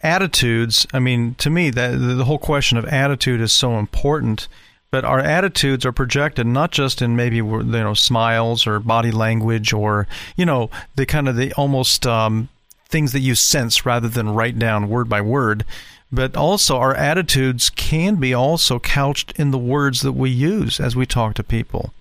attitudes, 0.04 0.88
I 0.94 1.00
mean, 1.00 1.36
to 1.36 1.50
me, 1.50 1.70
that 1.70 1.92
the 1.92 2.26
whole 2.26 2.40
question 2.40 2.78
of 2.78 2.86
attitude 2.86 3.42
is 3.42 3.52
so 3.52 3.78
important. 3.78 4.48
But 4.90 5.06
our 5.06 5.20
attitudes 5.20 5.86
are 5.86 5.94
projected 5.94 6.46
not 6.46 6.72
just 6.72 7.02
in 7.02 7.16
maybe 7.16 7.38
you 7.38 7.64
know 7.64 7.94
smiles 7.94 8.68
or 8.68 8.80
body 8.82 9.12
language 9.12 9.72
or 9.72 10.06
you 10.36 10.46
know 10.46 10.70
the 10.96 11.06
kind 11.06 11.30
of 11.30 11.38
the 11.38 11.54
almost 11.54 12.06
um, 12.06 12.50
things 12.90 13.14
that 13.14 13.22
you 13.22 13.34
sense 13.34 13.86
rather 13.86 14.10
than 14.10 14.32
write 14.32 14.60
down 14.60 14.90
word 14.90 15.08
by 15.08 15.22
word, 15.22 15.64
but 16.12 16.36
also 16.36 16.78
our 16.78 16.94
attitudes 16.94 17.70
can 17.70 18.16
be 18.16 18.34
also 18.34 18.80
couched 18.80 19.32
in 19.40 19.52
the 19.52 19.58
words 19.58 20.02
that 20.02 20.14
we 20.14 20.30
use 20.30 20.80
as 20.80 20.96
we 20.96 21.06
talk 21.06 21.36
to 21.36 21.44
people. 21.44 21.94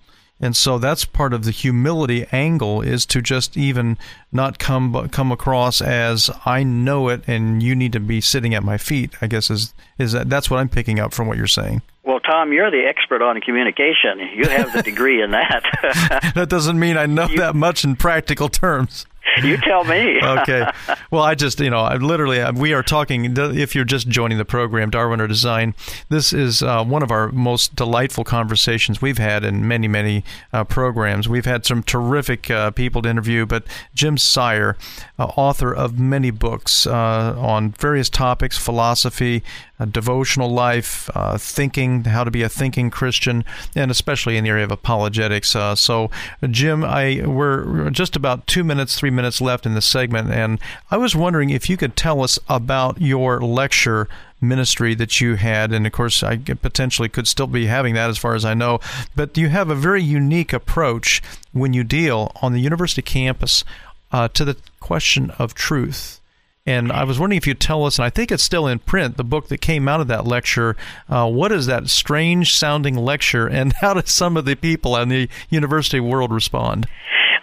And 0.43 0.55
so 0.55 0.79
that's 0.79 1.05
part 1.05 1.33
of 1.33 1.45
the 1.45 1.51
humility 1.51 2.25
angle 2.31 2.81
is 2.81 3.05
to 3.07 3.21
just 3.21 3.55
even 3.55 3.97
not 4.31 4.57
come 4.57 5.09
come 5.09 5.31
across 5.31 5.81
as 5.81 6.31
I 6.45 6.63
know 6.63 7.09
it 7.09 7.21
and 7.27 7.61
you 7.61 7.75
need 7.75 7.93
to 7.93 7.99
be 7.99 8.21
sitting 8.21 8.55
at 8.55 8.63
my 8.63 8.79
feet. 8.79 9.13
I 9.21 9.27
guess 9.27 9.51
is 9.51 9.73
is 9.99 10.13
that 10.13 10.29
that's 10.29 10.49
what 10.49 10.59
I'm 10.59 10.69
picking 10.69 10.99
up 10.99 11.13
from 11.13 11.27
what 11.27 11.37
you're 11.37 11.45
saying. 11.45 11.83
Well, 12.03 12.19
Tom, 12.19 12.51
you're 12.51 12.71
the 12.71 12.83
expert 12.87 13.21
on 13.21 13.39
communication. 13.41 14.19
You 14.35 14.49
have 14.49 14.73
the 14.73 14.81
degree 14.81 15.21
in 15.21 15.29
that. 15.31 16.31
that 16.35 16.49
doesn't 16.49 16.79
mean 16.79 16.97
I 16.97 17.05
know 17.05 17.27
you, 17.27 17.37
that 17.37 17.55
much 17.55 17.83
in 17.83 17.95
practical 17.95 18.49
terms. 18.49 19.05
you 19.43 19.57
tell 19.57 19.83
me. 19.83 20.19
okay. 20.23 20.69
Well, 21.09 21.23
I 21.23 21.35
just, 21.35 21.59
you 21.59 21.69
know, 21.69 21.79
I 21.79 21.95
literally, 21.95 22.43
we 22.53 22.73
are 22.73 22.83
talking, 22.83 23.35
if 23.37 23.75
you're 23.75 23.85
just 23.85 24.07
joining 24.07 24.37
the 24.37 24.45
program, 24.45 24.89
Darwin 24.89 25.21
or 25.21 25.27
Design, 25.27 25.75
this 26.09 26.33
is 26.33 26.61
uh, 26.61 26.83
one 26.83 27.03
of 27.03 27.11
our 27.11 27.31
most 27.31 27.75
delightful 27.75 28.23
conversations 28.23 29.01
we've 29.01 29.17
had 29.17 29.43
in 29.43 29.67
many, 29.67 29.87
many 29.87 30.23
uh, 30.53 30.63
programs. 30.63 31.29
We've 31.29 31.45
had 31.45 31.65
some 31.65 31.83
terrific 31.83 32.49
uh, 32.49 32.71
people 32.71 33.01
to 33.03 33.09
interview, 33.09 33.45
but 33.45 33.65
Jim 33.93 34.17
Sire, 34.17 34.77
uh, 35.19 35.25
author 35.25 35.73
of 35.73 35.99
many 35.99 36.31
books 36.31 36.87
uh, 36.87 37.35
on 37.37 37.71
various 37.71 38.09
topics, 38.09 38.57
philosophy, 38.57 39.43
devotional 39.85 40.49
life, 40.49 41.09
uh, 41.15 41.37
thinking, 41.37 42.03
how 42.05 42.23
to 42.23 42.31
be 42.31 42.41
a 42.43 42.49
thinking 42.49 42.89
Christian, 42.89 43.43
and 43.75 43.91
especially 43.91 44.37
in 44.37 44.43
the 44.43 44.49
area 44.49 44.63
of 44.63 44.71
apologetics. 44.71 45.55
Uh, 45.55 45.75
so, 45.75 46.09
Jim, 46.49 46.83
I 46.83 47.23
we're 47.25 47.89
just 47.89 48.15
about 48.15 48.47
two 48.47 48.63
minutes, 48.63 48.97
three 48.97 49.09
minutes 49.09 49.41
left 49.41 49.65
in 49.65 49.73
this 49.73 49.85
segment, 49.85 50.31
and 50.31 50.59
I 50.89 50.97
was 50.97 51.15
wondering 51.15 51.49
if 51.49 51.69
you 51.69 51.77
could 51.77 51.95
tell 51.95 52.23
us 52.23 52.39
about 52.47 53.01
your 53.01 53.41
lecture 53.41 54.07
ministry 54.41 54.95
that 54.95 55.21
you 55.21 55.35
had, 55.35 55.71
and 55.71 55.85
of 55.85 55.91
course, 55.93 56.23
I 56.23 56.37
potentially 56.37 57.09
could 57.09 57.27
still 57.27 57.47
be 57.47 57.67
having 57.67 57.93
that 57.93 58.09
as 58.09 58.17
far 58.17 58.33
as 58.33 58.43
I 58.43 58.53
know. 58.53 58.79
But 59.15 59.37
you 59.37 59.49
have 59.49 59.69
a 59.69 59.75
very 59.75 60.03
unique 60.03 60.51
approach 60.51 61.21
when 61.51 61.73
you 61.73 61.83
deal 61.83 62.31
on 62.41 62.53
the 62.53 62.59
university 62.59 63.01
campus 63.01 63.63
uh, 64.11 64.27
to 64.29 64.43
the 64.43 64.57
question 64.79 65.31
of 65.31 65.53
truth. 65.53 66.20
And 66.65 66.91
I 66.91 67.03
was 67.03 67.19
wondering 67.19 67.37
if 67.37 67.47
you'd 67.47 67.59
tell 67.59 67.85
us, 67.85 67.97
and 67.97 68.05
I 68.05 68.09
think 68.09 68.31
it's 68.31 68.43
still 68.43 68.67
in 68.67 68.79
print, 68.79 69.17
the 69.17 69.23
book 69.23 69.47
that 69.47 69.61
came 69.61 69.87
out 69.87 69.99
of 69.99 70.07
that 70.07 70.25
lecture. 70.25 70.75
Uh, 71.09 71.29
what 71.29 71.51
is 71.51 71.65
that 71.65 71.89
strange 71.89 72.55
sounding 72.55 72.95
lecture, 72.95 73.47
and 73.47 73.73
how 73.81 73.95
did 73.95 74.07
some 74.07 74.37
of 74.37 74.45
the 74.45 74.55
people 74.55 74.95
in 74.97 75.09
the 75.09 75.27
university 75.49 75.99
world 75.99 76.31
respond? 76.31 76.87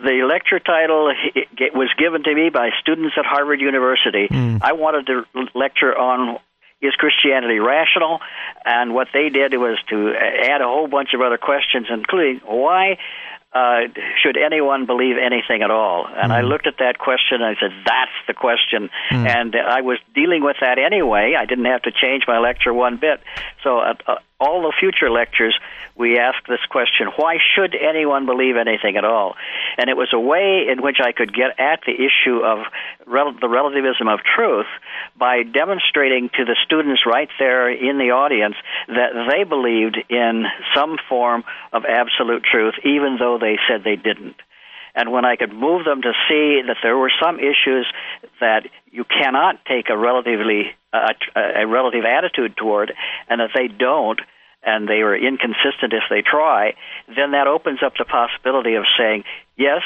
The 0.01 0.25
lecture 0.29 0.61
title 0.61 1.13
was 1.75 1.89
given 1.99 2.23
to 2.23 2.35
me 2.35 2.51
by 2.51 2.71
students 2.81 3.17
at 3.19 3.27
Harvard 3.27 3.61
University. 3.61 4.29
Mm. 4.29 4.63
I 4.63 4.73
wanted 4.73 5.07
to 5.07 5.25
lecture 5.55 5.97
on 5.97 6.39
is 6.81 6.95
Christianity 6.95 7.59
rational? 7.59 8.21
And 8.65 8.95
what 8.95 9.09
they 9.13 9.31
did 9.31 9.53
was 9.55 9.79
to 9.91 10.15
add 10.15 10.61
a 10.61 10.65
whole 10.65 10.87
bunch 10.87 11.11
of 11.15 11.21
other 11.21 11.39
questions, 11.39 11.89
including 11.91 12.41
why 12.45 12.99
uh, 13.53 13.89
should 14.23 14.37
anyone 14.37 14.85
believe 14.85 15.17
anything 15.17 15.63
at 15.63 15.71
all? 15.71 16.07
And 16.07 16.31
mm. 16.31 16.35
I 16.35 16.43
hmm. 16.43 16.49
looked 16.49 16.67
at 16.67 16.79
that 16.79 16.99
question 16.99 17.41
and 17.41 17.45
I 17.45 17.55
said, 17.59 17.71
that's 17.87 18.13
the 18.27 18.35
question. 18.35 18.91
Mm. 19.11 19.27
And 19.27 19.57
I 19.57 19.81
was 19.81 19.99
dealing 20.15 20.45
with 20.45 20.57
that 20.61 20.79
anyway. 20.79 21.35
I 21.39 21.47
didn't 21.47 21.65
have 21.65 21.83
to 21.83 21.91
change 21.91 22.25
my 22.29 22.39
lecture 22.39 22.75
one 22.75 22.99
bit. 22.99 23.21
So 23.65 23.79
uh, 23.79 23.95
uh, 24.07 24.17
all 24.39 24.63
the 24.63 24.73
future 24.79 25.11
lectures, 25.11 25.59
we 25.99 26.19
ask 26.19 26.39
this 26.47 26.65
question 26.71 27.09
why 27.17 27.39
should 27.55 27.75
anyone 27.75 28.27
believe 28.27 28.57
anything 28.57 28.97
at 28.97 29.05
all? 29.05 29.35
And 29.77 29.91
it 29.91 29.97
was 29.97 30.09
a 30.13 30.21
way 30.21 30.67
in 30.71 30.81
which 30.83 30.99
I 31.03 31.13
could 31.13 31.35
get 31.35 31.59
at 31.59 31.81
the 31.87 31.93
issue 31.93 32.39
of 32.45 32.59
rel- 33.07 33.37
the 33.39 33.49
relativism 33.49 34.09
of 34.09 34.21
truth 34.21 34.67
by 35.19 35.43
demonstrating 35.43 36.31
to 36.37 36.45
the 36.45 36.57
students 36.65 37.03
right 37.05 37.29
there 37.39 37.71
in 37.71 37.99
the 37.99 38.13
audience 38.13 38.55
that 38.87 39.11
they 39.31 39.45
believed 39.45 39.99
in 40.09 40.45
some 40.75 40.97
form 41.09 41.45
of 41.73 41.85
absolute 41.85 42.45
truth, 42.45 42.75
even 42.85 43.17
though 43.19 43.39
they 43.39 43.59
said 43.69 43.83
they 43.85 43.97
didn't 43.97 44.37
and 44.95 45.13
when 45.13 45.25
I 45.25 45.37
could 45.37 45.53
move 45.53 45.85
them 45.85 46.03
to 46.03 46.13
see 46.29 46.63
that 46.67 46.79
there 46.83 46.97
were 46.97 47.13
some 47.23 47.39
issues 47.39 47.87
that 48.41 48.67
you 48.91 49.05
cannot 49.05 49.65
take 49.65 49.91
a 49.91 49.97
relatively 49.97 50.75
uh, 50.93 51.13
a 51.37 51.67
relative 51.67 52.05
attitude 52.05 52.57
toward, 52.57 52.93
and 53.29 53.41
that 53.41 53.51
they 53.55 53.69
don't, 53.69 54.21
and 54.63 54.89
they 54.89 55.01
are 55.01 55.17
inconsistent 55.17 55.93
if 55.93 56.05
they 56.11 56.23
try, 56.23 56.75
then 57.07 57.33
that 57.33 57.47
opens 57.47 57.81
up 57.83 57.95
the 57.99 58.05
possibility 58.05 58.75
of 58.75 58.85
saying, 58.99 59.25
yes, 59.57 59.83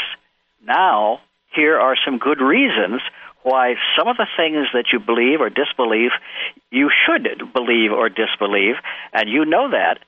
now 0.66 1.20
here 1.55 1.79
are 1.79 1.97
some 2.05 2.18
good 2.18 2.41
reasons 2.41 3.01
why 3.43 3.75
some 3.99 4.09
of 4.09 4.16
the 4.16 4.27
things 4.37 4.68
that 4.73 4.87
you 4.93 5.01
believe 5.01 5.41
or 5.41 5.51
disbelieve, 5.51 6.11
you 6.70 6.91
should 7.05 7.53
believe 7.53 7.91
or 7.93 8.09
disbelieve, 8.09 8.77
and 9.12 9.29
you 9.29 9.45
know 9.45 9.70
that, 9.70 9.99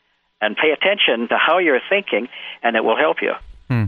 and 0.40 0.56
pay 0.56 0.70
attention 0.70 1.28
to 1.28 1.36
how 1.36 1.58
you're 1.58 1.80
thinking, 1.88 2.28
and 2.62 2.76
it 2.76 2.84
will 2.84 2.96
help 2.96 3.18
you. 3.22 3.32
Hmm. 3.68 3.84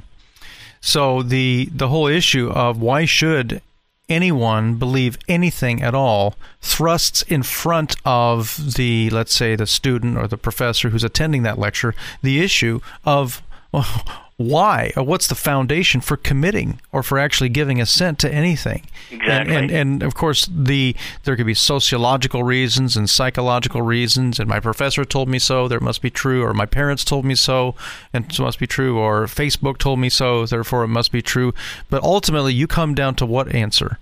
So 0.80 1.22
the 1.22 1.68
the 1.72 1.88
whole 1.88 2.06
issue 2.06 2.50
of 2.50 2.80
why 2.80 3.04
should 3.04 3.62
anyone 4.08 4.76
believe 4.76 5.18
anything 5.28 5.82
at 5.82 5.94
all 5.94 6.34
thrusts 6.60 7.22
in 7.22 7.42
front 7.42 7.96
of 8.04 8.74
the 8.76 9.10
let's 9.10 9.34
say 9.34 9.56
the 9.56 9.66
student 9.66 10.16
or 10.16 10.28
the 10.28 10.36
professor 10.36 10.90
who's 10.90 11.04
attending 11.04 11.42
that 11.42 11.58
lecture 11.58 11.94
the 12.22 12.40
issue 12.40 12.80
of 13.04 13.42
well, 13.72 13.84
oh, 14.06 14.25
why 14.36 14.92
or 14.96 15.02
what's 15.02 15.26
the 15.26 15.34
foundation 15.34 16.00
for 16.00 16.16
committing 16.16 16.80
or 16.92 17.02
for 17.02 17.18
actually 17.18 17.48
giving 17.48 17.80
assent 17.80 18.18
to 18.18 18.32
anything? 18.32 18.86
Exactly 19.10 19.54
and, 19.54 19.70
and, 19.70 19.70
and 19.70 20.02
of 20.02 20.14
course 20.14 20.48
the 20.52 20.94
there 21.24 21.36
could 21.36 21.46
be 21.46 21.54
sociological 21.54 22.44
reasons 22.44 22.96
and 22.96 23.08
psychological 23.08 23.80
reasons 23.80 24.38
and 24.38 24.48
my 24.48 24.60
professor 24.60 25.04
told 25.04 25.28
me 25.28 25.38
so 25.38 25.68
there 25.68 25.80
must 25.80 26.02
be 26.02 26.10
true 26.10 26.42
or 26.42 26.52
my 26.52 26.66
parents 26.66 27.04
told 27.04 27.24
me 27.24 27.34
so 27.34 27.74
and 28.12 28.26
it 28.26 28.38
must 28.38 28.58
be 28.58 28.66
true 28.66 28.98
or 28.98 29.26
facebook 29.26 29.78
told 29.78 29.98
me 29.98 30.10
so 30.10 30.44
therefore 30.44 30.84
it 30.84 30.88
must 30.88 31.12
be 31.12 31.22
true. 31.22 31.54
But 31.88 32.02
ultimately 32.02 32.52
you 32.52 32.66
come 32.66 32.94
down 32.94 33.14
to 33.16 33.26
what 33.26 33.54
answer 33.54 33.98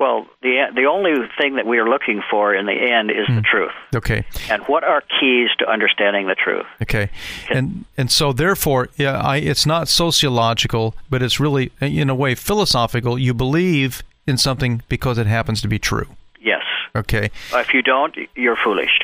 well, 0.00 0.26
the 0.40 0.64
the 0.74 0.86
only 0.86 1.12
thing 1.38 1.56
that 1.56 1.66
we 1.66 1.78
are 1.78 1.88
looking 1.88 2.22
for 2.30 2.54
in 2.54 2.64
the 2.64 2.72
end 2.72 3.10
is 3.10 3.26
mm. 3.26 3.36
the 3.36 3.42
hmm. 3.42 3.56
truth. 3.56 3.72
Okay. 3.94 4.24
And 4.48 4.62
what 4.62 4.82
are 4.82 5.02
keys 5.20 5.50
to 5.58 5.70
understanding 5.70 6.26
the 6.26 6.34
truth? 6.34 6.64
Okay. 6.82 7.10
And 7.50 7.84
and 7.98 8.10
so 8.10 8.32
therefore, 8.32 8.88
yeah, 8.96 9.20
I, 9.20 9.36
it's 9.36 9.66
not 9.66 9.88
sociological, 9.88 10.94
but 11.10 11.22
it's 11.22 11.38
really 11.38 11.70
in 11.80 12.08
a 12.08 12.14
way 12.14 12.34
philosophical. 12.34 13.18
You 13.18 13.34
believe 13.34 14.02
in 14.26 14.38
something 14.38 14.82
because 14.88 15.18
it 15.18 15.26
happens 15.26 15.60
to 15.60 15.68
be 15.68 15.78
true. 15.78 16.06
Yes. 16.42 16.62
Okay. 16.96 17.30
If 17.52 17.74
you 17.74 17.82
don't, 17.82 18.16
you're 18.34 18.56
foolish. 18.56 18.98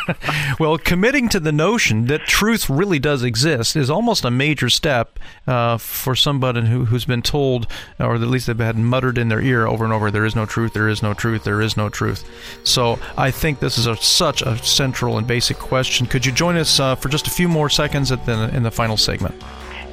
well, 0.60 0.76
committing 0.76 1.30
to 1.30 1.40
the 1.40 1.50
notion 1.50 2.04
that 2.06 2.26
truth 2.26 2.68
really 2.68 2.98
does 2.98 3.22
exist 3.22 3.76
is 3.76 3.88
almost 3.88 4.26
a 4.26 4.30
major 4.30 4.68
step 4.68 5.18
uh, 5.46 5.78
for 5.78 6.14
somebody 6.14 6.66
who, 6.66 6.84
who's 6.84 7.06
been 7.06 7.22
told, 7.22 7.66
or 7.98 8.14
at 8.14 8.20
least 8.20 8.46
they've 8.46 8.58
had 8.58 8.76
muttered 8.76 9.16
in 9.16 9.28
their 9.28 9.40
ear 9.40 9.66
over 9.66 9.84
and 9.84 9.92
over, 9.92 10.10
there 10.10 10.26
is 10.26 10.36
no 10.36 10.44
truth, 10.44 10.74
there 10.74 10.88
is 10.88 11.02
no 11.02 11.14
truth, 11.14 11.44
there 11.44 11.62
is 11.62 11.78
no 11.78 11.88
truth. 11.88 12.28
So 12.64 12.98
I 13.16 13.30
think 13.30 13.60
this 13.60 13.78
is 13.78 13.86
a, 13.86 13.96
such 13.96 14.42
a 14.42 14.58
central 14.58 15.16
and 15.16 15.26
basic 15.26 15.56
question. 15.56 16.06
Could 16.06 16.26
you 16.26 16.32
join 16.32 16.56
us 16.56 16.78
uh, 16.78 16.94
for 16.96 17.08
just 17.08 17.26
a 17.26 17.30
few 17.30 17.48
more 17.48 17.70
seconds 17.70 18.12
at 18.12 18.26
the, 18.26 18.54
in 18.54 18.64
the 18.64 18.70
final 18.70 18.98
segment? 18.98 19.34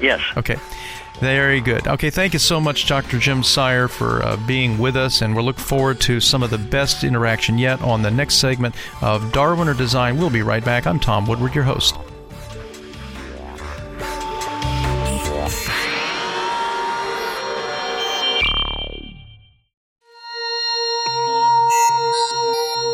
Yes. 0.01 0.21
Okay. 0.35 0.57
Very 1.19 1.59
good. 1.59 1.85
Okay, 1.85 2.09
thank 2.09 2.31
you 2.31 2.39
so 2.39 2.61
much, 2.61 2.87
Dr. 2.87 3.19
Jim 3.19 3.43
Sire, 3.43 3.89
for 3.89 4.23
uh, 4.23 4.37
being 4.47 4.77
with 4.77 4.95
us, 4.95 5.21
and 5.21 5.35
we'll 5.35 5.43
look 5.43 5.59
forward 5.59 5.99
to 6.01 6.21
some 6.21 6.43
of 6.43 6.49
the 6.49 6.57
best 6.57 7.03
interaction 7.03 7.57
yet 7.57 7.81
on 7.81 8.01
the 8.01 8.11
next 8.11 8.35
segment 8.35 8.73
of 9.01 9.31
Darwin 9.33 9.67
or 9.67 9.73
Design. 9.73 10.17
We'll 10.17 10.29
be 10.29 10.43
right 10.43 10.63
back. 10.63 10.87
I'm 10.87 10.99
Tom 10.99 11.25
Woodward, 11.25 11.53
your 11.53 11.65
host. 11.65 11.95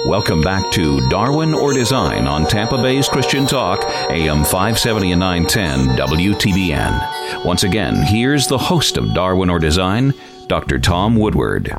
Welcome 0.06 0.42
back 0.42 0.72
to 0.74 1.00
Darwin 1.10 1.56
or 1.56 1.74
Design 1.74 2.28
on 2.28 2.46
Tampa 2.46 2.80
Bay's 2.80 3.10
Christian 3.10 3.48
Talk, 3.48 3.84
AM 4.12 4.44
570 4.44 5.14
and 5.14 5.20
910 5.20 5.98
WTBN. 5.98 7.44
Once 7.44 7.64
again, 7.64 8.04
here's 8.04 8.46
the 8.46 8.58
host 8.58 8.98
of 8.98 9.16
Darwin 9.16 9.50
or 9.50 9.58
Design, 9.58 10.14
Dr. 10.46 10.78
Tom 10.78 11.16
Woodward. 11.16 11.76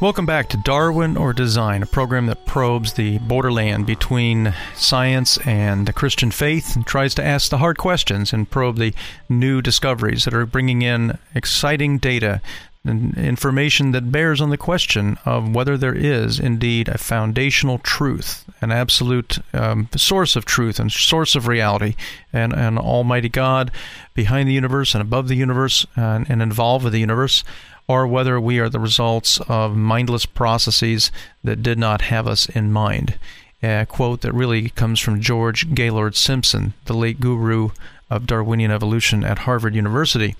Welcome 0.00 0.24
back 0.24 0.48
to 0.48 0.56
Darwin 0.56 1.18
or 1.18 1.34
Design, 1.34 1.82
a 1.82 1.86
program 1.86 2.24
that 2.28 2.46
probes 2.46 2.94
the 2.94 3.18
borderland 3.18 3.84
between 3.84 4.54
science 4.74 5.36
and 5.46 5.86
the 5.86 5.92
Christian 5.92 6.30
faith 6.30 6.74
and 6.74 6.86
tries 6.86 7.14
to 7.16 7.22
ask 7.22 7.50
the 7.50 7.58
hard 7.58 7.76
questions 7.76 8.32
and 8.32 8.50
probe 8.50 8.78
the 8.78 8.94
new 9.28 9.60
discoveries 9.60 10.24
that 10.24 10.32
are 10.32 10.46
bringing 10.46 10.80
in 10.80 11.18
exciting 11.34 11.98
data 11.98 12.40
information 12.84 13.92
that 13.92 14.10
bears 14.10 14.40
on 14.40 14.48
the 14.48 14.56
question 14.56 15.18
of 15.26 15.54
whether 15.54 15.76
there 15.76 15.94
is 15.94 16.40
indeed 16.40 16.88
a 16.88 16.96
foundational 16.96 17.78
truth, 17.78 18.44
an 18.62 18.72
absolute 18.72 19.38
um, 19.52 19.88
source 19.96 20.34
of 20.34 20.46
truth 20.46 20.80
and 20.80 20.90
source 20.90 21.34
of 21.34 21.46
reality, 21.46 21.94
and 22.32 22.54
an 22.54 22.78
Almighty 22.78 23.28
God 23.28 23.70
behind 24.14 24.48
the 24.48 24.54
universe 24.54 24.94
and 24.94 25.02
above 25.02 25.28
the 25.28 25.36
universe 25.36 25.86
and, 25.94 26.28
and 26.30 26.40
involved 26.40 26.84
with 26.84 26.94
the 26.94 27.00
universe, 27.00 27.44
or 27.86 28.06
whether 28.06 28.40
we 28.40 28.58
are 28.58 28.70
the 28.70 28.80
results 28.80 29.38
of 29.48 29.76
mindless 29.76 30.24
processes 30.24 31.12
that 31.44 31.62
did 31.62 31.78
not 31.78 32.02
have 32.02 32.26
us 32.26 32.48
in 32.48 32.72
mind. 32.72 33.18
A 33.62 33.84
quote 33.86 34.22
that 34.22 34.32
really 34.32 34.70
comes 34.70 35.00
from 35.00 35.20
George 35.20 35.74
Gaylord 35.74 36.16
Simpson, 36.16 36.72
the 36.86 36.94
late 36.94 37.20
guru 37.20 37.70
of 38.08 38.26
Darwinian 38.26 38.70
evolution 38.70 39.22
at 39.22 39.40
Harvard 39.40 39.74
University. 39.74 40.34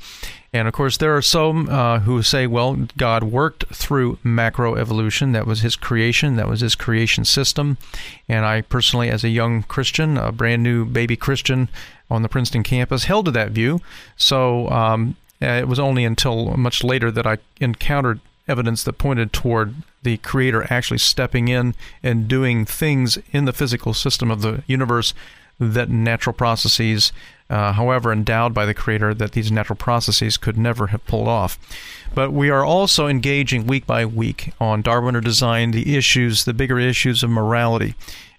And 0.52 0.66
of 0.66 0.74
course, 0.74 0.96
there 0.96 1.16
are 1.16 1.22
some 1.22 1.68
uh, 1.68 2.00
who 2.00 2.22
say, 2.22 2.46
well, 2.46 2.86
God 2.96 3.22
worked 3.22 3.66
through 3.72 4.16
macroevolution. 4.24 5.32
That 5.32 5.46
was 5.46 5.60
his 5.60 5.76
creation, 5.76 6.36
that 6.36 6.48
was 6.48 6.60
his 6.60 6.74
creation 6.74 7.24
system. 7.24 7.78
And 8.28 8.44
I 8.44 8.62
personally, 8.62 9.10
as 9.10 9.22
a 9.22 9.28
young 9.28 9.62
Christian, 9.62 10.16
a 10.16 10.32
brand 10.32 10.62
new 10.62 10.84
baby 10.84 11.16
Christian 11.16 11.68
on 12.10 12.22
the 12.22 12.28
Princeton 12.28 12.64
campus, 12.64 13.04
held 13.04 13.26
to 13.26 13.30
that 13.30 13.52
view. 13.52 13.80
So 14.16 14.68
um, 14.70 15.16
it 15.40 15.68
was 15.68 15.78
only 15.78 16.04
until 16.04 16.56
much 16.56 16.82
later 16.82 17.12
that 17.12 17.26
I 17.26 17.38
encountered 17.60 18.20
evidence 18.48 18.82
that 18.82 18.94
pointed 18.94 19.32
toward 19.32 19.76
the 20.02 20.16
creator 20.16 20.66
actually 20.72 20.98
stepping 20.98 21.46
in 21.46 21.74
and 22.02 22.26
doing 22.26 22.64
things 22.64 23.18
in 23.30 23.44
the 23.44 23.52
physical 23.52 23.94
system 23.94 24.30
of 24.30 24.42
the 24.42 24.64
universe 24.66 25.14
that 25.60 25.88
natural 25.88 26.32
processes 26.32 27.12
uh, 27.50 27.72
however 27.72 28.12
endowed 28.12 28.54
by 28.54 28.64
the 28.64 28.72
Creator, 28.74 29.14
that 29.14 29.32
these 29.32 29.50
natural 29.50 29.76
processes 29.76 30.36
could 30.36 30.56
never 30.56 30.88
have 30.88 31.04
pulled 31.04 31.28
off. 31.28 31.58
But 32.14 32.32
we 32.32 32.48
are 32.48 32.64
also 32.64 33.08
engaging 33.08 33.66
week 33.66 33.86
by 33.86 34.06
week 34.06 34.52
on 34.60 34.82
Darwin 34.82 35.16
or 35.16 35.20
Design 35.20 35.72
the 35.72 35.96
issues, 35.96 36.44
the 36.44 36.54
bigger 36.54 36.78
issues 36.78 37.22
of 37.22 37.30
morality, 37.30 37.94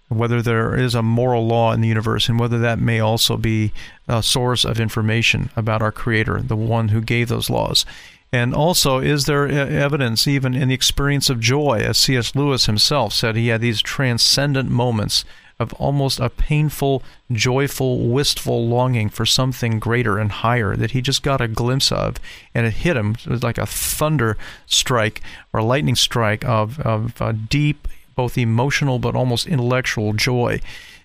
whether 0.08 0.42
there 0.42 0.76
is 0.76 0.96
a 0.96 1.04
moral 1.04 1.46
law 1.46 1.74
in 1.74 1.82
the 1.82 1.88
universe, 1.88 2.30
and 2.30 2.40
whether 2.40 2.58
that 2.60 2.80
may 2.80 3.00
also 3.00 3.38
be 3.38 3.74
a 4.08 4.24
source 4.24 4.66
of 4.66 4.80
information 4.80 5.50
about 5.56 5.82
our 5.82 5.92
Creator, 5.92 6.42
the 6.44 6.56
one 6.56 6.90
who 6.90 7.02
gave 7.02 7.28
those 7.28 7.50
laws. 7.50 7.86
And 8.34 8.54
also, 8.54 9.00
is 9.00 9.26
there 9.26 9.46
evidence 9.48 10.26
even 10.26 10.54
in 10.54 10.70
the 10.70 10.74
experience 10.74 11.30
of 11.30 11.42
joy? 11.42 11.80
As 11.80 11.98
C.S. 11.98 12.34
Lewis 12.34 12.66
himself 12.66 13.12
said, 13.12 13.36
he 13.36 13.50
had 13.50 13.60
these 13.60 13.82
transcendent 13.82 14.70
moments 14.70 15.26
of 15.62 15.74
almost 15.74 16.20
a 16.20 16.30
painful, 16.30 17.04
joyful, 17.32 18.08
wistful 18.08 18.68
longing 18.68 19.10
for 19.10 19.26
something 19.26 19.80
greater 19.80 20.18
and 20.18 20.32
higher 20.32 20.76
that 20.76 20.92
he 20.92 21.02
just 21.02 21.24
got 21.24 21.40
a 21.40 21.48
glimpse 21.48 21.92
of, 21.92 22.18
and 22.54 22.66
it 22.66 22.74
hit 22.74 22.98
him. 22.98 23.12
It 23.12 23.28
was 23.28 23.44
like 23.44 23.58
a 23.58 23.66
thunder 23.66 24.38
strike 24.66 25.22
or 25.54 25.60
a 25.60 25.64
lightning 25.64 25.96
strike 25.96 26.44
of, 26.46 26.80
of 26.80 27.22
uh, 27.22 27.34
deep, 27.50 27.88
both 28.16 28.38
emotional 28.38 29.00
but 29.00 29.16
almost 29.16 29.48
intellectual 29.48 30.14
joy. 30.14 30.60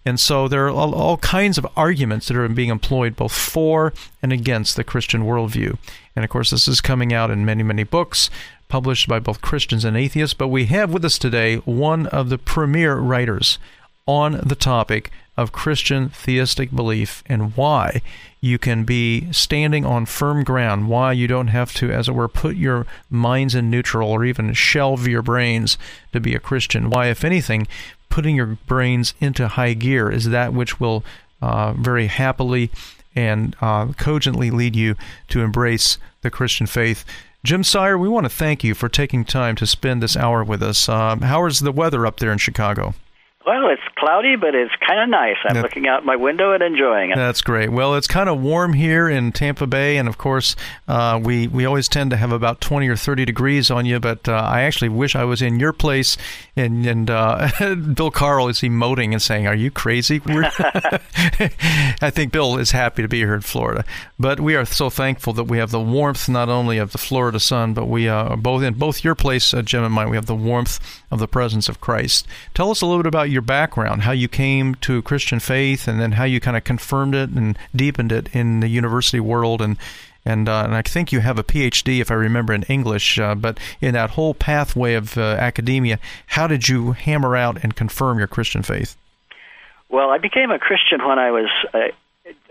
And 0.07 0.21
so 0.21 0.47
there 0.47 0.67
are 0.67 0.71
all, 0.71 0.95
all, 0.95 1.17
kinds 1.17 1.59
of 1.59 1.67
arguments 1.77 2.29
that 2.29 2.37
are 2.37 2.49
being 2.49 2.69
employed 2.69 3.17
both 3.17 3.33
for 3.33 3.93
and 4.23 4.33
against 4.33 4.77
the 4.77 4.85
Christian 4.85 5.25
worldview. 5.25 5.77
And 6.15 6.25
of 6.25 6.31
course, 6.31 6.51
this 6.51 6.69
is 6.69 6.81
coming 6.81 7.13
out 7.13 7.31
in 7.31 7.45
many, 7.45 7.65
many 7.65 7.83
books 7.83 8.31
published 8.69 9.09
by 9.09 9.19
both 9.19 9.41
Christians 9.41 9.85
and 9.85 9.97
atheists. 9.97 10.35
But 10.35 10.49
we 10.49 10.67
have 10.67 10.93
with 10.93 11.05
us 11.05 11.19
today 11.19 11.57
one 11.57 12.07
of 12.07 12.29
the 12.29 12.39
premier 12.39 12.97
writers 12.97 13.59
on 14.07 14.41
the 14.45 14.55
topic 14.55 15.11
of 15.37 15.53
Christian 15.53 16.09
theistic 16.09 16.75
belief 16.75 17.23
and 17.27 17.55
why 17.57 18.01
you 18.41 18.59
can 18.59 18.85
be 18.85 19.31
standing 19.33 19.85
on 19.85 20.07
firm 20.07 20.45
ground, 20.45 20.89
why 20.89 21.13
you 21.13 21.27
don't 21.27 21.49
have 21.49 21.75
to, 21.75 21.91
as 21.91 22.09
it 22.09 22.13
were, 22.13 22.29
put 22.29 22.57
your 22.57 22.87
minds 23.11 23.55
in 23.55 23.71
neutral 23.71 24.11
or 24.11 24.25
even 24.25 24.53
shelve 24.55 25.07
your 25.07 25.23
brains 25.23 25.77
to 26.13 26.21
be 26.21 26.35
a 26.35 26.41
Christian. 26.41 26.89
Why, 26.89 27.09
if 27.09 27.25
anything, 27.25 27.67
putting 28.09 28.37
your 28.37 28.59
brains 28.67 29.15
into 29.21 29.49
high 29.49 29.75
gear 29.75 30.11
is 30.11 30.31
that 30.31 30.55
which 30.55 30.81
will 30.81 31.05
uh, 31.43 31.73
very 31.73 32.07
happily 32.07 32.71
and 33.15 33.57
uh, 33.61 33.87
cogently 33.95 34.51
lead 34.51 34.77
you 34.77 34.95
to 35.29 35.41
embrace 35.41 35.99
the 36.23 36.31
Christian 36.31 36.67
faith. 36.67 37.05
Jim 37.45 37.63
Sire, 37.63 37.99
we 37.99 38.09
want 38.09 38.25
to 38.25 38.31
thank 38.31 38.65
you 38.65 38.75
for 38.75 38.89
taking 38.89 39.25
time 39.25 39.55
to 39.57 39.67
spend 39.67 40.03
this 40.03 40.17
hour 40.17 40.43
with 40.43 40.63
us. 40.63 40.89
Uh, 40.89 41.17
how 41.17 41.45
is 41.47 41.61
the 41.61 41.73
weather 41.73 42.07
up 42.07 42.19
there 42.19 42.33
in 42.33 42.39
Chicago? 42.39 42.95
Well, 43.47 43.69
it's 43.69 43.83
cloudy, 43.95 44.35
but 44.35 44.57
it's 44.57 44.75
kind 44.85 45.01
of 45.01 45.09
nice. 45.09 45.37
I'm 45.45 45.63
looking 45.63 45.87
out 45.87 46.05
my 46.05 46.17
window 46.17 46.53
and 46.53 46.65
enjoying 46.65 47.13
it. 47.13 47.15
That's 47.15 47.43
great. 47.43 47.71
Well, 47.71 47.95
it's 47.95 48.09
kind 48.09 48.29
of 48.29 48.41
warm 48.41 48.73
here 48.73 49.09
in 49.09 49.31
Tampa 49.31 49.69
Bay, 49.69 49.99
and 49.99 50.09
of 50.09 50.19
course, 50.19 50.57
uh, 50.89 51.21
we 51.23 51.47
we 51.47 51.65
always 51.65 51.87
tend 51.87 52.11
to 52.11 52.17
have 52.17 52.33
about 52.33 52.61
20 52.61 52.89
or 52.89 52.97
30 52.97 53.25
degrees 53.25 53.71
on 53.71 53.87
you. 53.87 54.01
But 54.01 54.29
uh, 54.29 54.33
I 54.33 54.63
actually 54.63 54.89
wish 54.89 55.15
I 55.15 55.23
was 55.23 55.43
in 55.43 55.61
your 55.61 55.73
place. 55.73 56.17
And 56.57 56.85
and 56.87 57.09
uh, 57.09 57.49
Bill 57.95 58.11
Carl 58.11 58.49
is 58.49 58.63
emoting 58.63 59.13
and 59.13 59.23
saying, 59.23 59.47
"Are 59.47 59.55
you 59.55 59.71
crazy?" 59.71 60.21
I 60.27 62.11
think 62.11 62.33
Bill 62.33 62.59
is 62.59 62.73
happy 62.73 63.03
to 63.03 63.09
be 63.09 63.19
here 63.19 63.35
in 63.35 63.43
Florida, 63.43 63.85
but 64.19 64.41
we 64.41 64.57
are 64.57 64.65
so 64.65 64.91
thankful 64.91 65.33
that 65.35 65.45
we 65.45 65.59
have 65.59 65.71
the 65.71 65.79
warmth 65.79 66.29
not 66.29 66.49
only 66.49 66.79
of 66.79 66.91
the 66.91 66.99
Florida 66.99 67.39
sun, 67.39 67.75
but 67.75 67.87
we 67.87 68.09
uh, 68.09 68.31
are 68.31 68.37
both 68.37 68.65
in 68.65 68.75
both 68.75 69.05
your 69.05 69.15
place, 69.15 69.55
uh, 69.55 69.63
Jim 69.63 69.85
and 69.85 69.95
mine. 69.95 70.11
We 70.11 70.17
have 70.17 70.27
the 70.27 70.35
warmth 70.35 70.81
of 71.13 71.21
the 71.21 71.29
presence 71.29 71.69
of 71.69 71.81
Christ. 71.81 72.27
Tell 72.55 72.71
us 72.71 72.81
a 72.81 72.87
little 72.87 73.03
bit 73.03 73.09
about 73.09 73.31
your 73.37 73.43
background, 73.43 74.03
how 74.03 74.13
you 74.13 74.29
came 74.29 74.75
to 74.77 75.03
Christian 75.03 75.39
faith, 75.39 75.87
and 75.87 76.01
then 76.01 76.13
how 76.13 76.25
you 76.25 76.41
kind 76.41 76.57
of 76.57 76.65
confirmed 76.65 77.15
it 77.15 77.31
and 77.31 77.57
deepened 77.75 78.11
it 78.11 78.29
in 78.35 78.61
the 78.61 78.69
university 78.69 79.21
world. 79.21 79.61
And 79.63 79.77
and, 80.25 80.49
uh, 80.49 80.65
and 80.65 80.75
I 80.75 80.83
think 80.83 81.13
you 81.13 81.21
have 81.21 81.39
a 81.39 81.45
PhD, 81.45 82.01
if 82.01 82.11
I 82.11 82.15
remember, 82.15 82.53
in 82.53 82.65
English. 82.65 83.17
Uh, 83.17 83.37
but 83.37 83.61
in 83.81 83.95
that 83.95 84.11
whole 84.11 84.35
pathway 84.35 84.95
of 84.95 85.17
uh, 85.17 85.21
academia, 85.21 86.01
how 86.27 86.49
did 86.49 86.69
you 86.69 86.93
hammer 86.93 87.37
out 87.37 87.63
and 87.63 87.77
confirm 87.77 88.19
your 88.19 88.27
Christian 88.27 88.65
faith? 88.65 88.97
Well, 89.89 90.11
I 90.11 90.19
became 90.19 90.51
a 90.51 90.59
Christian 90.59 90.99
when 91.07 91.21
I 91.21 91.31
was 91.31 91.49
uh, 91.73 91.79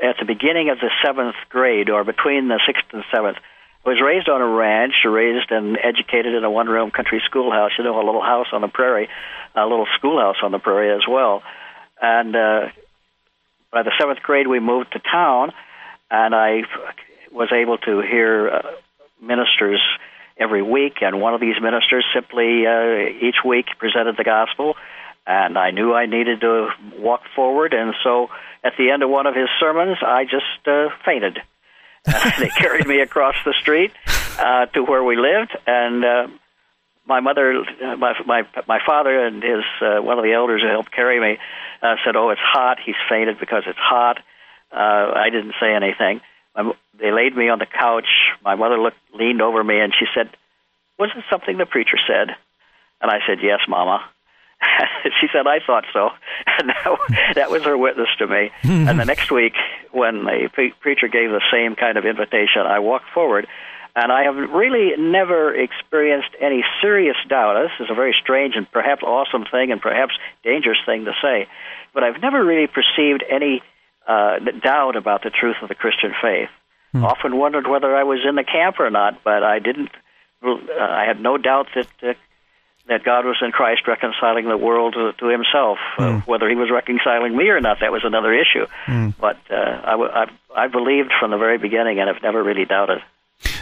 at 0.01 0.15
the 0.19 0.25
beginning 0.25 0.69
of 0.69 0.79
the 0.79 0.89
seventh 1.03 1.35
grade, 1.49 1.89
or 1.89 2.05
between 2.05 2.47
the 2.47 2.61
sixth 2.65 2.85
and 2.93 3.03
seventh. 3.13 3.37
Was 3.85 4.01
raised 4.03 4.27
on 4.29 4.41
a 4.41 4.47
ranch, 4.47 4.93
raised 5.05 5.51
and 5.51 5.77
educated 5.77 6.33
in 6.33 6.43
a 6.43 6.49
one-room 6.49 6.89
country 6.89 7.21
schoolhouse. 7.25 7.71
You 7.77 7.83
know, 7.83 8.01
a 8.01 8.03
little 8.03 8.23
house 8.23 8.47
on 8.51 8.61
the 8.61 8.67
prairie 8.67 9.09
a 9.55 9.65
little 9.65 9.87
schoolhouse 9.97 10.37
on 10.43 10.51
the 10.51 10.59
prairie 10.59 10.93
as 10.95 11.07
well. 11.09 11.43
And 12.01 12.35
uh, 12.35 12.67
by 13.71 13.83
the 13.83 13.91
seventh 13.99 14.21
grade, 14.21 14.47
we 14.47 14.59
moved 14.59 14.93
to 14.93 14.99
town, 14.99 15.51
and 16.11 16.35
I 16.35 16.63
was 17.31 17.49
able 17.53 17.77
to 17.79 18.01
hear 18.01 18.49
uh, 18.49 18.61
ministers 19.21 19.81
every 20.37 20.61
week. 20.61 20.97
And 21.01 21.21
one 21.21 21.33
of 21.33 21.41
these 21.41 21.55
ministers 21.61 22.05
simply 22.13 22.65
uh, 22.67 23.25
each 23.25 23.37
week 23.45 23.67
presented 23.79 24.17
the 24.17 24.23
gospel, 24.23 24.75
and 25.25 25.57
I 25.57 25.71
knew 25.71 25.93
I 25.93 26.05
needed 26.05 26.41
to 26.41 26.69
walk 26.97 27.21
forward. 27.35 27.73
And 27.73 27.93
so, 28.03 28.27
at 28.63 28.73
the 28.77 28.91
end 28.91 29.03
of 29.03 29.09
one 29.09 29.27
of 29.27 29.35
his 29.35 29.47
sermons, 29.59 29.97
I 30.01 30.25
just 30.25 30.67
uh, 30.67 30.89
fainted. 31.05 31.39
they 32.39 32.49
carried 32.49 32.87
me 32.87 33.01
across 33.01 33.35
the 33.45 33.53
street 33.61 33.91
uh, 34.39 34.65
to 34.67 34.83
where 34.83 35.03
we 35.03 35.15
lived, 35.15 35.57
and 35.65 36.05
uh, 36.05 36.27
my 37.05 37.19
mother, 37.19 37.63
uh, 37.83 37.95
my 37.95 38.13
my 38.25 38.43
my 38.67 38.79
father, 38.85 39.25
and 39.25 39.43
his 39.43 39.63
uh, 39.81 40.01
one 40.01 40.17
of 40.17 40.23
the 40.23 40.33
elders 40.33 40.61
who 40.61 40.67
helped 40.67 40.91
carry 40.91 41.19
me 41.19 41.37
uh, 41.81 41.95
said, 42.05 42.15
"Oh, 42.15 42.29
it's 42.29 42.41
hot. 42.41 42.77
He's 42.83 42.95
fainted 43.09 43.39
because 43.39 43.63
it's 43.67 43.79
hot." 43.79 44.19
Uh, 44.71 45.11
I 45.15 45.29
didn't 45.31 45.53
say 45.59 45.73
anything. 45.73 46.21
My, 46.55 46.71
they 46.99 47.11
laid 47.11 47.35
me 47.35 47.49
on 47.49 47.59
the 47.59 47.65
couch. 47.65 48.07
My 48.43 48.55
mother 48.55 48.79
looked, 48.79 48.97
leaned 49.13 49.41
over 49.41 49.63
me, 49.63 49.79
and 49.79 49.93
she 49.97 50.05
said, 50.15 50.29
"Was 50.97 51.11
it 51.15 51.23
something 51.29 51.57
the 51.57 51.65
preacher 51.65 51.97
said?" 52.07 52.35
And 53.01 53.11
I 53.11 53.19
said, 53.27 53.39
"Yes, 53.41 53.59
Mama." 53.67 54.03
she 55.21 55.27
said, 55.31 55.47
"I 55.47 55.59
thought 55.65 55.85
so," 55.93 56.09
and 56.59 56.69
that, 56.69 57.33
that 57.35 57.51
was 57.51 57.63
her 57.63 57.77
witness 57.77 58.09
to 58.19 58.27
me. 58.27 58.51
and 58.63 58.99
the 58.99 59.05
next 59.05 59.31
week, 59.31 59.53
when 59.95 60.25
the 60.25 60.49
pre- 60.51 60.73
preacher 60.81 61.07
gave 61.07 61.29
the 61.29 61.41
same 61.51 61.75
kind 61.75 61.97
of 61.97 62.05
invitation, 62.05 62.61
I 62.67 62.79
walked 62.79 63.09
forward 63.13 63.47
and 63.95 64.11
I 64.11 64.23
have 64.23 64.35
really 64.35 64.91
never 64.97 65.55
experienced 65.55 66.29
any 66.41 66.63
serious 66.81 67.15
doubt. 67.29 67.55
This 67.63 67.85
is 67.85 67.89
a 67.89 67.95
very 67.95 68.13
strange 68.21 68.55
and 68.55 68.69
perhaps 68.69 69.03
awesome 69.03 69.45
thing 69.49 69.71
and 69.71 69.81
perhaps 69.81 70.13
dangerous 70.43 70.79
thing 70.85 71.05
to 71.05 71.13
say, 71.21 71.47
but 71.93 72.03
I've 72.03 72.21
never 72.21 72.43
really 72.43 72.67
perceived 72.67 73.23
any 73.29 73.61
uh, 74.05 74.39
doubt 74.61 74.97
about 74.97 75.23
the 75.23 75.29
truth 75.29 75.55
of 75.61 75.69
the 75.69 75.75
Christian 75.75 76.13
faith. 76.21 76.49
Hmm. 76.91 77.05
Often 77.05 77.37
wondered 77.37 77.67
whether 77.67 77.95
I 77.95 78.03
was 78.03 78.19
in 78.27 78.35
the 78.35 78.43
camp 78.43 78.79
or 78.79 78.89
not, 78.89 79.23
but 79.23 79.43
I 79.43 79.59
didn't. 79.59 79.89
Uh, 80.45 80.57
I 80.77 81.05
had 81.07 81.19
no 81.21 81.37
doubt 81.37 81.67
that 81.75 81.87
uh, 82.03 82.13
that 82.87 83.03
God 83.03 83.25
was 83.25 83.37
in 83.41 83.51
Christ 83.51 83.87
reconciling 83.87 84.47
the 84.47 84.57
world 84.57 84.93
to, 84.93 85.13
to 85.13 85.25
Himself. 85.27 85.77
Mm. 85.97 85.99
Uh, 85.99 86.19
hmm. 86.19 86.31
whether 86.31 86.49
He 86.49 86.55
was 86.55 86.69
reconciling 86.71 87.35
me 87.35 87.49
or 87.49 87.59
not, 87.59 87.79
that 87.81 87.91
was 87.91 88.03
another 88.03 88.33
issue. 88.33 88.67
Mm. 88.85 89.13
But 89.19 89.37
uh, 89.49 89.55
I, 89.55 90.25
I, 90.55 90.63
I 90.63 90.67
believed 90.67 91.11
from 91.19 91.31
the 91.31 91.37
very 91.37 91.57
beginning, 91.57 91.99
and 91.99 92.07
have 92.07 92.21
never 92.21 92.43
really 92.43 92.65
doubted. 92.65 92.99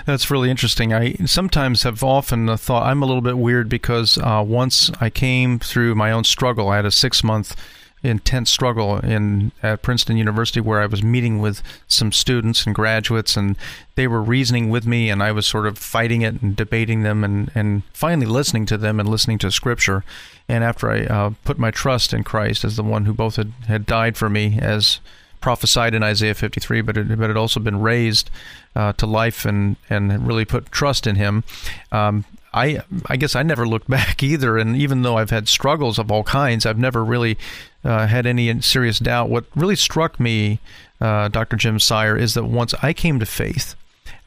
That's 0.06 0.30
really 0.30 0.52
interesting. 0.52 0.94
I 0.94 1.14
sometimes 1.26 1.84
have 1.84 2.04
often 2.04 2.56
thought 2.58 2.84
I'm 2.84 3.02
a 3.02 3.06
little 3.06 3.22
bit 3.22 3.38
weird 3.38 3.70
because 3.70 4.18
uh, 4.18 4.44
once 4.46 4.92
I 5.00 5.10
came 5.10 5.60
through 5.60 5.96
my 5.96 6.12
own 6.12 6.24
struggle, 6.24 6.70
I 6.70 6.76
had 6.76 6.86
a 6.86 6.92
six 6.92 7.24
month 7.24 7.56
intense 8.04 8.52
struggle 8.52 9.00
in 9.00 9.52
at 9.62 9.82
Princeton 9.82 10.18
University 10.18 10.60
where 10.60 10.82
I 10.82 10.86
was 10.86 11.02
meeting 11.02 11.40
with 11.40 11.64
some 11.88 12.12
students 12.12 12.66
and 12.66 12.76
graduates 12.76 13.38
and 13.38 13.56
they 13.96 14.08
were 14.08 14.22
reasoning 14.22 14.70
with 14.70 14.86
me 14.86 15.10
and 15.10 15.24
I 15.24 15.32
was 15.32 15.48
sort 15.48 15.66
of 15.66 15.78
fighting 15.78 16.22
it 16.22 16.42
and 16.42 16.56
debating 16.56 17.04
them 17.04 17.24
and, 17.24 17.50
and 17.56 17.84
finally 17.94 18.26
listening 18.26 18.66
to 18.68 18.78
them 18.78 19.00
and 19.00 19.08
listening 19.08 19.38
to 19.40 19.52
scripture 19.52 20.04
and 20.50 20.64
after 20.64 20.92
I 20.92 21.06
uh, 21.06 21.32
put 21.46 21.58
my 21.58 21.72
trust 21.72 22.14
in 22.14 22.24
Christ 22.24 22.66
as 22.66 22.76
the 22.76 22.84
one 22.84 23.06
who 23.06 23.14
both 23.14 23.38
had, 23.38 23.54
had 23.68 23.86
died 23.86 24.18
for 24.18 24.30
me 24.30 24.60
as 24.62 25.00
prophesied 25.40 25.94
in 25.94 26.04
Isaiah 26.04 26.34
53 26.34 26.82
but 26.82 26.98
it, 26.98 27.18
but 27.18 27.30
it 27.30 27.38
also 27.38 27.60
been 27.60 27.82
raised 27.82 28.30
uh, 28.76 28.94
to 28.94 29.06
life 29.06 29.46
and 29.46 29.76
and 29.90 30.28
really 30.28 30.46
put 30.46 30.72
trust 30.72 31.08
in 31.08 31.16
Him. 31.16 31.44
Um, 31.92 32.26
I 32.54 32.82
I 33.08 33.18
guess 33.18 33.36
I 33.36 33.44
never 33.44 33.68
looked 33.68 33.90
back 34.00 34.24
either, 34.24 34.58
and 34.58 34.76
even 34.76 35.02
though 35.02 35.18
I've 35.18 35.30
had 35.30 35.48
struggles 35.48 36.00
of 36.00 36.12
all 36.12 36.24
kinds, 36.24 36.66
I've 36.66 36.78
never 36.78 37.04
really 37.04 37.38
uh, 37.84 38.08
had 38.08 38.26
any 38.26 38.62
serious 38.62 39.00
doubt. 39.00 39.30
What 39.30 39.46
really 39.56 39.76
struck 39.76 40.20
me, 40.20 40.60
uh, 41.02 41.28
Dr. 41.28 41.56
Jim 41.56 41.80
Sire, 41.80 42.18
is 42.18 42.34
that 42.34 42.46
once 42.46 42.74
I 42.82 42.94
came 42.94 43.20
to 43.20 43.26
faith. 43.26 43.76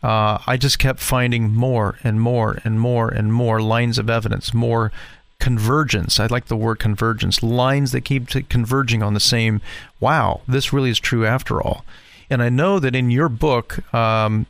Uh, 0.02 0.38
I 0.46 0.56
just 0.56 0.78
kept 0.78 1.00
finding 1.00 1.52
more 1.52 1.98
and 2.04 2.20
more 2.20 2.58
and 2.64 2.78
more 2.78 3.08
and 3.08 3.32
more 3.32 3.60
lines 3.60 3.98
of 3.98 4.08
evidence, 4.08 4.54
more 4.54 4.92
convergence. 5.38 6.20
I 6.20 6.26
like 6.26 6.46
the 6.46 6.56
word 6.56 6.78
convergence. 6.78 7.42
Lines 7.42 7.92
that 7.92 8.02
keep 8.02 8.28
converging 8.48 9.02
on 9.02 9.14
the 9.14 9.20
same. 9.20 9.60
Wow, 9.98 10.42
this 10.46 10.72
really 10.72 10.90
is 10.90 11.00
true 11.00 11.26
after 11.26 11.60
all. 11.60 11.84
And 12.30 12.42
I 12.42 12.48
know 12.48 12.78
that 12.78 12.94
in 12.94 13.10
your 13.10 13.28
book, 13.28 13.92
um, 13.94 14.46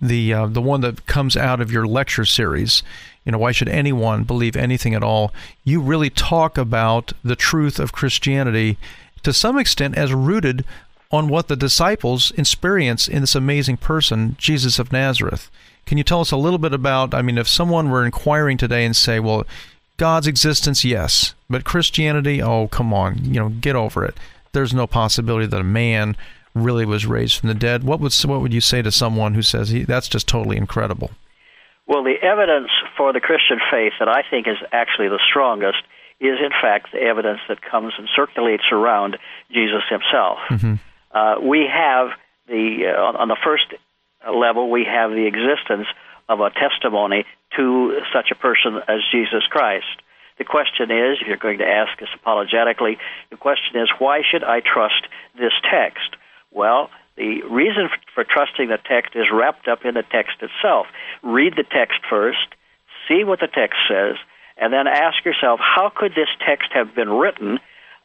the 0.00 0.32
uh, 0.32 0.46
the 0.46 0.62
one 0.62 0.80
that 0.82 1.06
comes 1.06 1.36
out 1.36 1.60
of 1.60 1.72
your 1.72 1.86
lecture 1.86 2.24
series, 2.24 2.82
you 3.24 3.32
know, 3.32 3.38
why 3.38 3.52
should 3.52 3.68
anyone 3.68 4.24
believe 4.24 4.56
anything 4.56 4.94
at 4.94 5.02
all? 5.02 5.32
You 5.64 5.80
really 5.80 6.10
talk 6.10 6.56
about 6.56 7.12
the 7.24 7.36
truth 7.36 7.78
of 7.78 7.92
Christianity 7.92 8.78
to 9.22 9.32
some 9.32 9.58
extent 9.58 9.96
as 9.96 10.14
rooted 10.14 10.64
on 11.10 11.28
what 11.28 11.48
the 11.48 11.56
disciples 11.56 12.32
experience 12.32 13.08
in 13.08 13.20
this 13.20 13.34
amazing 13.34 13.76
person, 13.76 14.36
Jesus 14.38 14.78
of 14.78 14.92
Nazareth. 14.92 15.50
Can 15.84 15.98
you 15.98 16.04
tell 16.04 16.20
us 16.20 16.32
a 16.32 16.36
little 16.36 16.58
bit 16.58 16.72
about? 16.72 17.14
I 17.14 17.22
mean, 17.22 17.38
if 17.38 17.48
someone 17.48 17.90
were 17.90 18.04
inquiring 18.04 18.58
today 18.58 18.84
and 18.84 18.94
say, 18.94 19.20
"Well, 19.20 19.46
God's 19.96 20.26
existence, 20.26 20.84
yes, 20.84 21.34
but 21.48 21.64
Christianity, 21.64 22.42
oh, 22.42 22.68
come 22.68 22.92
on, 22.92 23.24
you 23.24 23.40
know, 23.40 23.48
get 23.48 23.76
over 23.76 24.04
it." 24.04 24.16
There's 24.52 24.74
no 24.74 24.86
possibility 24.86 25.46
that 25.46 25.60
a 25.60 25.64
man 25.64 26.16
really 26.56 26.86
was 26.86 27.06
raised 27.06 27.38
from 27.38 27.48
the 27.48 27.54
dead. 27.54 27.84
What 27.84 28.00
would 28.00 28.14
what 28.24 28.40
would 28.40 28.52
you 28.52 28.60
say 28.60 28.82
to 28.82 28.90
someone 28.90 29.34
who 29.34 29.42
says 29.42 29.68
he, 29.68 29.84
that's 29.84 30.08
just 30.08 30.26
totally 30.26 30.56
incredible? 30.56 31.10
Well, 31.86 32.02
the 32.02 32.16
evidence 32.20 32.70
for 32.96 33.12
the 33.12 33.20
Christian 33.20 33.58
faith 33.70 33.92
that 34.00 34.08
I 34.08 34.22
think 34.28 34.48
is 34.48 34.56
actually 34.72 35.08
the 35.08 35.20
strongest 35.30 35.82
is, 36.18 36.38
in 36.42 36.50
fact, 36.50 36.92
the 36.92 37.00
evidence 37.00 37.40
that 37.48 37.62
comes 37.62 37.92
and 37.98 38.08
circulates 38.16 38.64
around 38.72 39.18
Jesus 39.52 39.82
himself. 39.88 40.38
Mm-hmm. 40.48 40.74
Uh, 41.12 41.40
we 41.40 41.68
have 41.70 42.08
the 42.48 42.92
uh, 42.96 43.18
on 43.18 43.28
the 43.28 43.36
first 43.44 43.66
level 44.26 44.70
we 44.70 44.84
have 44.84 45.10
the 45.10 45.26
existence 45.26 45.86
of 46.28 46.40
a 46.40 46.50
testimony 46.50 47.24
to 47.56 48.00
such 48.12 48.30
a 48.32 48.34
person 48.34 48.80
as 48.88 49.00
Jesus 49.12 49.44
Christ. 49.48 50.02
The 50.38 50.44
question 50.44 50.90
is, 50.90 51.18
if 51.20 51.28
you're 51.28 51.36
going 51.36 51.58
to 51.58 51.66
ask 51.66 52.02
us 52.02 52.08
apologetically, 52.14 52.98
the 53.30 53.36
question 53.36 53.80
is, 53.80 53.88
why 53.98 54.22
should 54.28 54.44
I 54.44 54.60
trust 54.60 55.06
this 55.38 55.52
text? 55.70 56.16
Well, 56.56 56.88
the 57.16 57.42
reason 57.42 57.90
for 58.14 58.24
trusting 58.24 58.68
the 58.68 58.78
text 58.78 59.14
is 59.14 59.26
wrapped 59.30 59.68
up 59.68 59.84
in 59.84 59.92
the 59.94 60.02
text 60.02 60.36
itself. 60.40 60.86
Read 61.22 61.52
the 61.54 61.64
text 61.64 62.00
first, 62.08 62.48
see 63.06 63.24
what 63.24 63.40
the 63.40 63.46
text 63.46 63.76
says, 63.88 64.16
and 64.56 64.72
then 64.72 64.86
ask 64.86 65.22
yourself, 65.22 65.60
how 65.60 65.92
could 65.94 66.12
this 66.12 66.32
text 66.48 66.70
have 66.72 66.94
been 66.94 67.10
written? 67.10 67.58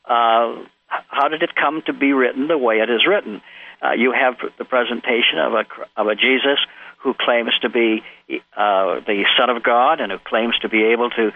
Uh, 0.05 0.63
how 0.87 1.29
did 1.29 1.43
it 1.43 1.55
come 1.55 1.81
to 1.85 1.93
be 1.93 2.11
written 2.11 2.49
the 2.49 2.57
way 2.57 2.79
it 2.79 2.89
is 2.89 3.07
written? 3.07 3.41
Uh, 3.81 3.93
you 3.93 4.11
have 4.11 4.35
the 4.57 4.65
presentation 4.65 5.39
of 5.39 5.53
a 5.53 5.65
of 5.95 6.07
a 6.07 6.15
Jesus 6.15 6.59
who 6.97 7.15
claims 7.17 7.51
to 7.61 7.69
be 7.69 8.03
uh, 8.29 8.99
the 9.07 9.23
Son 9.39 9.49
of 9.49 9.63
God 9.63 10.01
and 10.01 10.11
who 10.11 10.19
claims 10.19 10.59
to 10.61 10.69
be 10.69 10.83
able 10.91 11.09
to 11.09 11.31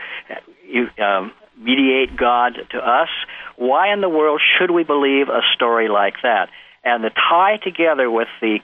um, 1.02 1.32
mediate 1.58 2.16
God 2.16 2.58
to 2.72 2.78
us. 2.78 3.10
Why 3.56 3.94
in 3.94 4.02
the 4.02 4.10
world 4.10 4.42
should 4.60 4.70
we 4.70 4.84
believe 4.84 5.30
a 5.30 5.42
story 5.56 5.88
like 5.88 6.16
that? 6.22 6.50
And 6.86 7.04
the 7.04 7.10
tie 7.10 7.58
together 7.58 8.10
with 8.10 8.30
the 8.40 8.60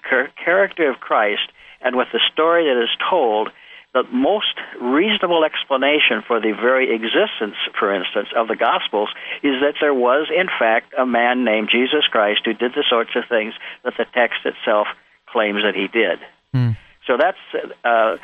character 0.45 0.89
of 0.89 0.99
Christ 0.99 1.49
and 1.81 1.95
with 1.97 2.07
the 2.13 2.21
story 2.31 2.65
that 2.65 2.81
is 2.81 2.89
told 3.09 3.49
the 3.93 4.03
most 4.03 4.55
reasonable 4.79 5.43
explanation 5.43 6.23
for 6.25 6.39
the 6.39 6.53
very 6.53 6.95
existence, 6.95 7.55
for 7.77 7.93
instance, 7.93 8.29
of 8.35 8.47
the 8.47 8.55
Gospels 8.55 9.09
is 9.43 9.59
that 9.61 9.73
there 9.81 9.93
was, 9.93 10.29
in 10.33 10.47
fact, 10.47 10.93
a 10.97 11.05
man 11.05 11.43
named 11.43 11.69
Jesus 11.69 12.05
Christ 12.09 12.41
who 12.45 12.53
did 12.53 12.71
the 12.71 12.85
sorts 12.89 13.11
of 13.15 13.23
things 13.27 13.53
that 13.83 13.93
the 13.97 14.05
text 14.13 14.45
itself 14.45 14.87
claims 15.27 15.63
that 15.63 15.75
he 15.75 15.87
did. 15.87 16.19
Mm. 16.55 16.77
So 17.05 17.17
that's, 17.17 17.37
uh, 17.83 18.15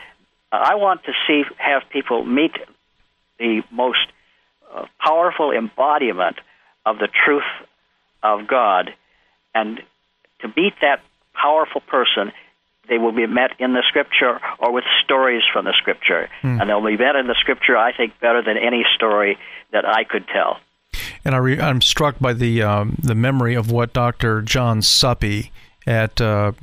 I 0.52 0.76
want 0.76 1.04
to 1.04 1.12
see, 1.28 1.44
have 1.58 1.82
people 1.92 2.24
meet 2.24 2.54
the 3.38 3.62
most 3.70 4.08
uh, 4.74 4.86
powerful 5.04 5.52
embodiment 5.52 6.38
of 6.86 6.98
the 6.98 7.10
truth 7.26 7.44
of 8.24 8.48
God, 8.48 8.94
and 9.58 9.82
to 10.42 10.48
meet 10.56 10.74
that 10.82 11.02
powerful 11.34 11.82
person, 11.82 12.32
they 12.90 12.98
will 12.98 13.12
be 13.12 13.28
met 13.28 13.52
in 13.60 13.74
the 13.74 13.84
Scripture 13.88 14.40
or 14.60 14.72
with 14.72 14.84
stories 15.04 15.44
from 15.52 15.66
the 15.66 15.74
Scripture, 15.78 16.30
mm. 16.42 16.60
and 16.62 16.70
they'll 16.70 16.86
be 16.86 16.98
met 16.98 17.16
in 17.16 17.28
the 17.28 17.36
Scripture. 17.40 17.76
I 17.76 17.96
think 17.96 18.20
better 18.20 18.42
than 18.42 18.58
any 18.58 18.86
story 18.96 19.38
that 19.72 19.86
I 19.86 20.04
could 20.04 20.28
tell. 20.28 20.60
And 21.26 21.36
I 21.36 21.70
am 21.70 21.82
struck 21.82 22.20
by 22.20 22.34
the 22.34 22.64
um, 22.64 22.96
the 23.02 23.16
memory 23.16 23.56
of 23.56 23.72
what 23.72 23.94
Dr. 23.94 24.42
John 24.42 24.82
Suppe 24.82 25.50
at 25.86 26.22
uh, 26.22 26.54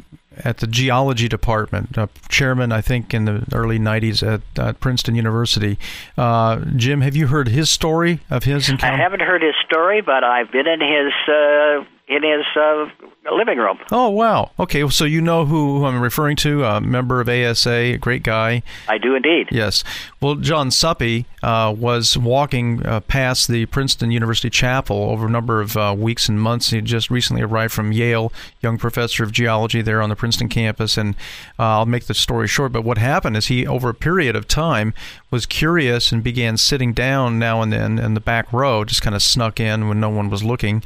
at 0.43 0.59
the 0.59 0.67
geology 0.67 1.29
department, 1.29 1.97
uh, 1.97 2.07
chairman, 2.29 2.73
I 2.73 2.81
think, 2.81 3.15
in 3.15 3.25
the 3.25 3.45
early 3.53 3.79
90s 3.79 4.27
at, 4.27 4.59
at 4.59 4.81
Princeton 4.81 5.15
University. 5.15 5.79
Uh, 6.19 6.65
Jim, 6.77 7.03
have 7.03 7.15
you 7.15 7.29
heard 7.29 7.49
his 7.49 7.71
story 7.71 8.21
of 8.31 8.45
his 8.45 8.69
encounter? 8.69 8.97
I 8.97 9.01
haven't 9.01 9.23
heard 9.23 9.43
his 9.43 9.55
story, 9.67 10.01
but 10.01 10.25
I've 10.25 10.51
been 10.51 10.67
in 10.67 10.81
his 10.81 11.13
uh, 11.29 11.85
in 12.07 12.23
his 12.23 12.45
uh, 12.55 12.87
living 13.33 13.59
room. 13.59 13.79
Oh 13.91 14.11
wow! 14.11 14.51
Okay, 14.59 14.87
so 14.91 15.05
you 15.05 15.23
know 15.23 15.47
who, 15.47 15.79
who 15.79 15.87
I'm 15.87 16.01
referring 16.01 16.37
to? 16.37 16.65
A 16.65 16.81
member 16.81 17.21
of 17.21 17.29
ASA, 17.29 17.71
a 17.71 17.97
great 17.97 18.23
guy. 18.23 18.63
I 18.89 18.99
do 18.99 19.15
indeed. 19.15 19.49
Yes. 19.51 19.83
Well, 20.21 20.35
John 20.35 20.69
Suppe 20.69 21.25
uh, 21.43 21.75
was 21.77 22.19
walking 22.19 22.85
uh, 22.85 23.01
past 23.01 23.49
the 23.49 23.67
Princeton 23.67 24.11
University 24.11 24.51
Chapel 24.51 24.97
over 24.97 25.27
a 25.27 25.31
number 25.31 25.63
of 25.63 25.77
uh, 25.77 25.95
weeks 25.97 26.29
and 26.29 26.41
months. 26.41 26.71
He 26.71 26.81
just 26.83 27.11
recently 27.11 27.43
arrived 27.43 27.73
from 27.73 27.93
Yale, 27.93 28.33
young 28.61 28.77
professor 28.77 29.25
of 29.25 29.33
geology 29.33 29.81
there 29.81 30.03
on 30.03 30.11
the 30.11 30.17
Princeton 30.17 30.49
campus. 30.49 30.99
And 30.99 31.15
uh, 31.59 31.79
I'll 31.79 31.87
make 31.87 32.05
the 32.05 32.15
story 32.15 32.49
short. 32.49 32.73
But 32.73 32.85
what 32.85 32.99
happened 32.99 33.37
is 33.37 33.47
he, 33.47 33.67
over 33.67 33.89
a 33.89 33.95
period 33.95 34.37
of 34.37 34.47
time, 34.47 34.93
was 35.31 35.47
curious 35.47 36.13
and 36.13 36.23
began 36.23 36.57
sitting 36.59 36.93
down 36.93 37.39
now 37.39 37.63
and 37.63 37.73
then 37.73 37.99
in 37.99 38.15
the 38.15 38.21
back 38.21 38.53
row, 38.53 38.85
just 38.85 39.03
kind 39.03 39.17
of 39.17 39.23
snuck 39.23 39.59
in 39.59 39.89
when 39.89 40.01
no 40.01 40.11
one 40.11 40.29
was 40.29 40.45
looking 40.45 40.83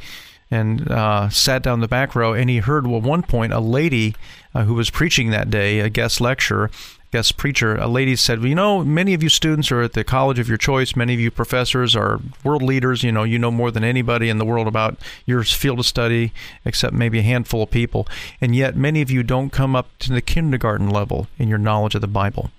and 0.51 0.89
uh, 0.91 1.29
sat 1.29 1.61
down 1.63 1.79
the 1.79 1.87
back 1.87 2.15
row. 2.15 2.33
And 2.33 2.49
he 2.49 2.57
heard 2.57 2.85
at 2.85 3.01
one 3.01 3.23
point 3.23 3.53
a 3.53 3.59
lady 3.59 4.15
uh, 4.53 4.63
who 4.63 4.73
was 4.73 4.89
preaching 4.89 5.29
that 5.29 5.49
day, 5.49 5.79
a 5.79 5.89
guest 5.89 6.19
lecturer, 6.19 6.71
guest 7.11 7.37
preacher, 7.37 7.75
a 7.75 7.87
lady 7.87 8.15
said, 8.15 8.39
well, 8.39 8.47
"You 8.47 8.55
know, 8.55 8.83
many 8.83 9.13
of 9.13 9.23
you 9.23 9.29
students 9.29 9.71
are 9.71 9.81
at 9.81 9.93
the 9.93 10.03
college 10.03 10.39
of 10.39 10.47
your 10.47 10.57
choice. 10.57 10.95
Many 10.95 11.13
of 11.13 11.19
you 11.19 11.31
professors 11.31 11.95
are 11.95 12.19
world 12.43 12.61
leaders. 12.61 13.03
You 13.03 13.11
know, 13.11 13.23
you 13.23 13.39
know 13.39 13.51
more 13.51 13.71
than 13.71 13.83
anybody 13.83 14.29
in 14.29 14.37
the 14.37 14.45
world 14.45 14.67
about 14.67 14.97
your 15.25 15.43
field 15.43 15.79
of 15.79 15.85
study, 15.85 16.31
except 16.65 16.93
maybe 16.93 17.19
a 17.19 17.23
handful 17.23 17.63
of 17.63 17.71
people. 17.71 18.07
And 18.41 18.55
yet, 18.55 18.75
many 18.75 19.01
of 19.01 19.11
you 19.11 19.23
don't 19.23 19.51
come 19.51 19.75
up 19.75 19.97
to 19.99 20.13
the 20.13 20.21
kindergarten 20.21 20.89
level 20.89 21.27
in 21.37 21.47
your 21.47 21.57
knowledge 21.57 21.95
of 21.95 22.01
the 22.01 22.07
Bible." 22.07 22.51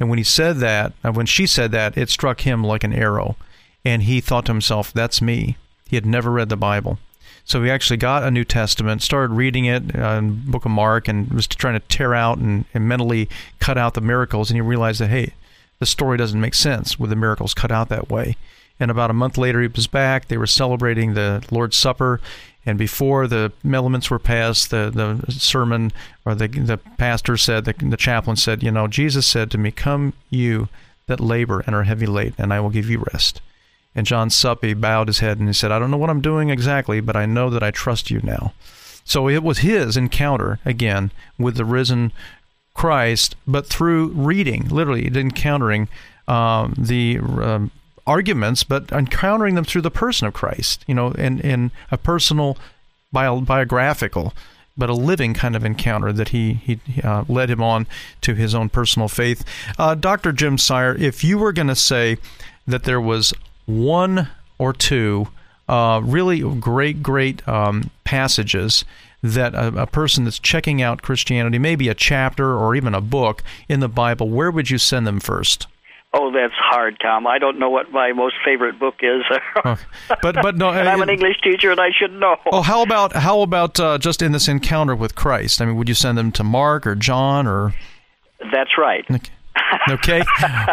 And 0.00 0.08
when 0.08 0.18
he 0.18 0.24
said 0.24 0.56
that, 0.58 0.92
uh, 1.04 1.12
when 1.12 1.26
she 1.26 1.46
said 1.46 1.72
that, 1.72 1.96
it 1.96 2.08
struck 2.08 2.40
him 2.40 2.64
like 2.64 2.84
an 2.84 2.92
arrow, 2.92 3.36
and 3.84 4.02
he 4.02 4.20
thought 4.20 4.46
to 4.46 4.52
himself, 4.52 4.92
"That's 4.92 5.20
me." 5.20 5.56
He 5.88 5.96
had 5.96 6.06
never 6.06 6.30
read 6.30 6.48
the 6.48 6.56
Bible. 6.56 6.98
So 7.44 7.62
he 7.62 7.70
actually 7.70 7.96
got 7.96 8.24
a 8.24 8.30
New 8.30 8.44
Testament, 8.44 9.02
started 9.02 9.32
reading 9.32 9.64
it 9.64 9.96
uh, 9.96 10.20
Book 10.20 10.66
of 10.66 10.70
Mark, 10.70 11.08
and 11.08 11.32
was 11.32 11.46
trying 11.46 11.80
to 11.80 11.86
tear 11.88 12.14
out 12.14 12.36
and, 12.38 12.66
and 12.74 12.86
mentally 12.86 13.28
cut 13.58 13.78
out 13.78 13.94
the 13.94 14.02
miracles. 14.02 14.50
And 14.50 14.56
he 14.56 14.60
realized 14.60 15.00
that, 15.00 15.08
hey, 15.08 15.32
the 15.78 15.86
story 15.86 16.18
doesn't 16.18 16.40
make 16.40 16.54
sense 16.54 16.98
with 16.98 17.10
the 17.10 17.16
miracles 17.16 17.54
cut 17.54 17.72
out 17.72 17.88
that 17.88 18.10
way. 18.10 18.36
And 18.78 18.90
about 18.90 19.10
a 19.10 19.14
month 19.14 19.38
later, 19.38 19.62
he 19.62 19.68
was 19.68 19.86
back. 19.86 20.28
They 20.28 20.36
were 20.36 20.46
celebrating 20.46 21.14
the 21.14 21.44
Lord's 21.50 21.76
Supper. 21.76 22.20
And 22.66 22.78
before 22.78 23.26
the 23.26 23.50
elements 23.64 24.10
were 24.10 24.18
passed, 24.18 24.70
the, 24.70 24.90
the 24.94 25.32
sermon 25.32 25.90
or 26.26 26.34
the, 26.34 26.48
the 26.48 26.76
pastor 26.76 27.38
said, 27.38 27.64
the, 27.64 27.72
the 27.72 27.96
chaplain 27.96 28.36
said, 28.36 28.62
You 28.62 28.70
know, 28.70 28.88
Jesus 28.88 29.26
said 29.26 29.50
to 29.52 29.58
me, 29.58 29.70
Come, 29.70 30.12
you 30.28 30.68
that 31.06 31.18
labor 31.18 31.60
and 31.66 31.74
are 31.74 31.84
heavy 31.84 32.06
laden, 32.06 32.34
and 32.36 32.52
I 32.52 32.60
will 32.60 32.70
give 32.70 32.90
you 32.90 33.04
rest. 33.12 33.40
And 33.98 34.06
John 34.06 34.28
Suppe 34.28 34.80
bowed 34.80 35.08
his 35.08 35.18
head 35.18 35.40
and 35.40 35.48
he 35.48 35.52
said, 35.52 35.72
I 35.72 35.80
don't 35.80 35.90
know 35.90 35.96
what 35.96 36.08
I'm 36.08 36.20
doing 36.20 36.50
exactly, 36.50 37.00
but 37.00 37.16
I 37.16 37.26
know 37.26 37.50
that 37.50 37.64
I 37.64 37.72
trust 37.72 38.12
you 38.12 38.20
now. 38.22 38.52
So 39.02 39.28
it 39.28 39.42
was 39.42 39.58
his 39.58 39.96
encounter, 39.96 40.60
again, 40.64 41.10
with 41.36 41.56
the 41.56 41.64
risen 41.64 42.12
Christ, 42.74 43.34
but 43.44 43.66
through 43.66 44.10
reading, 44.10 44.68
literally 44.68 45.08
encountering 45.08 45.88
um, 46.28 46.76
the 46.78 47.18
um, 47.18 47.72
arguments, 48.06 48.62
but 48.62 48.92
encountering 48.92 49.56
them 49.56 49.64
through 49.64 49.82
the 49.82 49.90
person 49.90 50.28
of 50.28 50.32
Christ, 50.32 50.84
you 50.86 50.94
know, 50.94 51.10
in, 51.10 51.40
in 51.40 51.72
a 51.90 51.98
personal, 51.98 52.56
bio, 53.10 53.40
biographical, 53.40 54.32
but 54.76 54.88
a 54.88 54.94
living 54.94 55.34
kind 55.34 55.56
of 55.56 55.64
encounter 55.64 56.12
that 56.12 56.28
he, 56.28 56.52
he 56.52 56.78
uh, 57.02 57.24
led 57.28 57.50
him 57.50 57.60
on 57.60 57.88
to 58.20 58.36
his 58.36 58.54
own 58.54 58.68
personal 58.68 59.08
faith. 59.08 59.44
Uh, 59.76 59.96
Dr. 59.96 60.30
Jim 60.30 60.56
Sire, 60.56 60.94
if 60.94 61.24
you 61.24 61.36
were 61.36 61.52
going 61.52 61.66
to 61.66 61.74
say 61.74 62.18
that 62.64 62.84
there 62.84 63.00
was 63.00 63.34
one 63.68 64.28
or 64.58 64.72
two 64.72 65.28
uh, 65.68 66.00
really 66.02 66.40
great, 66.58 67.02
great 67.02 67.46
um, 67.46 67.90
passages 68.04 68.84
that 69.22 69.54
a, 69.54 69.82
a, 69.82 69.86
person 69.86 70.24
that's 70.24 70.38
checking 70.38 70.80
out 70.80 71.02
Christianity, 71.02 71.58
maybe 71.58 71.88
a 71.88 71.94
chapter 71.94 72.56
or 72.56 72.74
even 72.74 72.94
a 72.94 73.00
book 73.00 73.42
in 73.68 73.80
the 73.80 73.88
Bible, 73.88 74.30
where 74.30 74.50
would 74.50 74.70
you 74.70 74.78
send 74.78 75.06
them 75.06 75.20
first? 75.20 75.66
Oh, 76.14 76.32
that's 76.32 76.54
hard, 76.56 76.96
Tom. 77.02 77.26
I 77.26 77.38
don't 77.38 77.58
know 77.58 77.68
what 77.68 77.92
my 77.92 78.12
most 78.12 78.36
favorite 78.42 78.78
book 78.78 78.94
is. 79.02 79.22
oh, 79.64 79.78
but 80.22 80.36
but 80.36 80.56
no, 80.56 80.70
I'm 80.70 81.02
an 81.02 81.10
English 81.10 81.36
teacher, 81.42 81.70
and 81.70 81.78
I 81.78 81.90
should 81.90 82.12
know. 82.12 82.36
Oh, 82.50 82.62
how 82.62 82.82
about 82.82 83.12
how 83.12 83.42
about 83.42 83.78
uh, 83.78 83.98
just 83.98 84.22
in 84.22 84.32
this 84.32 84.48
encounter 84.48 84.96
with 84.96 85.14
Christ? 85.14 85.60
I 85.60 85.66
mean, 85.66 85.76
would 85.76 85.88
you 85.88 85.94
send 85.94 86.16
them 86.16 86.32
to 86.32 86.44
Mark 86.44 86.86
or 86.86 86.94
John 86.94 87.46
or? 87.46 87.74
That's 88.50 88.78
right. 88.78 89.04
Okay. 89.10 89.30
Okay, 89.90 90.22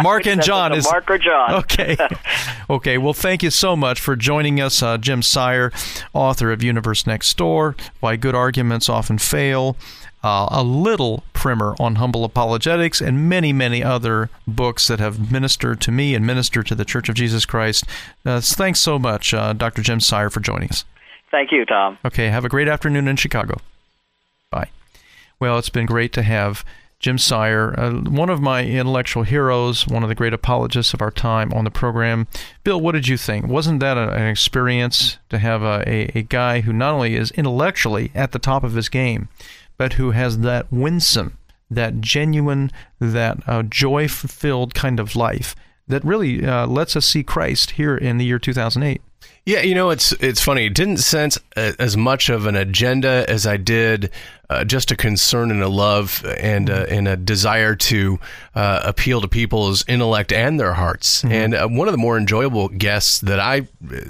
Mark 0.02 0.28
and 0.28 0.41
John 0.41 0.74
is 0.74 0.84
Mark 0.86 1.10
or 1.10 1.18
John. 1.18 1.54
Okay, 1.54 1.96
okay. 2.70 2.98
Well, 2.98 3.14
thank 3.14 3.43
you 3.43 3.50
so 3.50 3.76
much 3.76 4.00
for 4.00 4.16
joining 4.16 4.60
us, 4.60 4.84
uh, 4.84 4.98
Jim 4.98 5.22
Sire, 5.22 5.72
author 6.14 6.52
of 6.52 6.62
Universe 6.62 7.08
Next 7.08 7.36
Door: 7.38 7.76
Why 8.02 8.18
Good 8.18 8.36
Arguments 8.36 8.89
Often 8.89 9.20
Fail. 9.20 9.78
Uh, 10.24 10.48
a 10.50 10.64
little 10.64 11.24
primer 11.34 11.76
on 11.80 11.96
humble 11.96 12.26
apologetics, 12.26 13.00
and 13.00 13.30
many, 13.30 13.54
many 13.54 13.84
other 13.84 14.32
books 14.48 14.88
that 14.88 15.00
have 15.00 15.32
ministered 15.32 15.80
to 15.82 15.91
me 15.91 16.16
and 16.16 16.26
ministered 16.26 16.66
to 16.66 16.74
the 16.74 16.84
Church 16.84 17.08
of 17.10 17.14
Jesus 17.14 17.46
Christ. 17.46 17.86
Uh, 18.26 18.41
thanks 18.41 18.80
so 18.82 18.98
much, 18.98 19.36
uh, 19.36 19.54
Dr. 19.54 19.84
Jim 19.84 20.00
Sire, 20.00 20.32
for 20.32 20.39
joining 20.39 20.70
us. 20.70 20.84
Thank 21.30 21.52
you, 21.52 21.64
Tom. 21.64 22.00
Okay, 22.04 22.30
have 22.30 22.43
a 22.43 22.50
great 22.50 22.68
afternoon 22.68 23.08
in 23.08 23.18
Chicago. 23.18 23.62
Bye. 24.50 24.70
Well, 25.39 25.60
it's 25.60 25.70
been 25.70 25.86
great 25.86 26.12
to 26.14 26.24
have 26.24 26.66
Jim 27.00 27.18
Sire, 27.18 27.78
uh, 27.78 27.91
one 27.91 28.30
of 28.30 28.41
my 28.41 28.64
intellectual 28.64 29.24
heroes, 29.24 29.88
one 29.88 30.04
of 30.04 30.10
the 30.10 30.16
great 30.16 30.34
apologists 30.34 30.93
of 30.93 31.02
our 31.02 31.12
time 31.12 31.54
on 31.54 31.64
the 31.64 31.72
program. 31.72 32.28
Bill, 32.64 32.80
what 32.80 32.93
did 32.93 33.08
you 33.08 33.18
think? 33.18 33.48
Wasn't 33.48 33.80
that 33.82 33.98
a, 33.98 34.12
an 34.12 34.28
experience 34.28 35.18
to 35.30 35.38
have 35.38 35.62
a, 35.62 35.84
a, 35.88 36.20
a, 36.20 36.22
guy 36.24 36.62
who 36.62 36.74
not 36.74 36.93
only 36.93 37.16
is 37.16 37.32
intellectually 37.32 38.12
at 38.16 38.32
the 38.32 38.39
top 38.39 38.64
of 38.64 38.74
his 38.74 38.89
game, 38.89 39.28
but 39.78 39.93
who 39.93 40.12
has 40.12 40.39
that 40.39 40.72
winsome, 40.72 41.38
that 41.70 42.02
genuine, 42.02 42.72
that 43.00 43.38
uh, 43.46 43.64
joy 43.64 44.08
filled 44.08 44.74
kind 44.74 45.00
of 45.00 45.16
life 45.16 45.56
that 45.88 46.04
really 46.04 46.46
uh, 46.46 46.66
lets 46.66 46.96
us 46.96 47.06
see 47.06 47.24
Christ 47.24 47.72
here 47.72 47.96
in 47.96 48.18
the 48.18 48.26
year 48.26 48.39
2008? 48.39 49.02
Yeah, 49.46 49.62
you 49.62 49.76
know, 49.76 49.91
it's 49.91 50.12
it's 50.14 50.41
funny. 50.41 50.70
Didn't 50.70 50.98
sense 50.98 51.38
as 51.56 51.96
much 51.96 52.30
of 52.30 52.48
an 52.48 52.56
agenda 52.56 53.26
as 53.28 53.46
I 53.46 53.58
did 53.58 54.12
uh, 54.50 54.64
just 54.64 54.91
a 54.91 54.96
concern 54.96 55.52
and 55.52 55.62
a 55.62 55.68
love 55.68 56.24
and 56.38 56.70
uh, 56.70 56.86
and 56.89 57.08
a 57.08 57.18
desire 57.18 57.76
to 57.76 58.20
uh, 58.54 58.82
appeal 58.84 59.22
to 59.22 59.28
people's 59.28 59.84
intellect 59.88 60.32
and 60.32 60.60
their 60.60 60.74
hearts. 60.74 61.22
Mm-hmm. 61.22 61.32
And 61.32 61.54
uh, 61.56 61.68
one 61.68 61.88
of 61.88 61.91
the 61.91 61.98
more 61.98 62.18
enjoyable 62.18 62.70
guests 62.70 63.20
that 63.22 63.39
I 63.39 63.62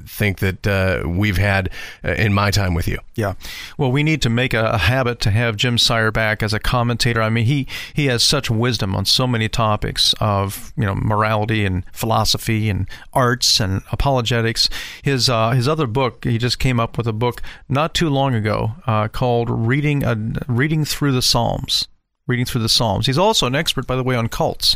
think 0.06 0.40
that 0.40 0.68
uh, 0.68 1.08
we've 1.08 1.38
had 1.38 1.70
uh, 2.04 2.14
in 2.14 2.34
my 2.34 2.52
time 2.52 2.74
with 2.74 2.88
you. 2.88 3.00
Yeah, 3.16 3.36
well, 3.78 3.92
we 3.92 4.04
need 4.04 4.22
to 4.24 4.30
make 4.30 4.54
a, 4.54 4.66
a, 4.72 4.78
habit 4.78 5.22
to 5.22 5.32
have 5.32 5.56
Jim 5.56 5.78
Sire 5.78 6.12
back 6.12 6.44
as 6.44 6.54
a 6.54 6.60
commentator. 6.60 7.22
I 7.22 7.30
mean, 7.30 7.46
he 7.46 7.68
he 7.94 8.08
has 8.08 8.24
such 8.24 8.50
wisdom 8.50 8.96
on 8.96 9.06
so 9.06 9.26
many 9.26 9.48
topics 9.48 10.14
of 10.20 10.74
you 10.76 10.86
know 10.86 10.96
morality 10.96 11.66
and 11.66 11.84
philosophy 11.94 12.70
and 12.70 12.88
arts 13.14 13.60
and 13.60 13.84
apologetics. 13.92 14.70
His 15.02 15.28
his 15.28 15.68
other 15.68 15.88
book, 15.88 16.26
he 16.26 16.38
just 16.38 16.60
came 16.60 16.80
up 16.80 16.98
with 16.98 17.08
a 17.08 17.14
book 17.14 17.42
not 17.70 17.94
too 17.94 18.10
long 18.10 18.36
ago 18.36 18.74
called 19.14 19.50
"Reading 19.50 20.04
a 20.04 20.16
reading 20.48 20.86
through 20.86 21.12
the 21.12 21.22
Psalms. 21.22 21.88
Reading 22.28 22.46
through 22.46 22.62
the 22.62 22.70
Psalms. 22.70 23.06
He's 23.06 23.18
also 23.18 23.46
an 23.48 23.56
expert, 23.56 23.86
by 23.86 23.96
the 23.96 24.04
way, 24.04 24.16
on 24.16 24.30
cults. 24.30 24.76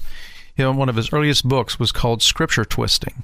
You 0.55 0.65
know, 0.65 0.71
one 0.71 0.89
of 0.89 0.95
his 0.95 1.11
earliest 1.13 1.47
books 1.47 1.79
was 1.79 1.91
called 1.91 2.21
Scripture 2.21 2.65
Twisting. 2.65 3.23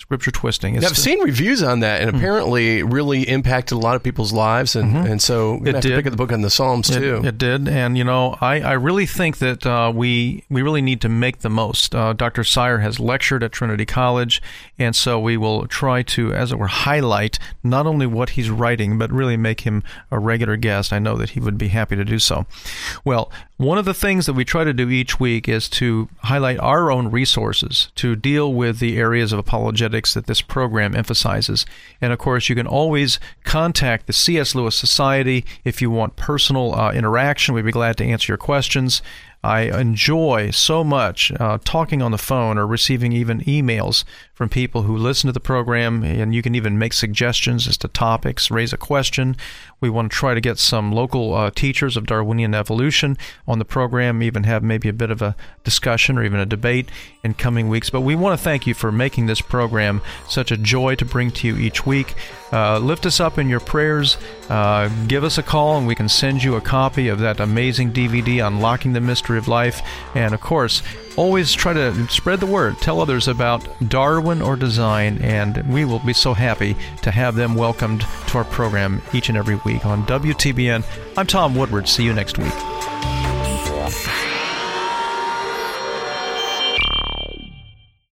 Scripture 0.00 0.30
twisting. 0.30 0.82
I've 0.82 0.96
seen 0.96 1.20
reviews 1.20 1.62
on 1.62 1.80
that, 1.80 2.00
and 2.00 2.08
mm-hmm. 2.08 2.18
apparently 2.18 2.82
really 2.82 3.28
impacted 3.28 3.76
a 3.76 3.78
lot 3.78 3.96
of 3.96 4.02
people's 4.02 4.32
lives. 4.32 4.74
And, 4.74 4.94
mm-hmm. 4.94 5.12
and 5.12 5.22
so 5.22 5.56
we 5.56 5.70
have 5.70 5.82
did. 5.82 5.90
to 5.90 5.96
pick 5.96 6.06
up 6.06 6.12
the 6.12 6.16
book 6.16 6.32
on 6.32 6.40
the 6.40 6.48
Psalms 6.48 6.88
it, 6.88 6.98
too. 6.98 7.22
It 7.22 7.36
did, 7.36 7.68
and 7.68 7.98
you 7.98 8.04
know, 8.04 8.36
I, 8.40 8.60
I 8.60 8.72
really 8.72 9.04
think 9.06 9.38
that 9.38 9.66
uh, 9.66 9.92
we 9.94 10.44
we 10.48 10.62
really 10.62 10.80
need 10.80 11.02
to 11.02 11.08
make 11.08 11.40
the 11.40 11.50
most. 11.50 11.94
Uh, 11.94 12.14
Dr. 12.14 12.44
Sire 12.44 12.78
has 12.78 12.98
lectured 12.98 13.42
at 13.42 13.52
Trinity 13.52 13.84
College, 13.84 14.40
and 14.78 14.96
so 14.96 15.20
we 15.20 15.36
will 15.36 15.66
try 15.66 16.02
to, 16.02 16.32
as 16.32 16.50
it 16.50 16.58
were, 16.58 16.66
highlight 16.66 17.38
not 17.62 17.86
only 17.86 18.06
what 18.06 18.30
he's 18.30 18.48
writing, 18.48 18.98
but 18.98 19.12
really 19.12 19.36
make 19.36 19.60
him 19.60 19.82
a 20.10 20.18
regular 20.18 20.56
guest. 20.56 20.94
I 20.94 20.98
know 20.98 21.16
that 21.16 21.30
he 21.30 21.40
would 21.40 21.58
be 21.58 21.68
happy 21.68 21.94
to 21.96 22.04
do 22.04 22.18
so. 22.18 22.46
Well, 23.04 23.30
one 23.60 23.76
of 23.76 23.84
the 23.84 23.92
things 23.92 24.24
that 24.24 24.32
we 24.32 24.42
try 24.42 24.64
to 24.64 24.72
do 24.72 24.88
each 24.88 25.20
week 25.20 25.46
is 25.46 25.68
to 25.68 26.08
highlight 26.20 26.58
our 26.60 26.90
own 26.90 27.10
resources 27.10 27.92
to 27.94 28.16
deal 28.16 28.54
with 28.54 28.78
the 28.78 28.96
areas 28.96 29.34
of 29.34 29.38
apologetics 29.38 30.14
that 30.14 30.24
this 30.24 30.40
program 30.40 30.96
emphasizes. 30.96 31.66
And 32.00 32.10
of 32.10 32.18
course, 32.18 32.48
you 32.48 32.54
can 32.54 32.66
always 32.66 33.20
contact 33.44 34.06
the 34.06 34.14
C.S. 34.14 34.54
Lewis 34.54 34.76
Society 34.76 35.44
if 35.62 35.82
you 35.82 35.90
want 35.90 36.16
personal 36.16 36.74
uh, 36.74 36.92
interaction. 36.92 37.52
We'd 37.52 37.66
be 37.66 37.70
glad 37.70 37.98
to 37.98 38.04
answer 38.06 38.32
your 38.32 38.38
questions. 38.38 39.02
I 39.42 39.62
enjoy 39.62 40.50
so 40.50 40.84
much 40.84 41.32
uh, 41.32 41.58
talking 41.64 42.02
on 42.02 42.10
the 42.10 42.18
phone 42.18 42.58
or 42.58 42.66
receiving 42.66 43.12
even 43.12 43.40
emails 43.40 44.04
from 44.34 44.50
people 44.50 44.82
who 44.82 44.96
listen 44.96 45.28
to 45.28 45.32
the 45.32 45.40
program, 45.40 46.02
and 46.02 46.34
you 46.34 46.42
can 46.42 46.54
even 46.54 46.78
make 46.78 46.92
suggestions 46.92 47.66
as 47.66 47.78
to 47.78 47.88
topics, 47.88 48.50
raise 48.50 48.74
a 48.74 48.76
question. 48.76 49.36
We 49.80 49.88
want 49.88 50.12
to 50.12 50.16
try 50.16 50.34
to 50.34 50.42
get 50.42 50.58
some 50.58 50.92
local 50.92 51.34
uh, 51.34 51.50
teachers 51.50 51.96
of 51.96 52.06
Darwinian 52.06 52.54
evolution 52.54 53.16
on 53.48 53.58
the 53.58 53.64
program, 53.64 54.22
even 54.22 54.44
have 54.44 54.62
maybe 54.62 54.90
a 54.90 54.94
bit 54.94 55.10
of 55.10 55.22
a 55.22 55.34
discussion 55.64 56.18
or 56.18 56.24
even 56.24 56.40
a 56.40 56.46
debate 56.46 56.90
in 57.24 57.32
coming 57.32 57.70
weeks. 57.70 57.88
But 57.88 58.02
we 58.02 58.14
want 58.14 58.38
to 58.38 58.44
thank 58.44 58.66
you 58.66 58.74
for 58.74 58.92
making 58.92 59.24
this 59.24 59.40
program 59.40 60.02
such 60.28 60.50
a 60.50 60.58
joy 60.58 60.96
to 60.96 61.04
bring 61.06 61.30
to 61.30 61.46
you 61.46 61.56
each 61.56 61.86
week. 61.86 62.14
Uh, 62.52 62.78
lift 62.78 63.06
us 63.06 63.20
up 63.20 63.38
in 63.38 63.48
your 63.48 63.60
prayers. 63.60 64.16
Uh, 64.48 64.88
give 65.06 65.24
us 65.24 65.38
a 65.38 65.42
call, 65.42 65.78
and 65.78 65.86
we 65.86 65.94
can 65.94 66.08
send 66.08 66.42
you 66.42 66.56
a 66.56 66.60
copy 66.60 67.08
of 67.08 67.20
that 67.20 67.40
amazing 67.40 67.92
DVD, 67.92 68.46
Unlocking 68.46 68.92
the 68.92 69.00
Mystery 69.00 69.38
of 69.38 69.48
Life. 69.48 69.80
And 70.14 70.34
of 70.34 70.40
course, 70.40 70.82
always 71.16 71.52
try 71.52 71.72
to 71.72 72.08
spread 72.08 72.40
the 72.40 72.46
word. 72.46 72.78
Tell 72.78 73.00
others 73.00 73.28
about 73.28 73.66
Darwin 73.88 74.42
or 74.42 74.56
design, 74.56 75.18
and 75.22 75.56
we 75.72 75.84
will 75.84 76.00
be 76.00 76.12
so 76.12 76.34
happy 76.34 76.76
to 77.02 77.10
have 77.10 77.36
them 77.36 77.54
welcomed 77.54 78.00
to 78.28 78.38
our 78.38 78.44
program 78.44 79.02
each 79.12 79.28
and 79.28 79.38
every 79.38 79.56
week 79.64 79.86
on 79.86 80.04
WTBN. 80.06 80.84
I'm 81.16 81.26
Tom 81.26 81.54
Woodward. 81.54 81.88
See 81.88 82.04
you 82.04 82.12
next 82.12 82.38
week. 82.38 82.52